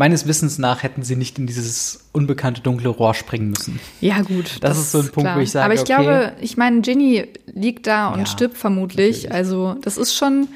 Meines 0.00 0.26
Wissens 0.26 0.56
nach 0.56 0.82
hätten 0.82 1.02
sie 1.02 1.14
nicht 1.14 1.38
in 1.38 1.46
dieses 1.46 2.08
unbekannte 2.12 2.62
dunkle 2.62 2.88
Rohr 2.88 3.12
springen 3.12 3.50
müssen. 3.50 3.78
Ja, 4.00 4.22
gut. 4.22 4.56
Das, 4.62 4.70
das 4.70 4.78
ist 4.78 4.92
so 4.92 5.00
ein 5.00 5.10
Punkt, 5.10 5.26
klar. 5.26 5.36
wo 5.36 5.40
ich 5.40 5.50
sage, 5.50 5.66
Aber 5.66 5.74
ich 5.74 5.80
okay, 5.80 5.92
glaube, 5.92 6.32
ich 6.40 6.56
meine, 6.56 6.80
Ginny 6.80 7.28
liegt 7.52 7.86
da 7.86 8.08
und 8.08 8.20
ja, 8.20 8.24
stirbt 8.24 8.56
vermutlich. 8.56 9.24
Natürlich. 9.24 9.32
Also, 9.32 9.76
das 9.82 9.98
ist 9.98 10.16
schon, 10.16 10.48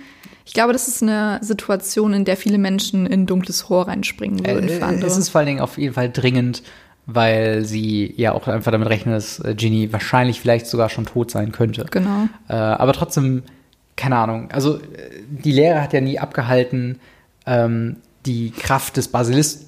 Ich 0.46 0.54
glaube, 0.54 0.72
das 0.72 0.88
ist 0.88 1.02
eine 1.02 1.40
Situation, 1.42 2.14
in 2.14 2.24
der 2.24 2.38
viele 2.38 2.56
Menschen 2.56 3.04
in 3.04 3.26
dunkles 3.26 3.68
Rohr 3.68 3.86
reinspringen 3.86 4.46
würden. 4.46 4.66
Äh, 4.66 4.78
für 4.78 4.86
andere. 4.86 5.10
es 5.10 5.18
ist 5.18 5.28
vor 5.28 5.40
allen 5.40 5.48
Dingen 5.48 5.60
auf 5.60 5.76
jeden 5.76 5.92
Fall 5.92 6.10
dringend, 6.10 6.62
weil 7.04 7.66
sie 7.66 8.14
ja 8.16 8.32
auch 8.32 8.48
einfach 8.48 8.72
damit 8.72 8.88
rechnen, 8.88 9.14
dass 9.14 9.40
äh, 9.40 9.54
Ginny 9.54 9.92
wahrscheinlich 9.92 10.40
vielleicht 10.40 10.68
sogar 10.68 10.88
schon 10.88 11.04
tot 11.04 11.30
sein 11.30 11.52
könnte. 11.52 11.84
Genau. 11.90 12.28
Äh, 12.48 12.54
aber 12.54 12.94
trotzdem, 12.94 13.42
keine 13.94 14.16
Ahnung. 14.16 14.50
Also 14.52 14.76
äh, 14.76 14.80
die 15.28 15.52
Lehre 15.52 15.82
hat 15.82 15.92
ja 15.92 16.00
nie 16.00 16.18
abgehalten, 16.18 16.98
ähm, 17.44 17.96
die 18.26 18.50
Kraft 18.50 18.96
des 18.96 19.08
Basilis 19.08 19.66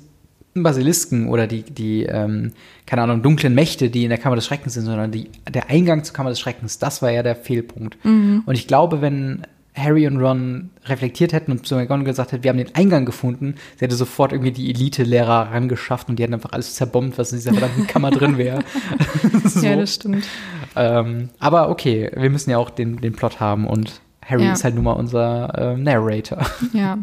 Basilisken 0.62 1.28
oder 1.28 1.46
die, 1.46 1.62
die 1.62 2.04
ähm, 2.04 2.52
keine 2.86 3.02
Ahnung, 3.02 3.22
dunklen 3.22 3.54
Mächte, 3.54 3.90
die 3.90 4.04
in 4.04 4.08
der 4.08 4.18
Kammer 4.18 4.36
des 4.36 4.46
Schreckens 4.46 4.72
sind, 4.72 4.84
sondern 4.84 5.12
die, 5.12 5.28
der 5.48 5.68
Eingang 5.68 6.02
zur 6.02 6.14
Kammer 6.14 6.30
des 6.30 6.40
Schreckens, 6.40 6.78
das 6.78 7.02
war 7.02 7.10
ja 7.10 7.22
der 7.22 7.36
Fehlpunkt. 7.36 7.98
Und 8.46 8.54
ich 8.54 8.66
glaube, 8.66 9.02
wenn 9.02 9.42
Harry 9.76 10.06
und 10.06 10.18
Ron 10.18 10.70
reflektiert 10.86 11.32
hätten 11.32 11.52
und 11.52 11.66
zu 11.66 11.74
McGonagall 11.74 12.06
gesagt 12.06 12.32
hätten, 12.32 12.44
wir 12.44 12.50
haben 12.50 12.58
den 12.58 12.74
Eingang 12.74 13.04
gefunden, 13.04 13.56
sie 13.76 13.84
hätte 13.84 13.94
sofort 13.94 14.32
irgendwie 14.32 14.52
die 14.52 14.70
Elite-Lehrer 14.70 15.52
rangeschafft 15.52 16.08
und 16.08 16.18
die 16.18 16.22
hätten 16.22 16.34
einfach 16.34 16.52
alles 16.52 16.74
zerbombt, 16.74 17.18
was 17.18 17.32
in 17.32 17.38
dieser 17.38 17.52
verdammten 17.52 17.86
Kammer 17.88 18.10
drin 18.10 18.38
wäre. 18.38 18.60
so. 19.44 19.60
Ja, 19.60 19.76
das 19.76 19.94
stimmt. 19.94 20.24
ähm, 20.74 21.28
aber 21.38 21.68
okay, 21.68 22.10
wir 22.16 22.30
müssen 22.30 22.50
ja 22.50 22.58
auch 22.58 22.70
den, 22.70 22.96
den 22.96 23.12
Plot 23.12 23.38
haben 23.40 23.66
und 23.66 24.00
Harry 24.28 24.44
Ja. 24.44 24.52
ist 24.52 24.64
halt 24.64 24.74
nun 24.74 24.84
mal 24.84 24.92
unser 24.92 25.52
ähm, 25.56 25.82
Narrator. 25.84 26.44
Ja. 26.72 26.98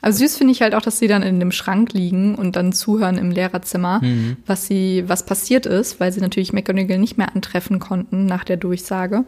Also 0.00 0.18
süß 0.20 0.36
finde 0.38 0.52
ich 0.52 0.62
halt 0.62 0.74
auch, 0.74 0.80
dass 0.82 0.98
sie 0.98 1.06
dann 1.06 1.22
in 1.22 1.38
dem 1.38 1.52
Schrank 1.52 1.92
liegen 1.92 2.34
und 2.34 2.56
dann 2.56 2.72
zuhören 2.72 3.16
im 3.18 3.30
Lehrerzimmer, 3.30 4.00
was 4.46 4.66
sie, 4.66 5.04
was 5.06 5.24
passiert 5.24 5.64
ist, 5.66 6.00
weil 6.00 6.12
sie 6.12 6.20
natürlich 6.20 6.52
McGonagall 6.52 6.98
nicht 6.98 7.16
mehr 7.18 7.34
antreffen 7.34 7.78
konnten 7.78 8.26
nach 8.26 8.44
der 8.44 8.56
Durchsage. 8.58 9.24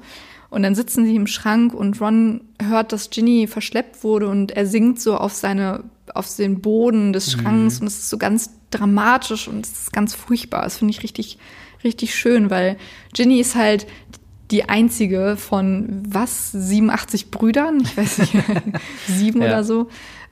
Und 0.51 0.63
dann 0.63 0.75
sitzen 0.75 1.05
sie 1.05 1.17
im 1.17 1.27
Schrank 1.27 1.75
und 1.75 2.01
Ron 2.01 2.43
hört, 2.63 2.93
dass 2.93 3.11
Ginny 3.11 3.47
verschleppt 3.47 4.05
wurde 4.05 4.29
und 4.29 4.53
er 4.53 4.67
sinkt 4.67 5.01
so 5.01 5.17
auf 5.17 5.33
seine, 5.33 5.85
auf 6.15 6.35
den 6.37 6.61
Boden 6.61 7.13
des 7.13 7.33
Schranks 7.33 7.81
und 7.81 7.87
es 7.87 7.99
ist 7.99 8.11
so 8.11 8.19
ganz 8.19 8.51
dramatisch 8.71 9.49
und 9.49 9.65
es 9.67 9.73
ist 9.73 9.93
ganz 9.93 10.15
furchtbar. 10.15 10.63
Das 10.63 10.77
finde 10.79 10.93
ich 10.93 11.03
richtig, 11.03 11.39
richtig 11.83 12.15
schön, 12.15 12.51
weil 12.51 12.77
Ginny 13.15 13.41
ist 13.41 13.55
halt 13.57 13.87
die 14.51 14.69
einzige 14.69 15.37
von 15.37 16.03
was 16.07 16.53
87 16.53 17.31
Brüdern, 17.31 17.81
ich 17.83 17.97
weiß 17.97 18.19
nicht, 18.19 18.33
sieben 19.07 19.41
Ja. 19.43 19.49
oder 19.49 19.65
so. 19.65 19.89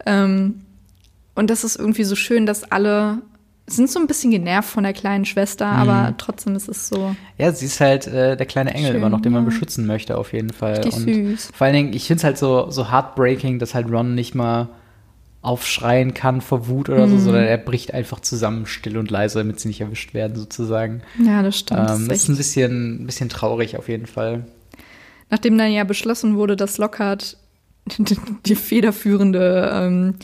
Ähm, 0.07 0.62
und 1.35 1.48
das 1.51 1.64
ist 1.64 1.77
irgendwie 1.77 2.05
so 2.05 2.14
schön, 2.14 2.44
dass 2.46 2.64
alle 2.70 3.22
sind 3.66 3.88
so 3.88 4.01
ein 4.01 4.07
bisschen 4.09 4.31
genervt 4.33 4.68
von 4.68 4.83
der 4.83 4.92
kleinen 4.92 5.25
Schwester, 5.25 5.66
aber 5.66 6.14
trotzdem 6.18 6.57
ist 6.57 6.68
es 6.68 6.88
so 6.88 7.14
Ja, 7.38 7.53
sie 7.53 7.66
ist 7.66 7.81
halt 7.81 8.07
äh, 8.09 8.37
der 8.37 8.44
kleine 8.44 8.75
Engel 8.75 8.88
Schön, 8.88 8.96
immer 8.96 9.09
noch, 9.09 9.20
den 9.20 9.33
man 9.33 9.42
ja. 9.44 9.46
beschützen 9.48 9.87
möchte, 9.87 10.18
auf 10.18 10.33
jeden 10.33 10.51
Fall. 10.51 10.75
Richtig 10.79 10.94
und 10.94 11.03
süß. 11.05 11.51
Vor 11.55 11.64
allen 11.66 11.75
Dingen, 11.75 11.92
ich 11.94 12.07
finde 12.09 12.18
es 12.18 12.25
halt 12.25 12.38
so, 12.38 12.70
so 12.70 12.90
heartbreaking, 12.90 13.59
dass 13.61 13.75
halt 13.75 13.88
Ron 13.90 14.14
nicht 14.14 14.35
mal 14.35 14.68
aufschreien 15.42 16.14
kann 16.14 16.40
vor 16.40 16.68
Wut 16.68 16.88
oder 16.88 17.07
Mhm. 17.07 17.11
so, 17.11 17.18
sondern 17.18 17.44
er 17.44 17.59
bricht 17.59 17.92
einfach 17.92 18.20
zusammen, 18.20 18.64
still 18.66 18.96
und 18.96 19.11
leise, 19.11 19.38
damit 19.40 19.61
sie 19.61 19.68
nicht 19.68 19.81
erwischt 19.81 20.14
werden, 20.14 20.37
sozusagen. 20.37 21.02
ja, 21.22 21.42
das 21.42 21.59
stimmt. 21.59 21.81
Ähm, 21.81 21.87
das 21.87 22.09
das 22.09 22.16
ist 22.18 22.22
ist 22.24 22.28
ein 22.28 22.37
bisschen, 22.37 23.02
ein 23.02 23.07
bisschen 23.07 23.28
traurig 23.28 23.76
auf 23.76 23.88
jeden 23.88 24.07
Fall. 24.07 24.46
Nachdem 25.31 25.59
dann 25.59 25.72
ja 25.72 25.85
beschlossen 25.85 26.37
wurde, 26.37 26.57
dass 26.57 26.78
Lockhart 26.78 27.37
die, 28.46 28.55
federführende 28.55 29.70
ähm, 29.74 30.14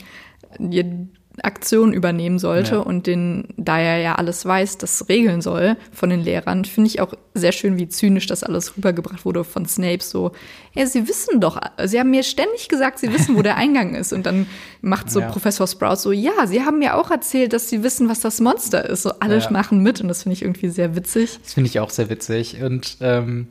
Aktion 1.41 1.93
übernehmen 1.93 2.39
sollte 2.39 2.75
Ja. 2.75 2.81
und 2.81 3.07
den, 3.07 3.49
da 3.57 3.79
er 3.79 3.97
ja 3.99 4.15
alles 4.15 4.45
weiß, 4.45 4.77
das 4.77 5.07
regeln 5.09 5.41
soll 5.41 5.77
von 5.91 6.09
den 6.09 6.21
Lehrern, 6.21 6.65
finde 6.65 6.87
ich 6.89 6.99
auch 7.01 7.13
sehr 7.33 7.51
schön, 7.51 7.77
wie 7.77 7.87
zynisch 7.89 8.25
das 8.27 8.43
alles 8.43 8.75
rübergebracht 8.77 9.25
wurde 9.25 9.43
von 9.43 9.65
Snape. 9.65 10.03
So, 10.03 10.31
ja, 10.73 10.85
sie 10.85 11.07
wissen 11.07 11.39
doch, 11.39 11.59
sie 11.85 11.99
haben 11.99 12.11
mir 12.11 12.23
ständig 12.23 12.67
gesagt, 12.69 12.99
sie 12.99 13.11
wissen, 13.13 13.35
wo 13.35 13.41
der 13.41 13.55
Eingang 13.57 13.95
ist. 13.95 14.13
Und 14.13 14.25
dann 14.25 14.45
macht 14.81 15.09
so 15.11 15.19
Ja. 15.21 15.29
Professor 15.29 15.67
Sprout 15.67 15.95
so, 15.97 16.11
ja, 16.11 16.45
sie 16.47 16.61
haben 16.63 16.79
mir 16.79 16.95
auch 16.95 17.11
erzählt, 17.11 17.53
dass 17.53 17.69
sie 17.69 17.83
wissen, 17.83 18.09
was 18.09 18.19
das 18.19 18.39
Monster 18.41 18.87
ist. 18.89 19.03
So, 19.03 19.11
alle 19.19 19.37
Ja. 19.39 19.49
machen 19.51 19.81
mit 19.83 20.01
und 20.01 20.07
das 20.07 20.23
finde 20.23 20.33
ich 20.33 20.41
irgendwie 20.41 20.69
sehr 20.69 20.95
witzig. 20.95 21.39
Das 21.43 21.53
finde 21.53 21.69
ich 21.69 21.79
auch 21.79 21.89
sehr 21.89 22.09
witzig. 22.09 22.61
Und 22.61 22.97
ähm, 23.01 23.47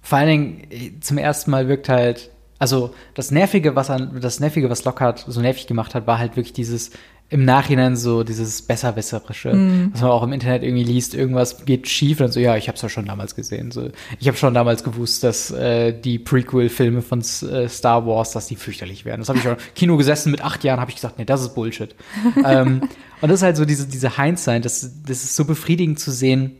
vor 0.00 0.18
allen 0.18 0.28
Dingen, 0.28 0.66
äh, 0.70 0.92
zum 1.00 1.18
ersten 1.18 1.50
Mal 1.50 1.68
wirkt 1.68 1.88
halt, 1.88 2.30
also 2.58 2.94
das 3.14 3.32
Nervige, 3.32 3.74
was 3.74 3.90
an, 3.90 4.18
das 4.20 4.38
Nervige, 4.38 4.70
was 4.70 4.84
Lockhart 4.84 5.24
so 5.26 5.40
nervig 5.40 5.66
gemacht 5.66 5.96
hat, 5.96 6.06
war 6.06 6.18
halt 6.20 6.36
wirklich 6.36 6.52
dieses 6.52 6.90
im 7.32 7.46
Nachhinein 7.46 7.96
so 7.96 8.24
dieses 8.24 8.60
Besserwisserische, 8.60 9.52
was 9.92 10.02
man 10.02 10.10
auch 10.10 10.22
im 10.22 10.34
Internet 10.34 10.62
irgendwie 10.62 10.84
liest, 10.84 11.14
irgendwas 11.14 11.64
geht 11.64 11.88
schief 11.88 12.20
und 12.20 12.24
dann 12.24 12.32
so, 12.32 12.40
ja, 12.40 12.58
ich 12.58 12.68
habe 12.68 12.76
es 12.76 12.82
ja 12.82 12.90
schon 12.90 13.06
damals 13.06 13.34
gesehen. 13.34 13.70
So, 13.70 13.88
ich 14.20 14.28
habe 14.28 14.36
schon 14.36 14.52
damals 14.52 14.84
gewusst, 14.84 15.24
dass 15.24 15.50
äh, 15.50 15.98
die 15.98 16.18
Prequel-Filme 16.18 17.00
von 17.00 17.20
äh, 17.20 17.68
Star 17.68 18.06
Wars, 18.06 18.32
dass 18.32 18.48
die 18.48 18.56
fürchterlich 18.56 19.06
werden. 19.06 19.22
Das 19.22 19.30
habe 19.30 19.38
ich 19.38 19.44
schon 19.44 19.52
im 19.52 19.74
Kino 19.74 19.96
gesessen 19.96 20.30
mit 20.30 20.44
acht 20.44 20.62
Jahren, 20.62 20.78
habe 20.78 20.90
ich 20.90 20.96
gesagt, 20.96 21.18
nee, 21.18 21.24
das 21.24 21.40
ist 21.40 21.54
Bullshit. 21.54 21.94
ähm, 22.44 22.82
und 23.22 23.28
das 23.30 23.40
ist 23.40 23.42
halt 23.42 23.56
so 23.56 23.64
diese, 23.64 23.88
diese 23.88 24.18
Hindsight, 24.18 24.66
das, 24.66 25.02
das 25.06 25.24
ist 25.24 25.34
so 25.34 25.46
befriedigend 25.46 25.98
zu 25.98 26.10
sehen, 26.10 26.52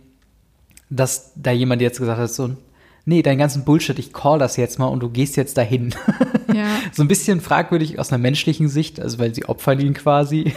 dass 0.89 1.33
da 1.37 1.53
jemand 1.53 1.83
jetzt 1.83 1.99
gesagt 1.99 2.19
hat, 2.19 2.33
so, 2.33 2.57
nee, 3.05 3.21
deinen 3.21 3.39
ganzen 3.39 3.65
Bullshit, 3.65 3.99
ich 3.99 4.15
call 4.15 4.39
das 4.39 4.57
jetzt 4.57 4.79
mal 4.79 4.87
und 4.87 5.01
du 5.01 5.11
gehst 5.11 5.37
jetzt 5.37 5.59
dahin. 5.59 5.95
Ja. 6.55 6.67
so 6.93 7.03
ein 7.03 7.09
bisschen 7.09 7.41
fragwürdig 7.41 7.99
aus 7.99 8.11
einer 8.13 8.19
menschlichen 8.19 8.69
Sicht, 8.69 9.01
also 9.01 9.19
weil 9.19 9.35
sie 9.35 9.45
opfern 9.47 9.81
ihn 9.81 9.95
quasi. 9.95 10.53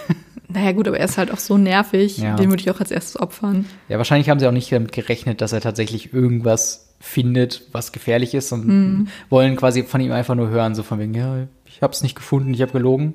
Naja, 0.47 0.71
gut, 0.73 0.87
aber 0.87 0.99
er 0.99 1.05
ist 1.05 1.17
halt 1.17 1.31
auch 1.31 1.39
so 1.39 1.57
nervig, 1.57 2.17
Ja. 2.19 2.35
den 2.35 2.49
würde 2.49 2.61
ich 2.61 2.69
auch 2.71 2.79
als 2.79 2.91
erstes 2.91 3.19
opfern. 3.19 3.65
Ja, 3.89 3.97
wahrscheinlich 3.97 4.29
haben 4.29 4.39
sie 4.39 4.47
auch 4.47 4.51
nicht 4.51 4.71
damit 4.71 4.91
gerechnet, 4.91 5.41
dass 5.41 5.53
er 5.53 5.61
tatsächlich 5.61 6.13
irgendwas 6.13 6.93
findet, 6.99 7.63
was 7.71 7.91
gefährlich 7.91 8.33
ist 8.33 8.51
und 8.51 8.63
Hm. 8.63 9.07
wollen 9.29 9.55
quasi 9.55 9.83
von 9.83 10.01
ihm 10.01 10.11
einfach 10.11 10.35
nur 10.35 10.49
hören, 10.49 10.75
so 10.75 10.83
von 10.83 10.99
wegen, 10.99 11.13
ja, 11.13 11.47
ich 11.65 11.81
habe 11.81 11.91
es 11.93 12.03
nicht 12.03 12.15
gefunden, 12.15 12.53
ich 12.53 12.61
habe 12.61 12.71
gelogen. 12.71 13.13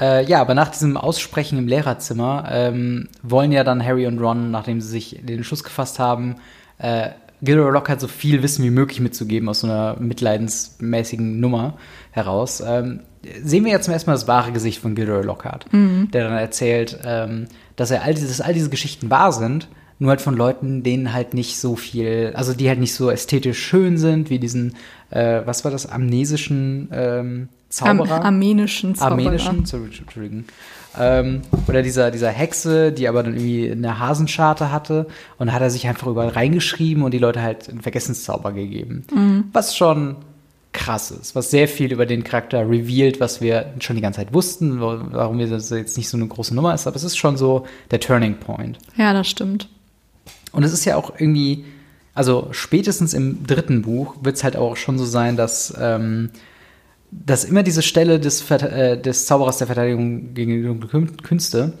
Äh, 0.00 0.24
ja, 0.24 0.40
aber 0.40 0.54
nach 0.54 0.70
diesem 0.70 0.96
Aussprechen 0.96 1.58
im 1.58 1.66
Lehrerzimmer 1.68 2.48
ähm, 2.50 3.08
wollen 3.22 3.52
ja 3.52 3.64
dann 3.64 3.84
Harry 3.84 4.06
und 4.06 4.18
Ron, 4.18 4.50
nachdem 4.50 4.80
sie 4.80 4.88
sich 4.88 5.20
den 5.22 5.44
Schuss 5.44 5.62
gefasst 5.64 5.98
haben, 5.98 6.36
äh, 6.78 7.10
Gilderoy 7.42 7.72
Lockhart 7.72 8.00
so 8.00 8.08
viel 8.08 8.42
Wissen 8.42 8.64
wie 8.64 8.70
möglich 8.70 9.00
mitzugeben 9.00 9.48
aus 9.48 9.60
so 9.60 9.66
einer 9.66 9.96
mitleidensmäßigen 9.98 11.40
Nummer 11.40 11.74
heraus. 12.10 12.62
Ähm, 12.66 13.00
sehen 13.42 13.64
wir 13.64 13.72
jetzt 13.72 13.84
zum 13.84 13.94
ersten 13.94 14.10
Mal 14.10 14.14
das 14.14 14.28
wahre 14.28 14.52
Gesicht 14.52 14.80
von 14.80 14.94
Gilderoy 14.94 15.22
Lockhart, 15.24 15.66
der 16.12 16.24
dann 16.24 16.38
erzählt, 16.38 16.98
ähm, 17.04 17.46
dass 17.76 17.90
er 17.90 18.02
all 18.02 18.14
diese, 18.14 18.28
dass 18.28 18.40
all 18.40 18.54
diese 18.54 18.70
Geschichten 18.70 19.10
wahr 19.10 19.32
sind, 19.32 19.68
nur 19.98 20.10
halt 20.10 20.22
von 20.22 20.34
Leuten, 20.34 20.82
denen 20.82 21.12
halt 21.12 21.34
nicht 21.34 21.58
so 21.58 21.76
viel, 21.76 22.32
also 22.34 22.54
die 22.54 22.68
halt 22.68 22.80
nicht 22.80 22.94
so 22.94 23.10
ästhetisch 23.10 23.58
schön 23.58 23.98
sind, 23.98 24.30
wie 24.30 24.38
diesen, 24.38 24.74
äh, 25.10 25.42
was 25.44 25.64
war 25.64 25.70
das, 25.70 25.86
amnesischen 25.86 26.88
ähm, 26.92 27.48
Am, 27.80 27.98
Zauberer? 27.98 28.24
armenischen 28.24 28.94
Zauberer. 28.94 29.12
armenischen, 29.12 29.66
sorry, 29.66 29.90
Entschuldigung. 29.98 30.44
Ähm, 30.98 31.42
oder 31.68 31.82
dieser, 31.82 32.10
dieser 32.10 32.30
Hexe, 32.30 32.92
die 32.92 33.08
aber 33.08 33.22
dann 33.22 33.34
irgendwie 33.34 33.70
eine 33.70 33.98
Hasenscharte 33.98 34.72
hatte. 34.72 35.06
Und 35.38 35.52
hat 35.52 35.62
er 35.62 35.70
sich 35.70 35.86
einfach 35.86 36.06
überall 36.06 36.28
reingeschrieben 36.28 37.02
und 37.02 37.12
die 37.12 37.18
Leute 37.18 37.42
halt 37.42 37.68
einen 37.68 37.80
Vergessenszauber 37.80 38.52
gegeben. 38.52 39.04
Was 39.52 39.76
schon 39.76 40.16
krass 40.72 41.10
ist, 41.10 41.34
was 41.34 41.50
sehr 41.50 41.66
viel 41.66 41.92
über 41.92 42.06
den 42.06 42.22
Charakter 42.22 42.68
revealed, 42.68 43.20
was 43.20 43.40
wir 43.40 43.74
schon 43.80 43.96
die 43.96 44.02
ganze 44.02 44.18
Zeit 44.20 44.32
wussten, 44.32 44.80
warum 44.80 45.38
wir 45.38 45.48
das 45.48 45.70
jetzt 45.70 45.96
nicht 45.96 46.08
so 46.08 46.16
eine 46.16 46.26
große 46.28 46.54
Nummer 46.54 46.74
ist, 46.74 46.86
aber 46.86 46.96
es 46.96 47.02
ist 47.02 47.16
schon 47.16 47.36
so 47.36 47.66
der 47.90 47.98
Turning 47.98 48.36
Point. 48.36 48.78
Ja, 48.96 49.12
das 49.12 49.28
stimmt. 49.28 49.68
Und 50.52 50.62
es 50.62 50.72
ist 50.72 50.84
ja 50.84 50.96
auch 50.96 51.12
irgendwie, 51.18 51.64
also 52.14 52.48
spätestens 52.52 53.14
im 53.14 53.46
dritten 53.46 53.82
Buch 53.82 54.16
wird 54.22 54.36
es 54.36 54.44
halt 54.44 54.56
auch 54.56 54.76
schon 54.76 54.98
so 54.98 55.04
sein, 55.04 55.36
dass, 55.36 55.74
ähm, 55.80 56.30
dass 57.10 57.44
immer 57.44 57.62
diese 57.62 57.82
Stelle 57.82 58.20
des, 58.20 58.48
äh, 58.50 59.00
des 59.00 59.26
Zauberers 59.26 59.58
der 59.58 59.66
Verteidigung 59.66 60.34
gegen 60.34 60.80
die 60.80 61.22
Künste, 61.22 61.72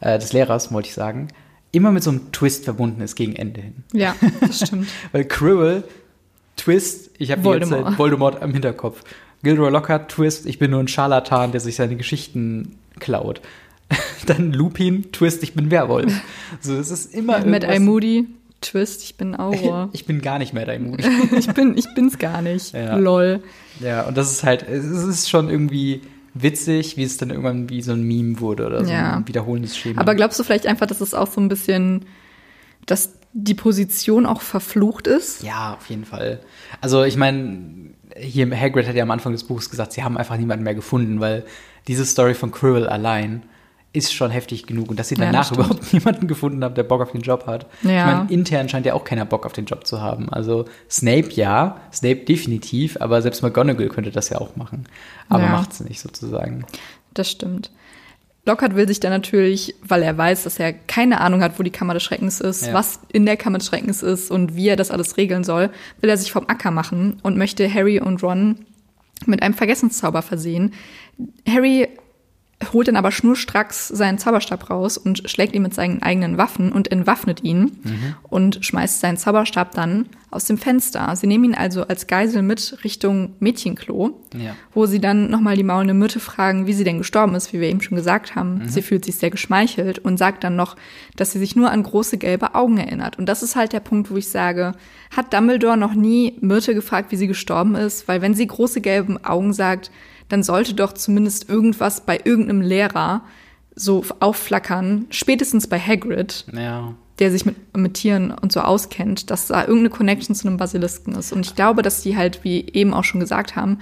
äh, 0.00 0.18
des 0.18 0.32
Lehrers, 0.32 0.72
wollte 0.72 0.88
ich 0.88 0.94
sagen, 0.94 1.28
immer 1.72 1.90
mit 1.92 2.02
so 2.02 2.10
einem 2.10 2.32
Twist 2.32 2.64
verbunden 2.64 3.00
ist 3.00 3.16
gegen 3.16 3.34
Ende 3.36 3.60
hin. 3.60 3.74
Ja, 3.92 4.14
das 4.40 4.58
stimmt. 4.66 4.88
Weil 5.12 5.24
Quirrell, 5.24 5.84
Twist, 6.56 7.10
ich 7.18 7.30
habe 7.32 7.42
die 7.42 7.48
ganze 7.48 7.70
Voldemort. 7.70 7.88
Zeit 7.90 7.98
Voldemort 7.98 8.42
am 8.42 8.52
Hinterkopf. 8.52 9.02
Gilderoy 9.42 9.70
Lockhart, 9.70 10.10
Twist, 10.10 10.46
ich 10.46 10.58
bin 10.58 10.70
nur 10.70 10.80
ein 10.80 10.88
Scharlatan, 10.88 11.52
der 11.52 11.60
sich 11.60 11.76
seine 11.76 11.96
Geschichten 11.96 12.76
klaut. 12.98 13.40
Dann 14.26 14.52
Lupin, 14.52 15.12
Twist, 15.12 15.42
ich 15.42 15.54
bin 15.54 15.70
Werwolf. 15.70 16.12
So, 16.60 16.74
es 16.76 16.90
ist 16.90 17.14
immer 17.14 17.36
Eye 17.38 17.42
irgendwas- 17.44 17.80
Moody, 17.80 18.26
Twist, 18.60 19.02
ich 19.04 19.16
bin 19.16 19.34
Auror. 19.38 19.90
Ich 19.92 20.06
bin 20.06 20.20
gar 20.22 20.38
nicht 20.38 20.52
mehr 20.52 20.66
dein 20.66 20.84
Moody. 20.90 21.04
ich, 21.38 21.46
bin, 21.48 21.76
ich 21.76 21.86
bin's 21.94 22.18
gar 22.18 22.42
nicht. 22.42 22.72
Ja. 22.72 22.96
Lol. 22.96 23.42
ja, 23.80 24.02
und 24.02 24.16
das 24.16 24.30
ist 24.30 24.42
halt, 24.44 24.68
es 24.68 24.84
ist 24.84 25.28
schon 25.30 25.48
irgendwie 25.48 26.00
witzig, 26.34 26.96
wie 26.96 27.02
es 27.04 27.16
dann 27.16 27.30
irgendwann 27.30 27.70
wie 27.70 27.80
so 27.82 27.92
ein 27.92 28.02
Meme 28.02 28.40
wurde 28.40 28.66
oder 28.66 28.84
so 28.84 28.90
Ja. 28.92 29.16
ein 29.16 29.28
wiederholendes 29.28 29.76
Schema. 29.76 30.00
Aber 30.00 30.14
glaubst 30.14 30.38
du 30.38 30.44
vielleicht 30.44 30.66
einfach, 30.66 30.86
dass 30.86 31.00
es 31.00 31.14
auch 31.14 31.28
so 31.30 31.40
ein 31.40 31.48
bisschen, 31.48 32.04
dass 32.86 33.12
die 33.32 33.54
Position 33.54 34.26
auch 34.26 34.40
verflucht 34.42 35.06
ist? 35.06 35.42
ja, 35.42 35.74
auf 35.74 35.88
jeden 35.90 36.04
Fall. 36.04 36.40
Also 36.80 37.04
ich 37.04 37.16
meine, 37.16 37.90
hier 38.16 38.50
Hagrid 38.58 38.86
hat 38.88 38.94
ja 38.96 39.02
am 39.02 39.10
Anfang 39.10 39.32
des 39.32 39.44
Buches 39.44 39.70
gesagt, 39.70 39.92
sie 39.92 40.02
haben 40.02 40.16
einfach 40.16 40.36
niemanden 40.38 40.64
mehr 40.64 40.74
gefunden, 40.74 41.20
weil 41.20 41.44
diese 41.88 42.04
Story 42.06 42.34
von 42.34 42.50
Quirrell 42.50 42.86
allein 42.88 43.42
ist 43.96 44.12
schon 44.14 44.30
heftig 44.30 44.66
genug. 44.66 44.90
Und 44.90 44.98
dass 44.98 45.08
sie 45.08 45.14
Ja, 45.16 45.24
danach 45.26 45.46
stimmt. 45.46 45.60
überhaupt 45.60 45.92
niemanden 45.92 46.26
gefunden 46.28 46.62
haben, 46.62 46.74
der 46.74 46.82
Bock 46.84 47.00
auf 47.02 47.12
den 47.12 47.22
Job 47.22 47.46
hat. 47.46 47.66
Ich 47.82 47.90
Ja. 47.90 48.06
meine, 48.06 48.30
intern 48.30 48.68
scheint 48.68 48.86
ja 48.86 48.94
auch 48.94 49.04
keiner 49.04 49.24
Bock 49.24 49.46
auf 49.46 49.52
den 49.52 49.64
Job 49.64 49.86
zu 49.86 50.00
haben. 50.00 50.28
Also 50.32 50.66
Snape 50.90 51.30
ja, 51.32 51.80
Snape 51.92 52.16
definitiv, 52.24 52.96
aber 53.00 53.22
selbst 53.22 53.42
McGonagall 53.42 53.88
könnte 53.88 54.10
das 54.10 54.28
ja 54.28 54.38
auch 54.40 54.56
machen. 54.56 54.86
Aber 55.28 55.42
Ja. 55.44 55.50
macht's 55.50 55.80
nicht 55.80 56.00
sozusagen. 56.00 56.64
Das 57.14 57.30
stimmt. 57.30 57.70
Lockhart 58.48 58.76
will 58.76 58.86
sich 58.86 59.00
dann 59.00 59.10
natürlich, 59.10 59.74
weil 59.82 60.04
er 60.04 60.16
weiß, 60.16 60.44
dass 60.44 60.60
er 60.60 60.72
keine 60.72 61.20
Ahnung 61.20 61.42
hat, 61.42 61.58
wo 61.58 61.64
die 61.64 61.70
Kammer 61.72 61.94
des 61.94 62.04
Schreckens 62.04 62.40
ist, 62.40 62.66
Ja. 62.68 62.74
was 62.74 63.00
in 63.12 63.26
der 63.26 63.36
Kammer 63.36 63.58
des 63.58 63.66
Schreckens 63.66 64.04
ist 64.04 64.30
und 64.30 64.54
wie 64.54 64.68
er 64.68 64.76
das 64.76 64.92
alles 64.92 65.16
regeln 65.16 65.42
soll, 65.42 65.70
will 66.00 66.10
er 66.10 66.16
sich 66.16 66.30
vom 66.30 66.44
Acker 66.48 66.70
machen 66.70 67.18
und 67.24 67.36
möchte 67.36 67.72
Harry 67.72 67.98
und 68.00 68.22
Ron 68.22 68.58
mit 69.24 69.42
einem 69.42 69.54
Vergessenszauber 69.54 70.22
versehen. 70.22 70.74
Harry 71.48 71.88
holt 72.72 72.88
dann 72.88 72.96
aber 72.96 73.12
schnurstracks 73.12 73.86
seinen 73.88 74.16
Zauberstab 74.18 74.70
raus 74.70 74.96
und 74.96 75.28
schlägt 75.30 75.54
ihn 75.54 75.62
mit 75.62 75.74
seinen 75.74 76.02
eigenen 76.02 76.38
Waffen 76.38 76.72
und 76.72 76.90
entwaffnet 76.90 77.44
ihn 77.44 77.78
und 78.22 78.64
schmeißt 78.64 79.00
seinen 79.00 79.18
Zauberstab 79.18 79.72
dann 79.72 80.06
aus 80.30 80.46
dem 80.46 80.56
Fenster. 80.56 81.14
Sie 81.16 81.26
nehmen 81.26 81.44
ihn 81.44 81.54
also 81.54 81.86
als 81.86 82.06
Geisel 82.06 82.40
mit 82.42 82.78
Richtung 82.82 83.34
Mädchenklo, 83.40 84.20
Ja. 84.34 84.56
wo 84.72 84.86
sie 84.86 85.00
dann 85.00 85.30
nochmal 85.30 85.56
die 85.56 85.62
maulende 85.64 85.92
Myrte 85.94 86.18
fragen, 86.18 86.66
wie 86.66 86.72
sie 86.72 86.84
denn 86.84 86.98
gestorben 86.98 87.34
ist, 87.34 87.52
wie 87.52 87.60
wir 87.60 87.68
eben 87.68 87.80
schon 87.82 87.96
gesagt 87.96 88.34
haben. 88.34 88.62
Sie 88.68 88.82
fühlt 88.82 89.04
sich 89.04 89.16
sehr 89.16 89.30
geschmeichelt 89.30 89.98
und 89.98 90.16
sagt 90.18 90.42
dann 90.42 90.56
noch, 90.56 90.76
dass 91.14 91.32
sie 91.32 91.38
sich 91.38 91.56
nur 91.56 91.70
an 91.70 91.82
große 91.82 92.16
gelbe 92.16 92.54
Augen 92.54 92.78
erinnert. 92.78 93.18
Und 93.18 93.26
das 93.26 93.42
ist 93.42 93.54
halt 93.56 93.74
der 93.74 93.80
Punkt, 93.80 94.10
wo 94.10 94.16
ich 94.16 94.28
sage, 94.28 94.72
hat 95.14 95.32
Dumbledore 95.32 95.76
noch 95.76 95.94
nie 95.94 96.38
Myrte 96.40 96.74
gefragt, 96.74 97.12
wie 97.12 97.16
sie 97.16 97.28
gestorben 97.28 97.74
ist? 97.74 98.08
Weil 98.08 98.22
wenn 98.22 98.34
sie 98.34 98.46
große 98.46 98.80
gelbe 98.80 99.20
Augen 99.24 99.52
sagt, 99.52 99.90
dann 100.28 100.42
sollte 100.42 100.74
doch 100.74 100.92
zumindest 100.92 101.48
irgendwas 101.48 102.00
bei 102.02 102.20
irgendeinem 102.24 102.60
Lehrer 102.60 103.22
so 103.74 104.04
aufflackern, 104.20 105.06
spätestens 105.10 105.66
bei 105.66 105.78
Hagrid, 105.78 106.46
Ja. 106.52 106.94
der 107.18 107.30
sich 107.30 107.44
mit, 107.44 107.56
mit 107.76 107.94
Tieren 107.94 108.30
und 108.30 108.52
so 108.52 108.60
auskennt, 108.60 109.30
dass 109.30 109.48
da 109.48 109.60
irgendeine 109.62 109.90
Connection 109.90 110.34
zu 110.34 110.48
einem 110.48 110.56
Basilisken 110.56 111.14
ist. 111.14 111.32
Und 111.32 111.46
ich 111.46 111.54
glaube, 111.54 111.82
dass 111.82 112.00
die 112.02 112.16
halt, 112.16 112.42
wie 112.44 112.66
eben 112.72 112.94
auch 112.94 113.04
schon 113.04 113.20
gesagt 113.20 113.54
haben, 113.56 113.78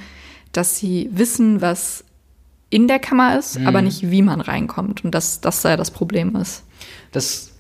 dass 0.53 0.77
sie 0.79 1.09
wissen, 1.13 1.61
was 1.61 2.05
in 2.71 2.89
der 2.89 2.99
Kammer 2.99 3.39
ist, 3.39 3.59
aber 3.65 3.83
nicht, 3.83 4.11
wie 4.11 4.23
man 4.23 4.41
reinkommt. 4.41 5.05
Und 5.05 5.15
dass 5.15 5.41
das 5.41 5.63
ja 5.63 5.77
das 5.77 5.93
Problem 5.93 6.35
ist. 6.35 6.65
Das 7.13 7.51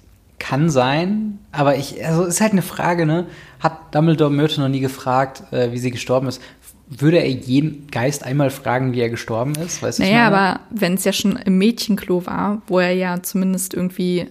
kann 0.40 0.68
sein, 0.70 1.38
aber 1.52 1.76
ich, 1.76 2.04
also 2.04 2.24
ist 2.24 2.40
halt 2.40 2.52
eine 2.52 2.62
Frage, 2.62 3.06
ne? 3.06 3.26
Hat 3.60 3.94
Dumbledore 3.94 4.30
Myrte 4.30 4.60
noch 4.60 4.68
nie 4.68 4.80
gefragt, 4.80 5.44
äh, 5.52 5.70
wie 5.72 5.78
sie 5.78 5.92
gestorben 5.92 6.26
ist? 6.26 6.42
Würde 6.86 7.18
er 7.18 7.28
jeden 7.28 7.86
Geist 7.88 8.24
einmal 8.24 8.50
fragen, 8.50 8.92
wie 8.92 9.00
er 9.00 9.08
gestorben 9.08 9.54
ist? 9.54 9.82
Weißt 9.82 10.00
Naja, 10.00 10.26
aber 10.26 10.60
wenn 10.70 10.94
es 10.94 11.04
ja 11.04 11.12
schon 11.12 11.36
im 11.36 11.56
Mädchenklo 11.58 12.26
war, 12.26 12.62
wo 12.66 12.78
er 12.78 12.92
ja 12.92 13.22
zumindest 13.22 13.74
irgendwie, 13.74 14.26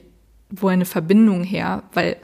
wo 0.50 0.68
er 0.68 0.74
eine 0.74 0.86
Verbindung 0.86 1.44
her, 1.44 1.84
weil 1.94 2.18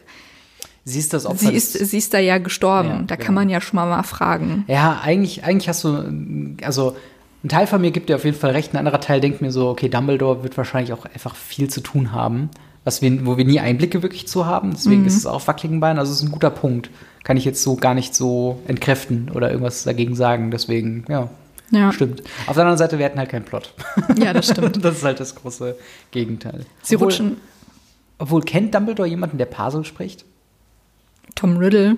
sie 0.85 0.99
ist 0.99 1.13
das 1.13 1.25
Opfer. 1.25 1.49
sie 1.49 1.53
ist, 1.53 1.73
sie 1.73 1.97
ist 1.97 2.13
da 2.13 2.19
ja 2.19 2.37
gestorben. 2.37 2.89
Ja, 2.89 3.01
da 3.01 3.15
genau. 3.15 3.25
kann 3.25 3.35
man 3.35 3.49
ja 3.49 3.59
schon 3.59 3.77
mal, 3.77 3.87
mal 3.87 4.03
fragen. 4.03 4.65
Ja, 4.67 5.01
eigentlich, 5.03 5.43
eigentlich 5.43 5.67
hast 5.67 5.83
du, 5.83 6.55
also 6.61 6.95
ein 7.43 7.49
Teil 7.49 7.67
von 7.67 7.81
mir 7.81 7.91
gibt 7.91 8.09
dir 8.09 8.15
auf 8.15 8.25
jeden 8.25 8.37
Fall 8.37 8.51
recht, 8.51 8.73
ein 8.73 8.77
anderer 8.77 8.99
Teil 8.99 9.21
denkt 9.21 9.41
mir 9.41 9.51
so, 9.51 9.69
okay, 9.69 9.89
Dumbledore 9.89 10.43
wird 10.43 10.57
wahrscheinlich 10.57 10.93
auch 10.93 11.05
einfach 11.05 11.35
viel 11.35 11.69
zu 11.69 11.81
tun 11.81 12.11
haben, 12.11 12.49
was 12.83 13.01
wir, 13.01 13.25
wo 13.25 13.37
wir 13.37 13.45
nie 13.45 13.59
Einblicke 13.59 14.01
wirklich 14.03 14.27
zu 14.27 14.45
haben. 14.45 14.71
Deswegen 14.71 15.05
ist 15.05 15.17
es 15.17 15.25
auch 15.25 15.35
auf 15.35 15.47
wackeligen 15.47 15.79
Beinen. 15.79 15.99
Also 15.99 16.11
es 16.11 16.19
ist 16.19 16.27
ein 16.27 16.31
guter 16.31 16.49
Punkt. 16.49 16.89
Kann 17.23 17.37
ich 17.37 17.45
jetzt 17.45 17.61
so 17.61 17.75
gar 17.75 17.93
nicht 17.93 18.15
so 18.15 18.59
entkräften 18.67 19.29
oder 19.33 19.49
irgendwas 19.49 19.83
dagegen 19.83 20.15
sagen. 20.15 20.51
Deswegen, 20.51 21.05
ja, 21.09 21.29
Ja, 21.71 21.91
stimmt. 21.91 22.23
Auf 22.47 22.55
der 22.55 22.63
anderen 22.63 22.77
Seite, 22.77 22.97
wir 22.97 23.05
hatten 23.05 23.19
halt 23.19 23.29
keinen 23.29 23.45
Plot. 23.45 23.73
ja 24.17 24.33
das 24.33 24.49
stimmt. 24.49 24.83
das 24.83 24.97
ist 24.97 25.03
halt 25.03 25.19
das 25.19 25.35
große 25.35 25.75
Gegenteil. 26.11 26.65
Sie 26.81 26.95
obwohl, 26.95 27.07
rutschen 27.07 27.37
Obwohl, 28.17 28.41
kennt 28.41 28.73
Dumbledore 28.73 29.07
jemanden, 29.07 29.37
der 29.37 29.45
Parsel 29.45 29.83
spricht? 29.85 30.25
Tom 31.35 31.57
Riddle 31.57 31.97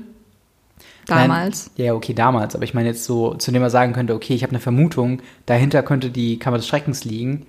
damals. 1.05 1.71
Nein, 1.77 1.85
ja, 1.85 1.93
okay, 1.93 2.13
damals. 2.13 2.55
Aber 2.55 2.63
ich 2.63 2.73
meine 2.73 2.89
jetzt 2.89 3.05
so, 3.05 3.35
zu 3.35 3.51
dem 3.51 3.61
er 3.61 3.69
sagen 3.69 3.93
könnte, 3.93 4.13
okay, 4.13 4.33
ich 4.33 4.43
habe 4.43 4.51
eine 4.51 4.59
Vermutung, 4.59 5.21
dahinter 5.45 5.83
könnte 5.83 6.09
die 6.09 6.39
Kammer 6.39 6.57
des 6.57 6.67
Schreckens 6.67 7.05
liegen. 7.05 7.45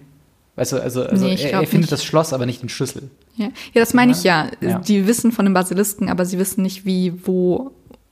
Weißt 0.57 0.73
du, 0.73 0.83
also, 0.83 1.05
also 1.05 1.25
Nee, 1.25 1.35
er, 1.37 1.53
er 1.53 1.59
findet 1.61 1.73
nicht. 1.83 1.93
das 1.93 2.05
Schloss, 2.05 2.33
aber 2.33 2.45
nicht 2.47 2.61
den 2.62 2.69
Schlüssel. 2.69 3.11
Ja, 3.37 3.47
ja 3.47 3.81
das 3.81 3.95
meine 3.95 4.12
ich 4.12 4.23
ja. 4.23 4.49
Ja. 4.61 4.79
Die 4.81 5.07
wissen 5.07 5.33
von 5.33 5.47
den 5.47 5.55
Basilisken, 5.55 6.09
aber 6.11 6.27
sie 6.27 6.38
wissen 6.38 6.62
nicht, 6.62 6.85
wie, 6.85 7.15
wo, 7.27 7.71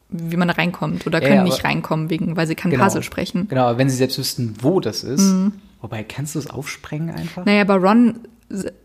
wie 0.09 0.37
man 0.37 0.49
da 0.49 0.55
reinkommt 0.55 1.07
oder 1.07 1.21
können 1.21 1.35
ja, 1.35 1.45
nicht 1.45 1.61
aber- 1.61 1.65
reinkommen, 1.69 2.09
wegen, 2.09 2.37
weil 2.37 2.47
sie 2.47 2.55
kein 2.55 2.71
Genau. 2.71 2.85
Puzzle 2.85 3.03
sprechen. 3.03 3.47
Genau, 3.49 3.67
aber 3.67 3.77
wenn 3.79 3.91
sie 3.91 3.97
selbst 3.97 4.19
wüssten, 4.19 4.55
wo 4.63 4.81
das 4.81 5.05
ist. 5.05 5.21
Mhm. 5.21 5.53
Wobei, 5.83 6.03
kannst 6.03 6.35
du 6.35 6.39
es 6.39 6.49
aufsprengen 6.49 7.11
einfach? 7.11 7.45
Naja, 7.45 7.61
aber 7.63 7.77
Ron 7.77 8.21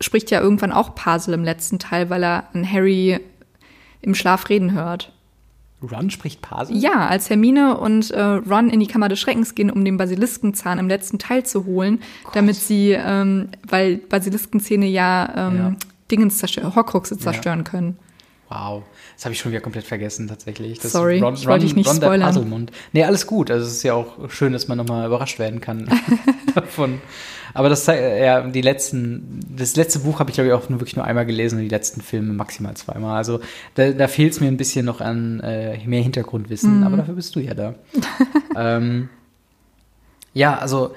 spricht 0.02 0.32
ja 0.32 0.41
irgendwann 0.41 0.72
auch 0.72 0.94
Puzzle 0.96 1.34
im 1.34 1.44
letzten 1.44 1.80
Teil, 1.80 2.10
weil 2.10 2.24
er 2.24 2.50
an 2.54 2.70
Harry 2.70 3.20
im 4.02 4.15
Schlaf 4.15 4.50
reden 4.50 4.74
hört. 4.74 5.12
Ron 5.81 6.09
spricht 6.09 6.41
Parsel? 6.41 6.75
Ja, 6.77 7.07
als 7.07 7.29
Hermine 7.29 7.77
und 7.77 8.09
äh, 8.11 8.21
Ron 8.21 8.69
in 8.69 8.79
die 8.79 8.88
Kammer 8.88 9.09
des 9.09 9.19
Schreckens 9.19 9.55
gehen, 9.55 9.69
um 9.69 9.85
den 9.85 9.97
Basiliskenzahn 9.97 10.79
im 10.79 10.88
letzten 10.88 11.19
Teil 11.19 11.45
zu 11.45 11.65
holen, 11.65 12.01
damit 12.33 12.55
sie, 12.55 12.91
ähm, 12.91 13.49
weil 13.67 13.97
Basiliskenzähne 13.97 14.88
ja, 14.88 15.49
ähm, 15.49 15.57
Ja. 15.57 15.75
Dingens 16.11 16.38
zerstören, 16.38 16.75
Horcruxe 16.75 17.17
zerstören 17.17 17.63
können. 17.63 17.97
Wow, 18.49 18.83
das 19.15 19.25
habe 19.25 19.34
ich 19.34 19.39
schon 19.39 19.51
wieder 19.51 19.62
komplett 19.62 19.86
vergessen 19.86 20.28
tatsächlich. 20.28 20.80
Das 20.80 20.91
Sorry, 20.91 21.19
Ron, 21.19 21.34
ich 21.36 21.47
wollte 21.47 21.65
dich 21.65 21.75
nicht 21.75 21.88
Ron 21.89 21.99
der 21.99 22.08
spoilern. 22.08 22.34
Puzzlemund. 22.34 22.71
Nee, 22.93 23.04
alles 23.04 23.25
gut. 23.28 23.49
Also 23.49 23.65
es 23.65 23.73
ist 23.73 23.84
ja 23.84 23.93
auch 23.93 24.30
schön, 24.30 24.54
dass 24.54 24.67
man 24.67 24.78
nochmal 24.78 25.08
überrascht 25.08 25.39
werden 25.39 25.62
kann 25.62 25.89
davon. 26.56 27.01
Aber 27.54 27.69
das 27.69 27.86
zei- 27.86 28.19
ja, 28.23 28.41
die 28.41 28.62
letzten, 28.62 29.39
das 29.49 29.78
letzte 29.78 29.99
Buch 29.99 30.19
habe 30.19 30.30
ich 30.30 30.34
glaube 30.36 30.47
ich 30.49 30.54
auch 30.54 30.67
nur 30.67 30.82
wirklich 30.82 30.97
nur 30.97 31.06
einmal 31.06 31.25
gelesen 31.25 31.56
und 31.58 31.62
die 31.63 31.69
letzten 31.69 32.01
Filme 32.01 32.34
maximal 32.34 32.73
zweimal. 32.75 33.15
Also 33.15 33.39
da, 33.75 33.91
da 33.91 34.08
fehlt 34.10 34.34
es 34.34 34.41
mir 34.41 34.47
ein 34.47 34.58
bisschen 34.58 34.86
noch 34.86 34.99
an 34.99 35.39
äh, 35.39 35.78
mehr 35.86 36.01
Hintergrundwissen, 36.01 36.80
Mhm. 36.80 36.84
aber 36.84 36.97
dafür 36.97 37.13
bist 37.15 37.34
du 37.36 37.39
ja 37.39 37.54
da. 37.54 37.75
ähm, 38.58 39.08
ja, 40.34 40.58
also 40.58 40.93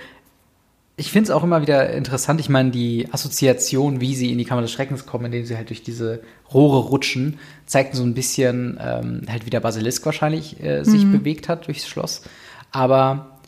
ich 0.98 1.12
finde 1.12 1.30
es 1.30 1.30
auch 1.30 1.44
immer 1.44 1.62
wieder 1.62 1.90
interessant. 1.90 2.40
Ich 2.40 2.48
meine, 2.48 2.72
die 2.72 3.06
Assoziation, 3.12 4.00
wie 4.00 4.16
sie 4.16 4.32
in 4.32 4.38
die 4.38 4.44
Kammer 4.44 4.62
des 4.62 4.72
Schreckens 4.72 5.06
kommen, 5.06 5.26
indem 5.26 5.44
sie 5.44 5.56
halt 5.56 5.68
durch 5.68 5.84
diese 5.84 6.22
Rohre 6.52 6.78
rutschen, 6.88 7.38
zeigt 7.66 7.94
so 7.94 8.02
ein 8.02 8.14
bisschen 8.14 8.78
ähm, 8.82 9.22
halt 9.28 9.46
wie 9.46 9.50
der 9.50 9.60
Basilisk 9.60 10.04
wahrscheinlich 10.04 10.60
äh, 10.60 10.82
sich 10.82 11.04
bewegt 11.10 11.48
hat 11.48 11.68
durchs 11.68 11.86
Schloss. 11.86 12.22
Aber 12.72 13.38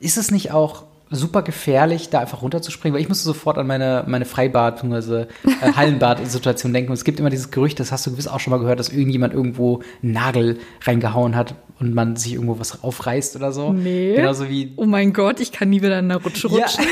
ist 0.00 0.16
es 0.16 0.30
nicht 0.30 0.52
auch 0.52 0.84
super 1.10 1.42
gefährlich, 1.42 2.10
da 2.10 2.20
einfach 2.20 2.42
runterzuspringen? 2.42 2.94
Weil 2.94 3.02
ich 3.02 3.08
musste 3.08 3.24
sofort 3.24 3.58
an 3.58 3.66
meine, 3.66 4.04
meine 4.06 4.24
Freibad- 4.24 4.82
bzw. 4.82 5.22
Äh, 5.22 5.72
Hallenbad-Situation 5.76 6.72
denken. 6.72 6.90
Und 6.90 6.94
es 6.94 7.04
gibt 7.04 7.20
immer 7.20 7.30
dieses 7.30 7.50
Gerücht, 7.50 7.78
das 7.80 7.92
hast 7.92 8.06
du 8.06 8.10
gewiss 8.12 8.26
auch 8.28 8.40
schon 8.40 8.50
mal 8.50 8.58
gehört, 8.58 8.78
dass 8.80 8.88
irgendjemand 8.88 9.34
irgendwo 9.34 9.80
einen 10.02 10.12
Nagel 10.12 10.58
reingehauen 10.82 11.36
hat 11.36 11.54
und 11.80 11.94
man 11.94 12.16
sich 12.16 12.34
irgendwo 12.34 12.58
was 12.58 12.82
aufreißt 12.82 13.36
oder 13.36 13.52
so. 13.52 13.72
Nee. 13.72 14.14
Genauso 14.16 14.48
wie 14.48 14.72
Oh 14.76 14.86
mein 14.86 15.12
Gott, 15.12 15.40
ich 15.40 15.52
kann 15.52 15.70
nie 15.70 15.82
wieder 15.82 15.98
in 15.98 16.08
der 16.08 16.18
Rutsche 16.22 16.48
rutschen. 16.48 16.84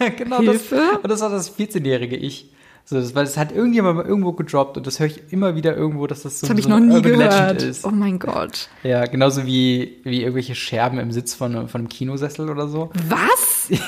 ja, 0.00 0.06
ja, 0.06 0.08
genau. 0.10 0.38
Hilfe? 0.40 0.76
Das, 0.76 0.98
und 1.02 1.10
das 1.10 1.20
war 1.20 1.30
das 1.30 1.56
14-jährige 1.58 2.16
Ich. 2.16 2.50
So, 2.88 2.96
das, 2.96 3.14
weil 3.14 3.24
es 3.24 3.36
hat 3.36 3.52
irgendjemand 3.52 3.96
mal 3.98 4.06
irgendwo 4.06 4.32
gedroppt 4.32 4.78
und 4.78 4.86
das 4.86 4.98
höre 4.98 5.08
ich 5.08 5.30
immer 5.30 5.54
wieder 5.54 5.76
irgendwo, 5.76 6.06
dass 6.06 6.22
das 6.22 6.40
so, 6.40 6.46
Das 6.46 6.50
habe 6.50 6.60
ich 6.60 6.64
so 6.64 6.70
noch 6.70 6.78
eine 6.78 6.86
nie 6.86 6.94
Urban 6.94 7.12
Legend 7.16 7.30
gehört. 7.32 7.62
ist. 7.62 7.84
Oh 7.84 7.90
mein 7.90 8.18
Gott. 8.18 8.70
Ja, 8.82 9.04
genauso 9.04 9.44
wie, 9.44 9.98
wie 10.04 10.22
irgendwelche 10.22 10.54
Scherben 10.54 10.98
im 10.98 11.12
Sitz 11.12 11.34
von, 11.34 11.68
von 11.68 11.80
einem 11.82 11.88
Kinosessel 11.90 12.48
oder 12.48 12.66
so. 12.68 12.90
Was? 13.08 13.56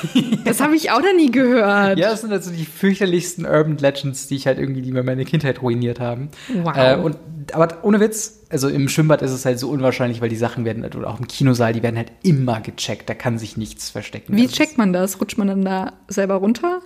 Das 0.45 0.61
habe 0.61 0.77
ich 0.77 0.91
auch 0.91 1.01
noch 1.01 1.15
nie 1.17 1.31
gehört. 1.31 1.99
Ja, 1.99 2.11
das 2.11 2.21
sind 2.21 2.33
also 2.33 2.51
die 2.51 2.67
fürchterlichsten 2.67 3.47
Urban 3.47 3.79
Legends, 3.79 4.27
die 4.29 4.37
ich 4.37 4.47
halt 4.47 4.59
irgendwie, 4.59 4.83
die 4.83 4.93
mir 4.93 5.03
meine 5.03 5.25
Kindheit 5.25 5.63
ruiniert 5.63 6.01
haben. 6.01 6.29
Wow. 6.63 6.77
Äh, 6.77 6.97
und, 6.97 7.17
aber 7.53 7.79
ohne 7.83 7.99
Witz, 8.01 8.41
also 8.51 8.69
im 8.69 8.89
Schwimmbad 8.91 9.23
ist 9.23 9.31
es 9.31 9.47
halt 9.47 9.59
so 9.59 9.71
unwahrscheinlich, 9.71 10.21
weil 10.21 10.29
die 10.29 10.37
Sachen 10.37 10.67
werden, 10.67 10.83
halt- 10.83 10.97
oder 10.97 11.09
auch 11.09 11.19
im 11.19 11.27
Kinosaal, 11.29 11.73
die 11.73 11.83
werden 11.83 11.97
halt 11.97 12.13
immer 12.23 12.61
gecheckt. 12.61 13.09
Da 13.09 13.15
kann 13.15 13.39
sich 13.39 13.57
nichts 13.57 13.89
verstecken. 13.89 14.37
Wie 14.37 14.43
Also 14.43 14.57
checkt 14.57 14.77
man 14.77 14.93
das? 14.93 15.19
Rutscht 15.21 15.39
man 15.39 15.49
dann 15.49 15.65
da 15.65 15.95
selber 16.09 16.35
runter? 16.35 16.81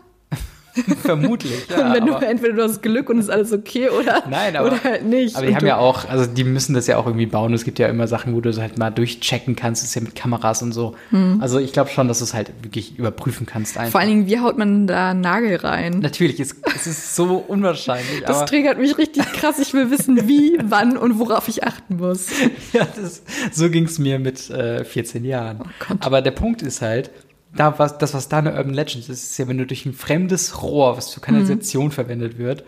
Vermutlich. 1.03 1.67
Ja, 1.69 1.87
Und 1.87 1.95
wenn 1.95 2.07
du 2.07 2.15
entweder 2.15 2.55
du 2.55 2.63
hast 2.63 2.83
Glück 2.83 3.09
und 3.11 3.19
ist 3.19 3.31
alles 3.31 3.53
okay 3.53 3.89
oder, 3.89 4.25
Nein, 4.29 4.57
aber, 4.57 4.69
oder 4.69 4.83
halt 4.85 5.05
nicht. 5.05 5.37
aber 5.37 5.47
die 5.47 5.55
haben 5.55 5.67
ja 5.67 5.77
auch, 5.77 6.09
also 6.09 6.27
die 6.27 6.45
müssen 6.45 6.75
das 6.75 6.87
ja 6.87 6.97
auch 6.97 7.07
irgendwie 7.07 7.27
bauen. 7.27 7.53
Es 7.55 7.65
gibt 7.65 7.79
ja 7.79 7.89
immer 7.89 8.07
Sachen, 8.09 8.35
wo 8.35 8.41
du 8.41 8.51
es 8.51 8.59
halt 8.59 8.79
mal 8.79 8.91
durchchecken 8.91 9.57
kannst. 9.57 9.83
Das 9.83 9.91
ist 9.91 9.95
ja 9.95 10.03
mit 10.03 10.15
Kameras 10.15 10.63
und 10.63 10.73
so. 10.73 10.95
Also 11.41 11.59
ich 11.59 11.73
glaube 11.73 11.91
schon, 11.91 12.09
dass 12.09 12.19
du 12.19 12.25
es 12.25 12.35
halt 12.35 12.53
wirklich 12.63 12.99
überprüfen 12.99 13.47
kannst 13.47 13.79
einfach. 13.79 13.93
Vor 13.93 14.01
allen 14.01 14.11
Dingen, 14.11 14.27
wie 14.27 14.39
haut 14.41 14.59
man 14.59 14.87
da 14.87 15.11
einen 15.11 15.21
Nagel 15.21 15.57
rein? 15.57 16.01
Natürlich, 16.01 16.41
es, 16.41 16.57
es 16.75 16.87
ist 16.87 17.15
so 17.17 17.37
unwahrscheinlich, 17.47 18.23
Das 18.27 18.45
triggert 18.47 18.79
mich 18.79 18.99
richtig 18.99 19.25
krass. 19.33 19.59
Ich 19.59 19.73
will 19.75 19.91
wissen, 19.91 20.29
wie, 20.29 20.59
wann 20.65 20.97
und 20.97 21.19
worauf 21.19 21.49
ich 21.49 21.65
achten 21.65 21.97
muss. 21.97 22.29
ja, 22.73 22.87
das, 22.97 23.23
so 23.53 23.71
ging 23.71 23.85
es 23.85 23.99
mir 23.99 24.19
mit 24.19 24.51
äh, 24.51 24.85
14 24.85 25.25
Jahren. 25.25 25.61
Oh 25.63 25.95
aber 26.01 26.23
der 26.23 26.33
Punkt 26.33 26.63
ist 26.63 26.83
halt, 26.83 27.11
da 27.57 27.79
was, 27.79 27.99
das, 27.99 28.15
was 28.15 28.29
da 28.29 28.39
eine 28.39 28.53
Urban 28.55 28.75
Legend 28.75 29.09
ist, 29.09 29.23
ist 29.23 29.39
ja, 29.39 29.47
wenn 29.49 29.59
du 29.59 29.67
durch 29.67 29.87
ein 29.87 29.93
fremdes 29.93 30.63
Rohr, 30.63 30.97
was 30.97 31.13
für 31.13 31.21
Kanalisation 31.21 31.91
verwendet 31.91 32.39
wird, 32.39 32.65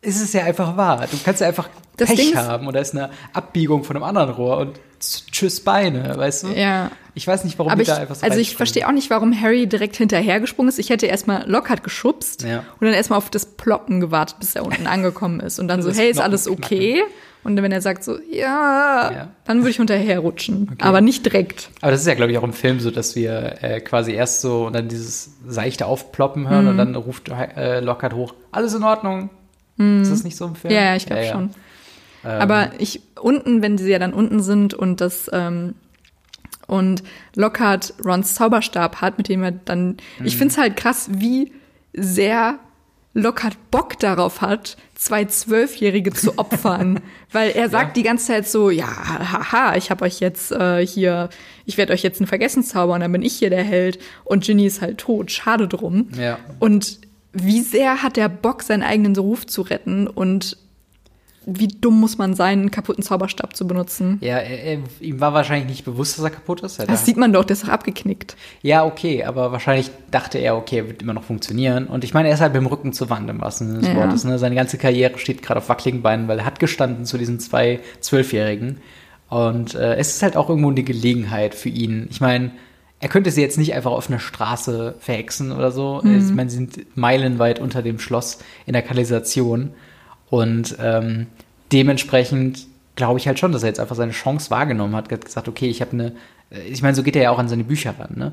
ist 0.00 0.20
es 0.20 0.32
ja 0.32 0.42
einfach 0.44 0.76
wahr. 0.76 1.06
Du 1.10 1.16
kannst 1.24 1.40
ja 1.40 1.46
einfach 1.48 1.68
Das 1.96 2.08
Pech 2.08 2.18
Ding 2.18 2.36
haben 2.36 2.66
oder 2.66 2.80
ist 2.80 2.94
eine 2.94 3.10
Abbiegung 3.32 3.84
von 3.84 3.94
einem 3.96 4.02
anderen 4.04 4.30
Rohr 4.30 4.56
und 4.58 4.80
tschüss 5.00 5.60
Beine, 5.60 6.16
weißt 6.16 6.44
du? 6.44 6.48
Ja. 6.48 6.90
Ich 7.14 7.26
weiß 7.26 7.44
nicht, 7.44 7.58
warum 7.58 7.70
Aber 7.70 7.82
ich, 7.82 7.88
da 7.88 7.96
einfach 7.98 8.14
so 8.14 8.24
also 8.26 8.38
ich 8.38 8.56
verstehe 8.56 8.86
auch 8.88 8.92
nicht, 8.92 9.10
warum 9.10 9.38
Harry 9.38 9.66
direkt 9.66 9.96
hinterhergesprungen 9.96 10.68
ist. 10.70 10.78
Ich 10.78 10.90
hätte 10.90 11.06
erstmal 11.06 11.48
Lockhart 11.48 11.84
geschubst 11.84 12.42
Ja. 12.42 12.60
und 12.80 12.86
dann 12.86 12.94
erstmal 12.94 13.18
auf 13.18 13.30
das 13.30 13.46
Ploppen 13.46 14.00
gewartet, 14.00 14.36
bis 14.40 14.54
er 14.56 14.64
unten 14.64 14.86
angekommen 14.88 15.38
ist. 15.40 15.58
Und 15.60 15.68
dann 15.68 15.82
so, 15.82 15.88
Das 15.88 15.98
hey, 15.98 16.10
ist 16.10 16.20
alles 16.20 16.46
knacken. 16.46 17.02
Okay? 17.42 17.48
Und 17.48 17.62
wenn 17.62 17.72
er 17.72 17.80
sagt 17.80 18.04
so, 18.04 18.18
ja, 18.30 19.10
Ja. 19.12 19.28
dann 19.44 19.58
würde 19.58 19.70
ich 19.70 19.76
hinterherrutschen. 19.76 20.76
Aber 20.80 21.00
nicht 21.00 21.24
direkt. 21.24 21.70
Aber 21.80 21.90
das 21.92 22.00
ist 22.00 22.06
ja, 22.06 22.14
glaube 22.14 22.32
ich, 22.32 22.38
auch 22.38 22.42
im 22.44 22.52
Film 22.52 22.80
so, 22.80 22.90
dass 22.90 23.16
wir 23.16 23.62
äh, 23.62 23.80
quasi 23.80 24.12
erst 24.12 24.40
so 24.40 24.66
und 24.66 24.74
dann 24.74 24.88
dieses 24.88 25.34
seichte 25.46 25.86
Aufploppen 25.86 26.48
hören 26.48 26.68
und 26.68 26.76
dann 26.78 26.94
ruft 26.94 27.28
äh, 27.28 27.80
Lockhart 27.80 28.14
hoch, 28.14 28.34
alles 28.50 28.74
in 28.74 28.82
Ordnung. 28.82 29.30
Ist 29.78 30.10
das 30.12 30.22
nicht 30.22 30.36
so 30.36 30.44
im 30.46 30.54
Film? 30.54 30.72
Ja, 30.72 30.82
ja, 30.82 30.96
ich 30.96 31.06
glaube 31.06 31.24
schon. 31.24 31.50
Aber 32.22 32.70
ich 32.78 33.00
unten, 33.20 33.62
wenn 33.62 33.78
sie 33.78 33.90
ja 33.90 33.98
dann 33.98 34.12
unten 34.12 34.40
sind 34.42 34.74
und 34.74 35.00
das 35.00 35.28
ähm, 35.32 35.74
und 36.68 37.02
Lockhart 37.34 37.94
Rons 38.04 38.34
Zauberstab 38.34 39.00
hat, 39.00 39.18
mit 39.18 39.28
dem 39.28 39.42
er 39.42 39.50
dann. 39.50 39.96
Ich 40.22 40.36
finde 40.36 40.52
es 40.52 40.58
halt 40.58 40.76
krass, 40.76 41.08
wie 41.12 41.52
sehr 41.92 42.58
Lockhart 43.14 43.56
Bock 43.70 43.98
darauf 43.98 44.40
hat, 44.40 44.76
zwei 44.94 45.24
Zwölfjährige 45.26 46.12
zu 46.12 46.38
opfern. 46.38 47.00
Weil 47.30 47.50
er 47.50 47.68
sagt 47.68 47.88
Ja. 47.88 47.92
die 47.94 48.02
ganze 48.04 48.26
Zeit 48.28 48.48
so, 48.48 48.70
ja, 48.70 48.86
haha, 48.86 49.76
ich 49.76 49.90
habe 49.90 50.04
euch 50.04 50.20
jetzt 50.20 50.50
äh, 50.52 50.86
hier, 50.86 51.28
ich 51.66 51.76
werde 51.76 51.92
euch 51.92 52.02
jetzt 52.02 52.20
ein 52.20 52.26
Vergessen 52.26 52.62
zaubern, 52.62 53.00
dann 53.00 53.12
bin 53.12 53.22
ich 53.22 53.34
hier 53.34 53.50
der 53.50 53.64
Held. 53.64 53.98
Und 54.24 54.44
Ginny 54.44 54.66
ist 54.66 54.80
halt 54.80 54.98
tot, 54.98 55.30
schade 55.30 55.68
drum. 55.68 56.08
Ja. 56.18 56.38
Und 56.58 57.00
wie 57.32 57.60
sehr 57.62 58.02
hat 58.02 58.16
er 58.18 58.28
Bock, 58.28 58.62
seinen 58.62 58.82
eigenen 58.82 59.16
Ruf 59.16 59.46
zu 59.46 59.62
retten 59.62 60.06
und 60.06 60.56
wie 61.46 61.68
dumm 61.68 61.98
muss 62.00 62.18
man 62.18 62.34
sein, 62.34 62.60
einen 62.60 62.70
kaputten 62.70 63.02
Zauberstab 63.02 63.56
zu 63.56 63.66
benutzen? 63.66 64.18
Ja, 64.20 64.38
er, 64.38 64.62
er, 64.62 64.78
ihm 65.00 65.20
war 65.20 65.34
wahrscheinlich 65.34 65.68
nicht 65.68 65.84
bewusst, 65.84 66.16
dass 66.16 66.24
er 66.24 66.30
kaputt 66.30 66.60
ist. 66.62 66.78
Er 66.78 66.86
Das 66.86 67.04
sieht 67.04 67.16
man 67.16 67.32
doch, 67.32 67.44
der 67.44 67.54
ist 67.54 67.64
doch 67.64 67.68
abgeknickt. 67.70 68.36
ja, 68.62 68.84
okay, 68.84 69.24
aber 69.24 69.52
wahrscheinlich 69.52 69.90
dachte 70.10 70.38
er, 70.38 70.56
okay, 70.56 70.78
er 70.78 70.88
wird 70.88 71.02
immer 71.02 71.14
noch 71.14 71.24
funktionieren. 71.24 71.86
Und 71.86 72.04
ich 72.04 72.14
meine, 72.14 72.28
er 72.28 72.34
ist 72.34 72.40
halt 72.40 72.52
mit 72.52 72.62
dem 72.62 72.66
Rücken 72.66 72.92
zur 72.92 73.10
Wand 73.10 73.28
im 73.30 73.40
wahrsten 73.40 73.68
Sinne 73.68 73.80
des 73.80 73.88
Ja. 73.88 73.96
Wortes. 73.96 74.24
Ne? 74.24 74.38
Seine 74.38 74.54
ganze 74.54 74.78
Karriere 74.78 75.18
steht 75.18 75.42
gerade 75.42 75.58
auf 75.58 75.68
wackeligen 75.68 76.02
Beinen, 76.02 76.28
weil 76.28 76.38
er 76.38 76.44
hat 76.44 76.60
gestanden 76.60 77.04
zu 77.06 77.18
diesen 77.18 77.40
zwei 77.40 77.80
Zwölfjährigen. 78.00 78.78
Und 79.28 79.74
äh, 79.74 79.94
es 79.96 80.14
ist 80.14 80.22
halt 80.22 80.36
auch 80.36 80.48
irgendwo 80.48 80.70
eine 80.70 80.82
Gelegenheit 80.82 81.54
für 81.54 81.68
ihn. 81.70 82.06
Ich 82.10 82.20
meine, 82.20 82.52
er 83.00 83.08
könnte 83.08 83.30
sie 83.32 83.40
jetzt 83.40 83.58
nicht 83.58 83.74
einfach 83.74 83.90
auf 83.90 84.08
einer 84.08 84.20
Straße 84.20 84.94
verhexen 85.00 85.50
oder 85.50 85.72
so. 85.72 86.00
Ich 86.04 86.30
meine, 86.32 86.50
sie 86.50 86.56
sind 86.56 86.96
meilenweit 86.96 87.58
unter 87.58 87.82
dem 87.82 87.98
Schloss 87.98 88.38
in 88.64 88.74
der 88.74 88.82
Kanalisation. 88.82 89.70
Und 90.32 90.76
ähm, 90.80 91.26
dementsprechend 91.72 92.66
glaube 92.96 93.18
ich 93.18 93.26
halt 93.26 93.38
schon, 93.38 93.52
dass 93.52 93.64
er 93.64 93.68
jetzt 93.68 93.80
einfach 93.80 93.96
seine 93.96 94.12
Chance 94.12 94.50
wahrgenommen 94.50 94.96
hat, 94.96 95.12
hat 95.12 95.26
gesagt, 95.26 95.46
okay, 95.46 95.68
ich 95.68 95.82
habe 95.82 95.92
eine, 95.92 96.12
äh, 96.50 96.62
ich 96.70 96.80
meine, 96.80 96.94
so 96.94 97.02
geht 97.02 97.16
er 97.16 97.22
ja 97.22 97.30
auch 97.32 97.38
an 97.38 97.48
seine 97.48 97.64
Bücher 97.64 97.94
ran, 97.98 98.12
ne? 98.16 98.32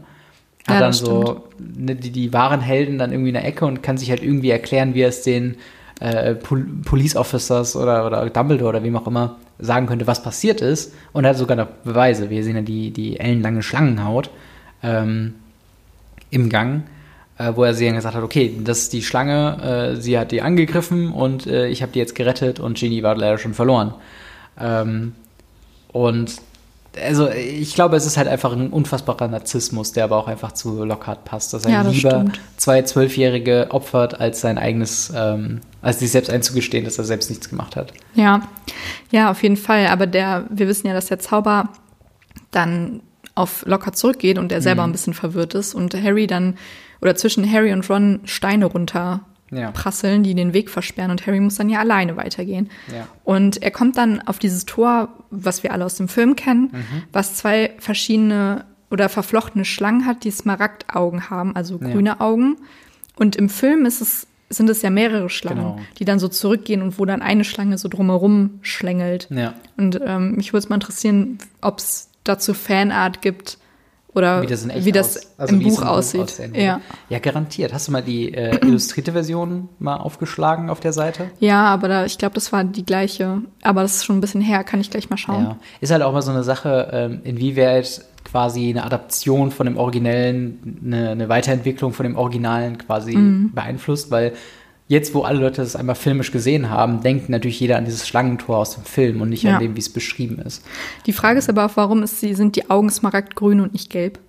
Hat 0.65 0.75
Ja, 0.75 0.79
dann 0.79 0.93
so 0.93 1.49
ne, 1.59 1.95
die, 1.95 2.11
die 2.11 2.31
wahren 2.31 2.61
Helden 2.61 2.99
dann 2.99 3.11
irgendwie 3.11 3.31
in 3.31 3.33
der 3.33 3.43
Ecke 3.43 3.65
und 3.65 3.83
kann 3.83 3.97
sich 3.97 4.11
halt 4.11 4.23
irgendwie 4.23 4.49
erklären, 4.49 4.93
wie 4.93 5.01
er 5.01 5.09
es 5.09 5.23
den 5.23 5.57
äh, 5.99 6.35
Pol 6.35 6.65
Police 6.85 7.17
Officers 7.17 7.75
oder, 7.75 8.05
oder 8.05 8.29
Dumbledore 8.29 8.69
oder 8.69 8.83
wem 8.83 8.95
auch 8.95 9.07
immer 9.07 9.35
sagen 9.57 9.87
könnte, 9.87 10.07
was 10.07 10.23
passiert 10.23 10.61
ist. 10.61 10.93
Und 11.11 11.25
er 11.25 11.31
hat 11.31 11.37
sogar 11.37 11.57
noch 11.57 11.67
Beweise. 11.83 12.29
Wir 12.29 12.45
sehen 12.45 12.55
ja 12.55 12.61
die, 12.61 12.91
die 12.91 13.19
ellenlange 13.19 13.61
Schlangenhaut 13.61 14.29
ähm, 14.83 15.35
im 16.29 16.47
Gang, 16.47 16.83
äh, 17.39 17.53
wo 17.55 17.63
er 17.63 17.73
sie 17.73 17.85
dann 17.85 17.95
gesagt 17.95 18.15
hat, 18.15 18.23
okay, 18.23 18.55
das 18.63 18.79
ist 18.79 18.93
die 18.93 19.01
Schlange, 19.01 19.93
äh, 19.95 20.01
sie 20.01 20.19
hat 20.19 20.31
die 20.31 20.41
angegriffen 20.41 21.11
und 21.11 21.47
äh, 21.47 21.67
ich 21.67 21.81
habe 21.81 21.91
die 21.91 21.99
jetzt 21.99 22.13
gerettet 22.13 22.59
und 22.59 22.77
Ginny 22.77 23.01
war 23.01 23.15
leider 23.15 23.37
schon 23.39 23.53
verloren. 23.53 23.95
Ähm, 24.59 25.13
und 25.91 26.35
also 27.01 27.29
ich 27.29 27.75
glaube, 27.75 27.95
es 27.95 28.05
ist 28.05 28.17
halt 28.17 28.27
einfach 28.27 28.51
ein 28.51 28.71
unfassbarer 28.71 29.27
Narzissmus, 29.27 29.93
der 29.93 30.03
aber 30.03 30.17
auch 30.17 30.27
einfach 30.27 30.51
zu 30.51 30.83
Lockhart 30.83 31.23
passt, 31.23 31.53
dass 31.53 31.63
er 31.63 31.71
Ja, 31.71 31.83
das 31.83 31.95
lieber 31.95 32.09
stimmt. 32.09 32.39
zwei 32.57 32.81
Zwölfjährige 32.81 33.67
opfert, 33.69 34.19
als 34.19 34.41
sein 34.41 34.57
eigenes, 34.57 35.13
ähm, 35.15 35.61
als 35.81 35.99
sich 35.99 36.11
selbst 36.11 36.29
einzugestehen, 36.29 36.83
dass 36.83 36.97
er 36.97 37.05
selbst 37.05 37.29
nichts 37.29 37.47
gemacht 37.47 37.75
hat. 37.75 37.93
Ja, 38.15 38.41
ja, 39.11 39.31
auf 39.31 39.41
jeden 39.43 39.55
Fall. 39.55 39.87
Aber 39.87 40.07
der, 40.07 40.45
wir 40.49 40.67
wissen 40.67 40.87
ja, 40.87 40.93
dass 40.93 41.05
der 41.05 41.19
Zauber 41.19 41.69
dann 42.51 43.01
auf 43.35 43.63
Lockhart 43.65 43.95
zurückgeht 43.95 44.37
und 44.37 44.51
er 44.51 44.61
selber 44.61 44.83
ein 44.83 44.91
bisschen 44.91 45.13
verwirrt 45.13 45.53
ist 45.53 45.73
und 45.73 45.93
Harry 45.93 46.27
dann, 46.27 46.57
oder 47.01 47.15
zwischen 47.15 47.49
Harry 47.51 47.71
und 47.73 47.89
Ron 47.89 48.19
Steine 48.25 48.65
runter 48.65 49.21
Ja. 49.51 49.71
prasseln, 49.71 50.21
die 50.23 50.35
den 50.35 50.53
Weg 50.53 50.69
versperren 50.69 51.09
und 51.11 51.25
Harry 51.25 51.39
muss 51.39 51.55
dann 51.55 51.69
ja 51.69 51.79
alleine 51.79 52.15
weitergehen. 52.17 52.69
Ja. 52.93 53.07
Und 53.23 53.61
er 53.63 53.71
kommt 53.71 53.97
dann 53.97 54.21
auf 54.27 54.37
dieses 54.37 54.65
Tor, 54.65 55.09
was 55.31 55.63
wir 55.63 55.73
alle 55.73 55.85
aus 55.85 55.95
dem 55.95 56.07
Film 56.07 56.35
kennen, 56.35 56.69
Mhm. 56.71 57.03
was 57.13 57.35
zwei 57.35 57.71
verschiedene 57.79 58.65
oder 58.91 59.09
verflochtene 59.09 59.65
Schlangen 59.65 60.05
hat, 60.05 60.23
die 60.23 60.31
Smaragdaugen 60.31 61.29
haben, 61.29 61.55
also 61.55 61.79
Ja. 61.81 61.89
grüne 61.89 62.21
Augen. 62.21 62.57
Und 63.15 63.35
im 63.35 63.49
Film 63.49 63.85
ist 63.85 64.01
es, 64.01 64.27
sind 64.51 64.69
es 64.69 64.81
ja 64.81 64.89
mehrere 64.89 65.29
Schlangen, 65.29 65.61
Genau. 65.75 65.79
die 65.99 66.05
dann 66.05 66.17
so 66.19 66.27
zurückgehen 66.27 66.81
und 66.81 66.97
wo 66.99 67.05
dann 67.05 67.21
eine 67.21 67.43
Schlange 67.43 67.77
so 67.77 67.87
drumherum 67.87 68.59
schlängelt. 68.61 69.27
Ja. 69.29 69.53
Und 69.77 69.99
ähm, 70.03 70.35
mich 70.35 70.53
würde 70.53 70.59
es 70.63 70.69
mal 70.69 70.75
interessieren, 70.75 71.37
ob 71.61 71.79
es 71.79 72.09
dazu 72.23 72.53
Fanart 72.53 73.21
gibt 73.21 73.57
oder 74.13 74.41
Wie 74.41 74.47
das 74.47 74.67
wie 74.67 74.91
das 74.91 75.37
also 75.37 75.53
im 75.53 75.59
wie 75.59 75.65
Buch 75.69 75.83
aussieht. 75.83 76.21
aussehen 76.21 76.51
würde. 76.51 76.63
ja. 76.63 76.81
ja, 77.09 77.19
garantiert. 77.19 77.73
Hast 77.73 77.87
du 77.87 77.91
mal 77.91 78.01
die 78.01 78.33
äh, 78.33 78.57
illustrierte 78.65 79.11
Version 79.11 79.69
mal 79.79 79.97
aufgeschlagen 79.97 80.69
auf 80.69 80.79
der 80.79 80.93
Seite? 80.93 81.29
ja, 81.39 81.63
aber 81.65 81.87
da, 81.87 82.05
ich 82.05 82.17
glaube, 82.17 82.33
das 82.35 82.51
war 82.51 82.63
die 82.63 82.85
gleiche. 82.85 83.41
Aber 83.61 83.81
das 83.83 83.97
ist 83.97 84.05
schon 84.05 84.17
ein 84.17 84.21
bisschen 84.21 84.41
her, 84.41 84.63
kann 84.63 84.81
ich 84.81 84.89
gleich 84.89 85.09
mal 85.09 85.17
schauen. 85.17 85.43
Ja. 85.43 85.57
Ist 85.81 85.91
halt 85.91 86.01
auch 86.01 86.11
mal 86.13 86.21
so 86.23 86.31
eine 86.31 86.43
Sache, 86.43 86.89
ähm, 86.91 87.21
inwieweit 87.23 88.03
quasi 88.23 88.69
eine 88.69 88.83
Adaption 88.83 89.49
von 89.51 89.65
dem 89.65 89.77
Originellen, 89.77 90.79
eine, 90.85 91.09
eine 91.11 91.29
Weiterentwicklung 91.29 91.93
von 91.93 92.03
dem 92.03 92.15
Originalen 92.15 92.77
quasi 92.77 93.15
Mhm. 93.15 93.51
beeinflusst, 93.53 94.11
weil 94.11 94.33
jetzt, 94.89 95.13
wo 95.13 95.21
alle 95.21 95.39
Leute 95.39 95.61
das 95.61 95.77
einmal 95.77 95.95
filmisch 95.95 96.31
gesehen 96.33 96.69
haben, 96.69 97.01
denkt 97.01 97.29
natürlich 97.29 97.59
jeder 97.61 97.77
an 97.77 97.85
dieses 97.85 98.05
Schlangentor 98.05 98.57
aus 98.57 98.75
dem 98.75 98.83
Film 98.83 99.21
und 99.21 99.29
nicht 99.29 99.43
Ja. 99.43 99.53
an 99.53 99.61
dem, 99.61 99.75
wie 99.75 99.79
es 99.79 99.87
beschrieben 99.93 100.39
ist. 100.39 100.65
Die 101.05 101.13
Frage 101.13 101.39
ist 101.39 101.47
aber 101.47 101.65
auch, 101.65 101.71
warum 101.75 102.03
ist 102.03 102.19
sie, 102.19 102.33
sind 102.33 102.57
die 102.57 102.69
Augen 102.69 102.89
smaragdgrün 102.89 103.61
und 103.61 103.71
nicht 103.71 103.89
gelb? 103.89 104.19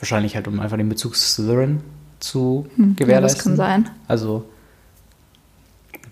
Wahrscheinlich 0.00 0.34
halt, 0.34 0.48
um 0.48 0.58
einfach 0.58 0.76
den 0.78 0.88
Bezug 0.88 1.14
zu 1.16 1.22
Slytherin 1.22 1.80
zu 2.18 2.66
Ja, 2.76 2.84
das 2.86 2.96
gewährleisten. 2.96 3.42
kann 3.52 3.56
sein. 3.56 3.90
Also, 4.08 4.44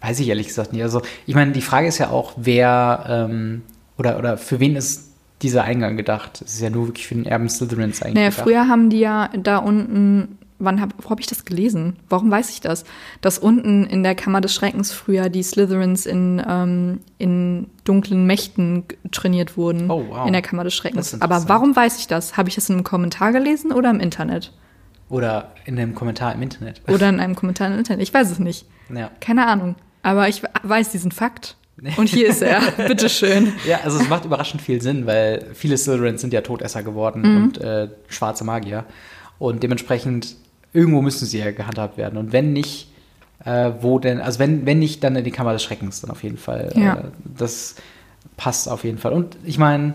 weiß 0.02 0.20
ich 0.20 0.28
ehrlich 0.28 0.46
gesagt 0.48 0.72
nicht. 0.72 0.82
Also, 0.82 1.02
ich 1.26 1.34
meine, 1.34 1.52
die 1.52 1.60
Frage 1.62 1.88
ist 1.88 1.98
ja 1.98 2.10
auch, 2.10 2.32
wer 2.36 3.04
ähm, 3.08 3.62
oder, 3.96 4.18
oder 4.18 4.36
für 4.38 4.60
wen 4.60 4.76
ist 4.76 5.08
dieser 5.42 5.64
Eingang 5.64 5.96
gedacht? 5.96 6.42
Es 6.44 6.54
ist 6.54 6.60
ja 6.60 6.70
nur 6.70 6.86
wirklich 6.88 7.06
für 7.06 7.14
den 7.14 7.26
Erben 7.26 7.48
Slytherins 7.48 8.02
eigentlich 8.02 8.14
Naja, 8.14 8.28
gedacht. 8.30 8.44
früher 8.44 8.68
haben 8.68 8.90
die 8.90 9.00
ja 9.00 9.28
da 9.36 9.58
unten, 9.58 10.37
wann 10.58 10.80
hab, 10.80 10.92
wo 11.02 11.10
habe 11.10 11.20
ich 11.20 11.26
das 11.26 11.44
gelesen? 11.44 11.96
Warum 12.08 12.30
weiß 12.30 12.50
ich 12.50 12.60
das? 12.60 12.84
Dass 13.20 13.38
unten 13.38 13.86
in 13.86 14.02
der 14.02 14.14
Kammer 14.14 14.40
des 14.40 14.54
Schreckens 14.54 14.92
früher 14.92 15.28
die 15.28 15.42
Slytherins 15.42 16.06
in, 16.06 16.42
ähm, 16.46 17.00
in 17.18 17.68
dunklen 17.84 18.26
Mächten 18.26 18.84
trainiert 19.12 19.56
wurden. 19.56 19.90
Oh, 19.90 20.04
wow. 20.08 20.26
In 20.26 20.32
der 20.32 20.42
Kammer 20.42 20.64
des 20.64 20.74
Schreckens. 20.74 21.20
Aber 21.20 21.48
warum 21.48 21.74
weiß 21.76 21.98
ich 22.00 22.06
das? 22.06 22.36
Habe 22.36 22.48
ich 22.48 22.54
das 22.54 22.68
in 22.68 22.76
einem 22.76 22.84
Kommentar 22.84 23.32
gelesen 23.32 23.72
oder 23.72 23.90
im 23.90 24.00
Internet? 24.00 24.52
Oder 25.08 25.52
in 25.64 25.78
einem 25.78 25.94
Kommentar 25.94 26.34
im 26.34 26.42
Internet. 26.42 26.82
Oder 26.88 27.08
in 27.08 27.18
einem 27.18 27.34
Kommentar 27.34 27.68
im 27.68 27.78
Internet? 27.78 28.02
Ich 28.02 28.12
weiß 28.12 28.30
es 28.30 28.38
nicht. 28.38 28.66
Ja. 28.94 29.10
Keine 29.20 29.46
Ahnung. 29.46 29.76
Aber 30.02 30.28
ich 30.28 30.42
weiß 30.62 30.90
diesen 30.90 31.12
Fakt. 31.12 31.56
Und 31.96 32.08
hier 32.08 32.28
ist 32.28 32.42
er. 32.42 32.60
Bitteschön. 32.88 33.52
ja, 33.66 33.78
also 33.84 34.00
es 34.00 34.08
macht 34.08 34.24
überraschend 34.24 34.60
viel 34.60 34.82
Sinn, 34.82 35.06
weil 35.06 35.46
viele 35.54 35.78
Slytherins 35.78 36.20
sind 36.20 36.32
ja 36.34 36.40
Todesser 36.42 36.82
geworden 36.82 37.22
Mhm. 37.22 37.42
und 37.44 37.58
äh, 37.58 37.88
schwarze 38.08 38.44
Magier. 38.44 38.84
Und 39.38 39.62
dementsprechend, 39.62 40.36
irgendwo 40.72 41.02
müssen 41.02 41.26
sie 41.26 41.38
ja 41.38 41.50
gehandhabt 41.50 41.96
werden. 41.96 42.18
Und 42.18 42.32
wenn 42.32 42.52
nicht, 42.52 42.92
äh, 43.44 43.72
wo 43.80 43.98
denn, 43.98 44.20
also 44.20 44.38
wenn, 44.38 44.66
wenn 44.66 44.78
nicht, 44.78 45.02
dann 45.04 45.16
in 45.16 45.24
die 45.24 45.30
Kammer 45.30 45.52
des 45.52 45.62
Schreckens 45.62 46.00
dann 46.00 46.10
auf 46.10 46.22
jeden 46.22 46.38
Fall. 46.38 46.72
Ja. 46.74 46.96
Äh, 46.96 47.02
das 47.36 47.76
passt 48.36 48.68
auf 48.68 48.84
jeden 48.84 48.98
Fall. 48.98 49.12
Und 49.12 49.36
ich 49.44 49.58
meine, 49.58 49.94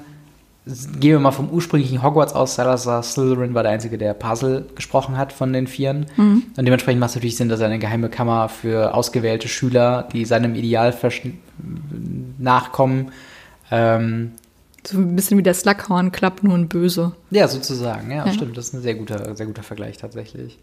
gehen 0.65 1.11
wir 1.11 1.19
mal 1.19 1.31
vom 1.31 1.49
ursprünglichen 1.49 2.01
Hogwarts 2.01 2.33
aus. 2.33 2.55
Salazar 2.55 3.03
Slytherin 3.03 3.53
war 3.53 3.63
der 3.63 3.73
Einzige, 3.73 3.97
der 3.97 4.13
Puzzle 4.13 4.65
gesprochen 4.75 5.17
hat 5.17 5.33
von 5.33 5.51
den 5.51 5.67
Vieren. 5.67 6.05
Mhm. 6.15 6.43
Und 6.55 6.65
dementsprechend 6.65 7.01
macht 7.01 7.09
es 7.09 7.15
natürlich 7.15 7.35
Sinn, 7.35 7.49
dass 7.49 7.59
er 7.59 7.65
eine 7.65 7.79
geheime 7.79 8.09
Kammer 8.09 8.47
für 8.47 8.93
ausgewählte 8.93 9.47
Schüler, 9.49 10.07
die 10.13 10.23
seinem 10.23 10.55
Ideal 10.55 10.93
nachkommen, 12.37 13.11
ähm, 13.71 14.31
So 14.85 14.97
ein 14.97 15.15
bisschen 15.15 15.37
wie 15.37 15.43
der 15.43 15.53
Slughorn 15.53 16.11
Club, 16.11 16.43
nur 16.43 16.55
ein 16.55 16.67
Böse. 16.67 17.13
ja, 17.29 17.47
sozusagen. 17.47 18.11
Ja, 18.11 18.25
Ja. 18.25 18.33
stimmt. 18.33 18.57
Das 18.57 18.67
ist 18.67 18.73
ein 18.73 18.81
sehr 18.81 18.95
guter, 18.95 19.35
sehr 19.35 19.45
guter 19.45 19.63
Vergleich 19.63 19.97
tatsächlich. 19.97 20.59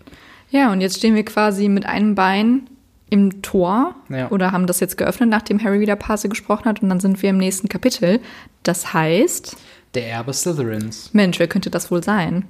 Ja, 0.51 0.73
und 0.73 0.81
jetzt 0.81 0.99
stehen 0.99 1.15
wir 1.15 1.25
quasi 1.25 1.69
mit 1.69 1.87
einem 1.87 2.15
Bein 2.15 2.69
im 3.09 3.41
Tor 3.43 3.95
Ja. 4.09 4.31
oder 4.31 4.53
haben 4.53 4.67
das 4.67 4.79
jetzt 4.81 4.97
geöffnet, 4.99 5.31
nachdem 5.31 5.63
Harry 5.63 5.81
wieder 5.81 5.97
Pase 5.97 6.29
gesprochen 6.29 6.67
hat 6.67 6.83
und 6.83 6.89
dann 6.91 7.01
sind 7.01 7.23
wir 7.23 7.31
im 7.31 7.39
nächsten 7.39 7.69
Kapitel. 7.69 8.21
Das 8.63 8.93
heißt, 8.93 9.57
Der 9.95 10.07
Erbe 10.09 10.33
Slytherins. 10.33 11.11
Mensch, 11.15 11.39
wer 11.41 11.49
könnte 11.49 11.71
das 11.71 11.91
wohl 11.91 12.05
sein? 12.05 12.45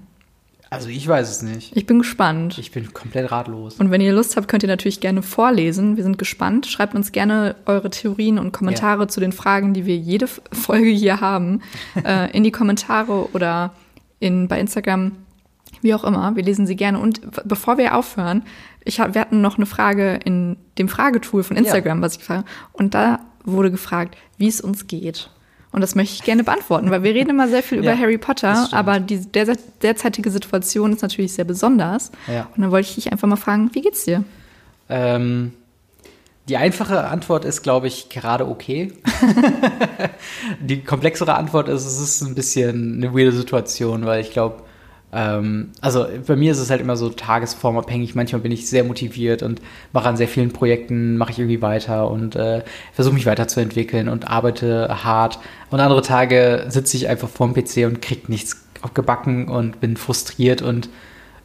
Also 0.71 0.89
ich 0.89 1.07
weiß 1.07 1.29
es 1.29 1.43
nicht. 1.43 1.77
Ich 1.77 1.85
bin 1.85 1.99
gespannt. 1.99 2.57
Ich 2.59 2.71
bin 2.71 2.95
komplett 2.95 3.33
ratlos. 3.33 3.75
Und 3.81 3.91
wenn 3.91 4.01
ihr 4.01 4.13
Lust 4.13 4.37
habt, 4.37 4.47
könnt 4.47 4.63
ihr 4.63 4.69
natürlich 4.69 5.01
gerne 5.01 5.21
vorlesen. 5.21 5.97
Wir 5.97 6.05
sind 6.05 6.17
gespannt. 6.17 6.67
Schreibt 6.67 6.95
uns 6.95 7.11
gerne 7.11 7.57
eure 7.67 7.91
Theorien 7.91 8.39
und 8.39 8.53
Kommentare 8.53 9.03
ja. 9.03 9.09
zu 9.09 9.19
den 9.19 9.33
Fragen, 9.33 9.75
die 9.75 9.85
wir 9.85 9.97
jede 9.97 10.29
Folge 10.29 10.91
hier 10.91 11.21
haben, 11.21 11.61
äh, 12.05 12.31
in 12.31 12.45
die 12.45 12.53
Kommentare 12.53 13.31
oder 13.33 13.73
in, 14.21 14.47
bei 14.47 14.61
Instagram, 14.61 15.17
wie 15.83 15.93
auch 15.93 16.05
immer. 16.05 16.37
Wir 16.37 16.45
lesen 16.45 16.69
sie 16.69 16.77
gerne. 16.77 17.01
Und 17.01 17.21
bevor 17.45 17.77
wir 17.77 17.97
aufhören, 17.97 18.45
ich 18.85 19.01
hab, 19.01 19.15
wir 19.15 19.23
hatten 19.23 19.41
noch 19.41 19.57
eine 19.57 19.67
Frage 19.67 20.21
in 20.25 20.57
dem 20.79 20.89
Fragetool 20.89 21.43
von 21.43 21.57
Instagram, 21.57 21.99
ja. 21.99 22.03
was 22.03 22.17
ich 22.17 22.23
frage. 22.23 22.45
Und 22.73 22.95
da 22.95 23.19
wurde 23.45 23.73
gefragt, 23.73 24.17
wie 24.39 24.47
es 24.47 24.61
uns 24.61 24.87
geht. 24.87 25.31
Und 25.73 25.83
das 25.83 25.95
möchte 25.95 26.15
ich 26.15 26.25
gerne 26.25 26.43
beantworten, 26.43 26.91
weil 26.91 27.03
wir 27.03 27.15
reden 27.15 27.31
immer 27.31 27.49
sehr 27.49 27.63
viel 27.63 27.79
über 27.79 27.93
ja, 27.93 27.99
Harry 27.99 28.19
Potter, 28.19 28.69
aber 28.73 29.01
die 29.01 29.21
der, 29.21 29.57
derzeitige 29.83 30.31
Situation 30.31 30.93
ist 30.93 31.03
natürlich 31.03 31.33
sehr 31.33 31.45
besonders. 31.45 32.11
Ja. 32.27 32.49
Und 32.55 32.63
dann 32.63 32.71
wollte 32.71 32.89
ich 32.89 32.95
dich 32.97 33.13
einfach 33.13 33.29
mal 33.29 33.37
fragen, 33.37 33.71
wie 33.73 33.83
geht's 33.83 34.05
dir? 34.05 34.25
Ähm, 34.89 35.53
die 36.49 36.57
einfache 36.57 37.07
Antwort 37.07 37.45
ist, 37.45 37.63
glaube 37.63 37.87
ich, 37.87 38.09
gerade 38.09 38.49
okay. 38.49 38.93
die 40.61 40.83
komplexere 40.83 41.35
Antwort 41.35 41.69
ist, 41.69 41.87
es 41.87 42.01
ist 42.01 42.23
ein 42.23 42.35
bisschen 42.35 42.97
eine 42.97 43.15
weirde 43.15 43.33
Situation, 43.33 44.05
weil 44.05 44.21
ich 44.21 44.33
glaube, 44.33 44.65
ähm, 45.13 45.71
also 45.81 46.07
bei 46.27 46.37
mir 46.37 46.53
ist 46.53 46.59
es 46.59 46.71
halt 46.71 46.81
immer 46.81 46.97
so 46.97 47.09
tagesformabhängig. 47.09 48.15
Manchmal 48.15 48.41
bin 48.43 48.53
ich 48.53 48.69
sehr 48.69 48.85
motiviert 48.85 49.43
und 49.43 49.61
mache 49.93 50.09
an 50.09 50.17
sehr 50.17 50.29
vielen 50.29 50.53
Projekten, 50.53 51.17
mache 51.17 51.33
ich 51.33 51.39
irgendwie 51.39 51.63
weiter 51.63 52.11
und 52.11 52.37
äh, 52.37 52.63
versuche 52.93 53.15
mich 53.15 53.27
weiterzuentwickeln 53.27 54.09
und 54.09 54.29
arbeite 54.29 55.05
hart. 55.05 55.39
Und 55.71 55.81
andere 55.81 56.03
Tage 56.03 56.67
sitze 56.69 56.97
ich 56.97 57.09
einfach 57.09 57.29
vorm 57.29 57.55
PC 57.55 57.87
und 57.87 58.03
krieg 58.03 58.29
nichts 58.29 58.65
gebacken 58.95 59.49
und 59.49 59.81
bin 59.81 59.97
frustriert 59.97 60.63
und 60.63 60.89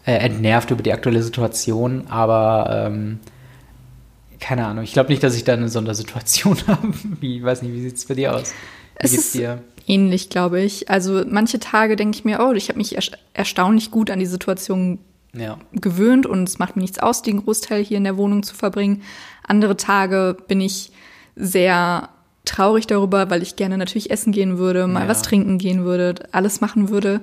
äh, 0.06 0.14
entnervt 0.14 0.72
über 0.72 0.84
die 0.84 0.94
aktuelle 0.94 1.24
Situation. 1.24 2.06
Aber 2.08 2.88
ähm, 2.88 3.20
keine 4.40 4.68
Ahnung, 4.68 4.84
ich 4.84 4.94
glaube 4.94 5.10
nicht, 5.10 5.24
dass 5.24 5.36
ich 5.36 5.44
da 5.44 5.54
eine 5.54 5.70
Sondersituation 5.70 6.58
habe. 6.68 6.94
Wie, 7.20 7.44
weiß 7.44 7.64
nicht, 7.64 7.74
wie 7.74 7.82
sieht 7.82 7.96
es 7.96 8.06
bei 8.06 8.14
dir 8.14 8.36
aus? 8.36 8.54
Wie 9.00 9.06
es 9.06 9.12
geht's 9.12 9.32
dir? 9.32 9.64
Ähnlich, 9.88 10.30
glaube 10.30 10.62
ich. 10.62 10.90
Also 10.90 11.24
manche 11.28 11.60
Tage 11.60 11.96
denke 11.96 12.18
ich 12.18 12.26
mir, 12.26 12.40
oh, 12.40 12.54
ich 12.54 12.70
habe 12.70 12.78
mich 12.78 12.98
erstaunlich 13.34 13.92
gut 13.92 14.10
an 14.10 14.20
die 14.20 14.26
Situation 14.26 15.00
ja. 15.34 15.58
gewöhnt 15.74 16.26
und 16.26 16.48
es 16.48 16.60
macht 16.60 16.76
mir 16.76 16.82
nichts 16.82 17.00
aus, 17.00 17.22
den 17.22 17.44
Großteil 17.44 17.84
hier 17.84 17.98
in 17.98 18.04
der 18.04 18.18
Wohnung 18.18 18.44
zu 18.44 18.56
verbringen. 18.56 19.02
Andere 19.44 19.78
Tage 19.78 20.38
bin 20.48 20.62
ich 20.62 20.92
sehr 21.36 22.10
traurig 22.46 22.88
darüber, 22.88 23.30
weil 23.30 23.42
ich 23.42 23.56
gerne 23.56 23.78
natürlich 23.78 24.12
essen 24.12 24.32
gehen 24.32 24.58
würde, 24.58 24.88
mal 24.88 25.04
ja. 25.04 25.08
was 25.08 25.22
trinken 25.22 25.58
gehen 25.58 25.84
würde, 25.84 26.16
alles 26.32 26.62
machen 26.62 26.90
würde. 26.90 27.22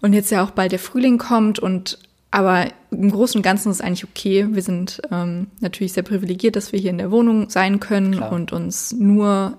Und 0.00 0.12
jetzt 0.12 0.30
ja 0.30 0.44
auch 0.44 0.50
bald 0.50 0.72
der 0.72 0.78
Frühling 0.78 1.18
kommt 1.18 1.58
und 1.58 1.98
aber 2.30 2.66
im 2.90 3.10
Großen 3.10 3.38
und 3.38 3.42
Ganzen 3.42 3.70
ist 3.70 3.76
es 3.76 3.80
eigentlich 3.80 4.04
okay. 4.04 4.46
Wir 4.50 4.62
sind 4.62 5.00
ähm, 5.10 5.48
natürlich 5.60 5.94
sehr 5.94 6.02
privilegiert, 6.02 6.56
dass 6.56 6.72
wir 6.72 6.78
hier 6.78 6.90
in 6.90 6.98
der 6.98 7.10
Wohnung 7.10 7.48
sein 7.48 7.80
können 7.80 8.16
Klar. 8.16 8.32
und 8.32 8.52
uns 8.52 8.92
nur 8.92 9.56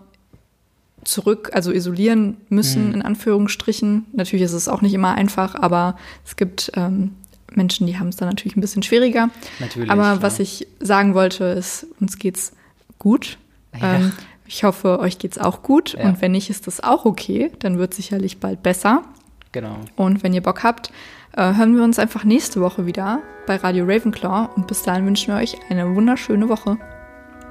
zurück, 1.04 1.52
also 1.54 1.72
isolieren 1.72 2.38
müssen, 2.50 2.89
mhm. 2.89 2.93
in 2.95 3.02
Anführungsstrichen. 3.02 4.06
Natürlich 4.14 4.45
ist 4.45 4.54
es 4.54 4.68
auch 4.68 4.82
nicht 4.82 4.93
immer 4.93 5.16
einfach, 5.16 5.56
aber 5.56 5.97
es 6.26 6.36
gibt 6.36 6.72
ähm, 6.76 7.12
Menschen, 7.56 7.88
die 7.88 7.97
haben 7.97 8.10
es 8.10 8.16
dann 8.16 8.30
natürlich 8.30 8.56
ein 8.56 8.62
bisschen 8.62 8.84
schwieriger. 8.84 9.30
Natürlich. 9.60 9.89
Aber 9.89 10.04
ja. 10.04 10.22
was 10.22 10.39
ich 10.39 10.68
sagen 10.80 11.14
wollte, 11.14 11.45
ist, 11.45 11.88
uns 12.00 12.18
geht's 12.18 12.54
gut. 12.97 13.38
Ja. 13.80 13.95
Ähm, 13.95 14.14
ich 14.45 14.64
hoffe, 14.64 15.00
euch 15.00 15.20
geht's 15.20 15.38
auch 15.38 15.62
gut. 15.62 15.93
Ja. 15.93 16.06
Und 16.06 16.22
wenn 16.22 16.32
nicht, 16.32 16.50
ist 16.50 16.68
das 16.68 16.82
auch 16.82 17.06
okay. 17.06 17.52
Dann 17.60 17.78
wird 17.78 17.93
sicherlich 17.93 18.39
bald 18.39 18.64
besser. 18.64 19.04
Genau. 19.52 19.78
Und 19.95 20.24
wenn 20.24 20.34
ihr 20.34 20.41
Bock 20.41 20.64
habt, 20.64 20.91
äh, 21.36 21.54
hören 21.54 21.76
wir 21.76 21.84
uns 21.84 22.00
einfach 22.00 22.24
nächste 22.24 22.62
Woche 22.62 22.86
wieder 22.86 23.20
bei 23.45 23.56
Radio 23.56 23.86
Ravenclaw. 23.86 24.50
Und 24.56 24.68
bis 24.68 24.84
dahin 24.84 25.06
wünschen 25.06 25.34
wir 25.34 25.39
euch 25.39 25.56
eine 25.70 25.95
wunderschöne 25.95 26.50
Woche. 26.50 26.78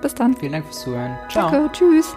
Bis 0.03 0.15
dann. 0.15 0.37
Vielen 0.37 0.53
Dank 0.53 0.67
fürs 0.67 0.81
Zuhören. 0.81 1.17
Ciao. 1.31 1.51
Danke. 1.51 1.73
Tschüss. 1.73 2.17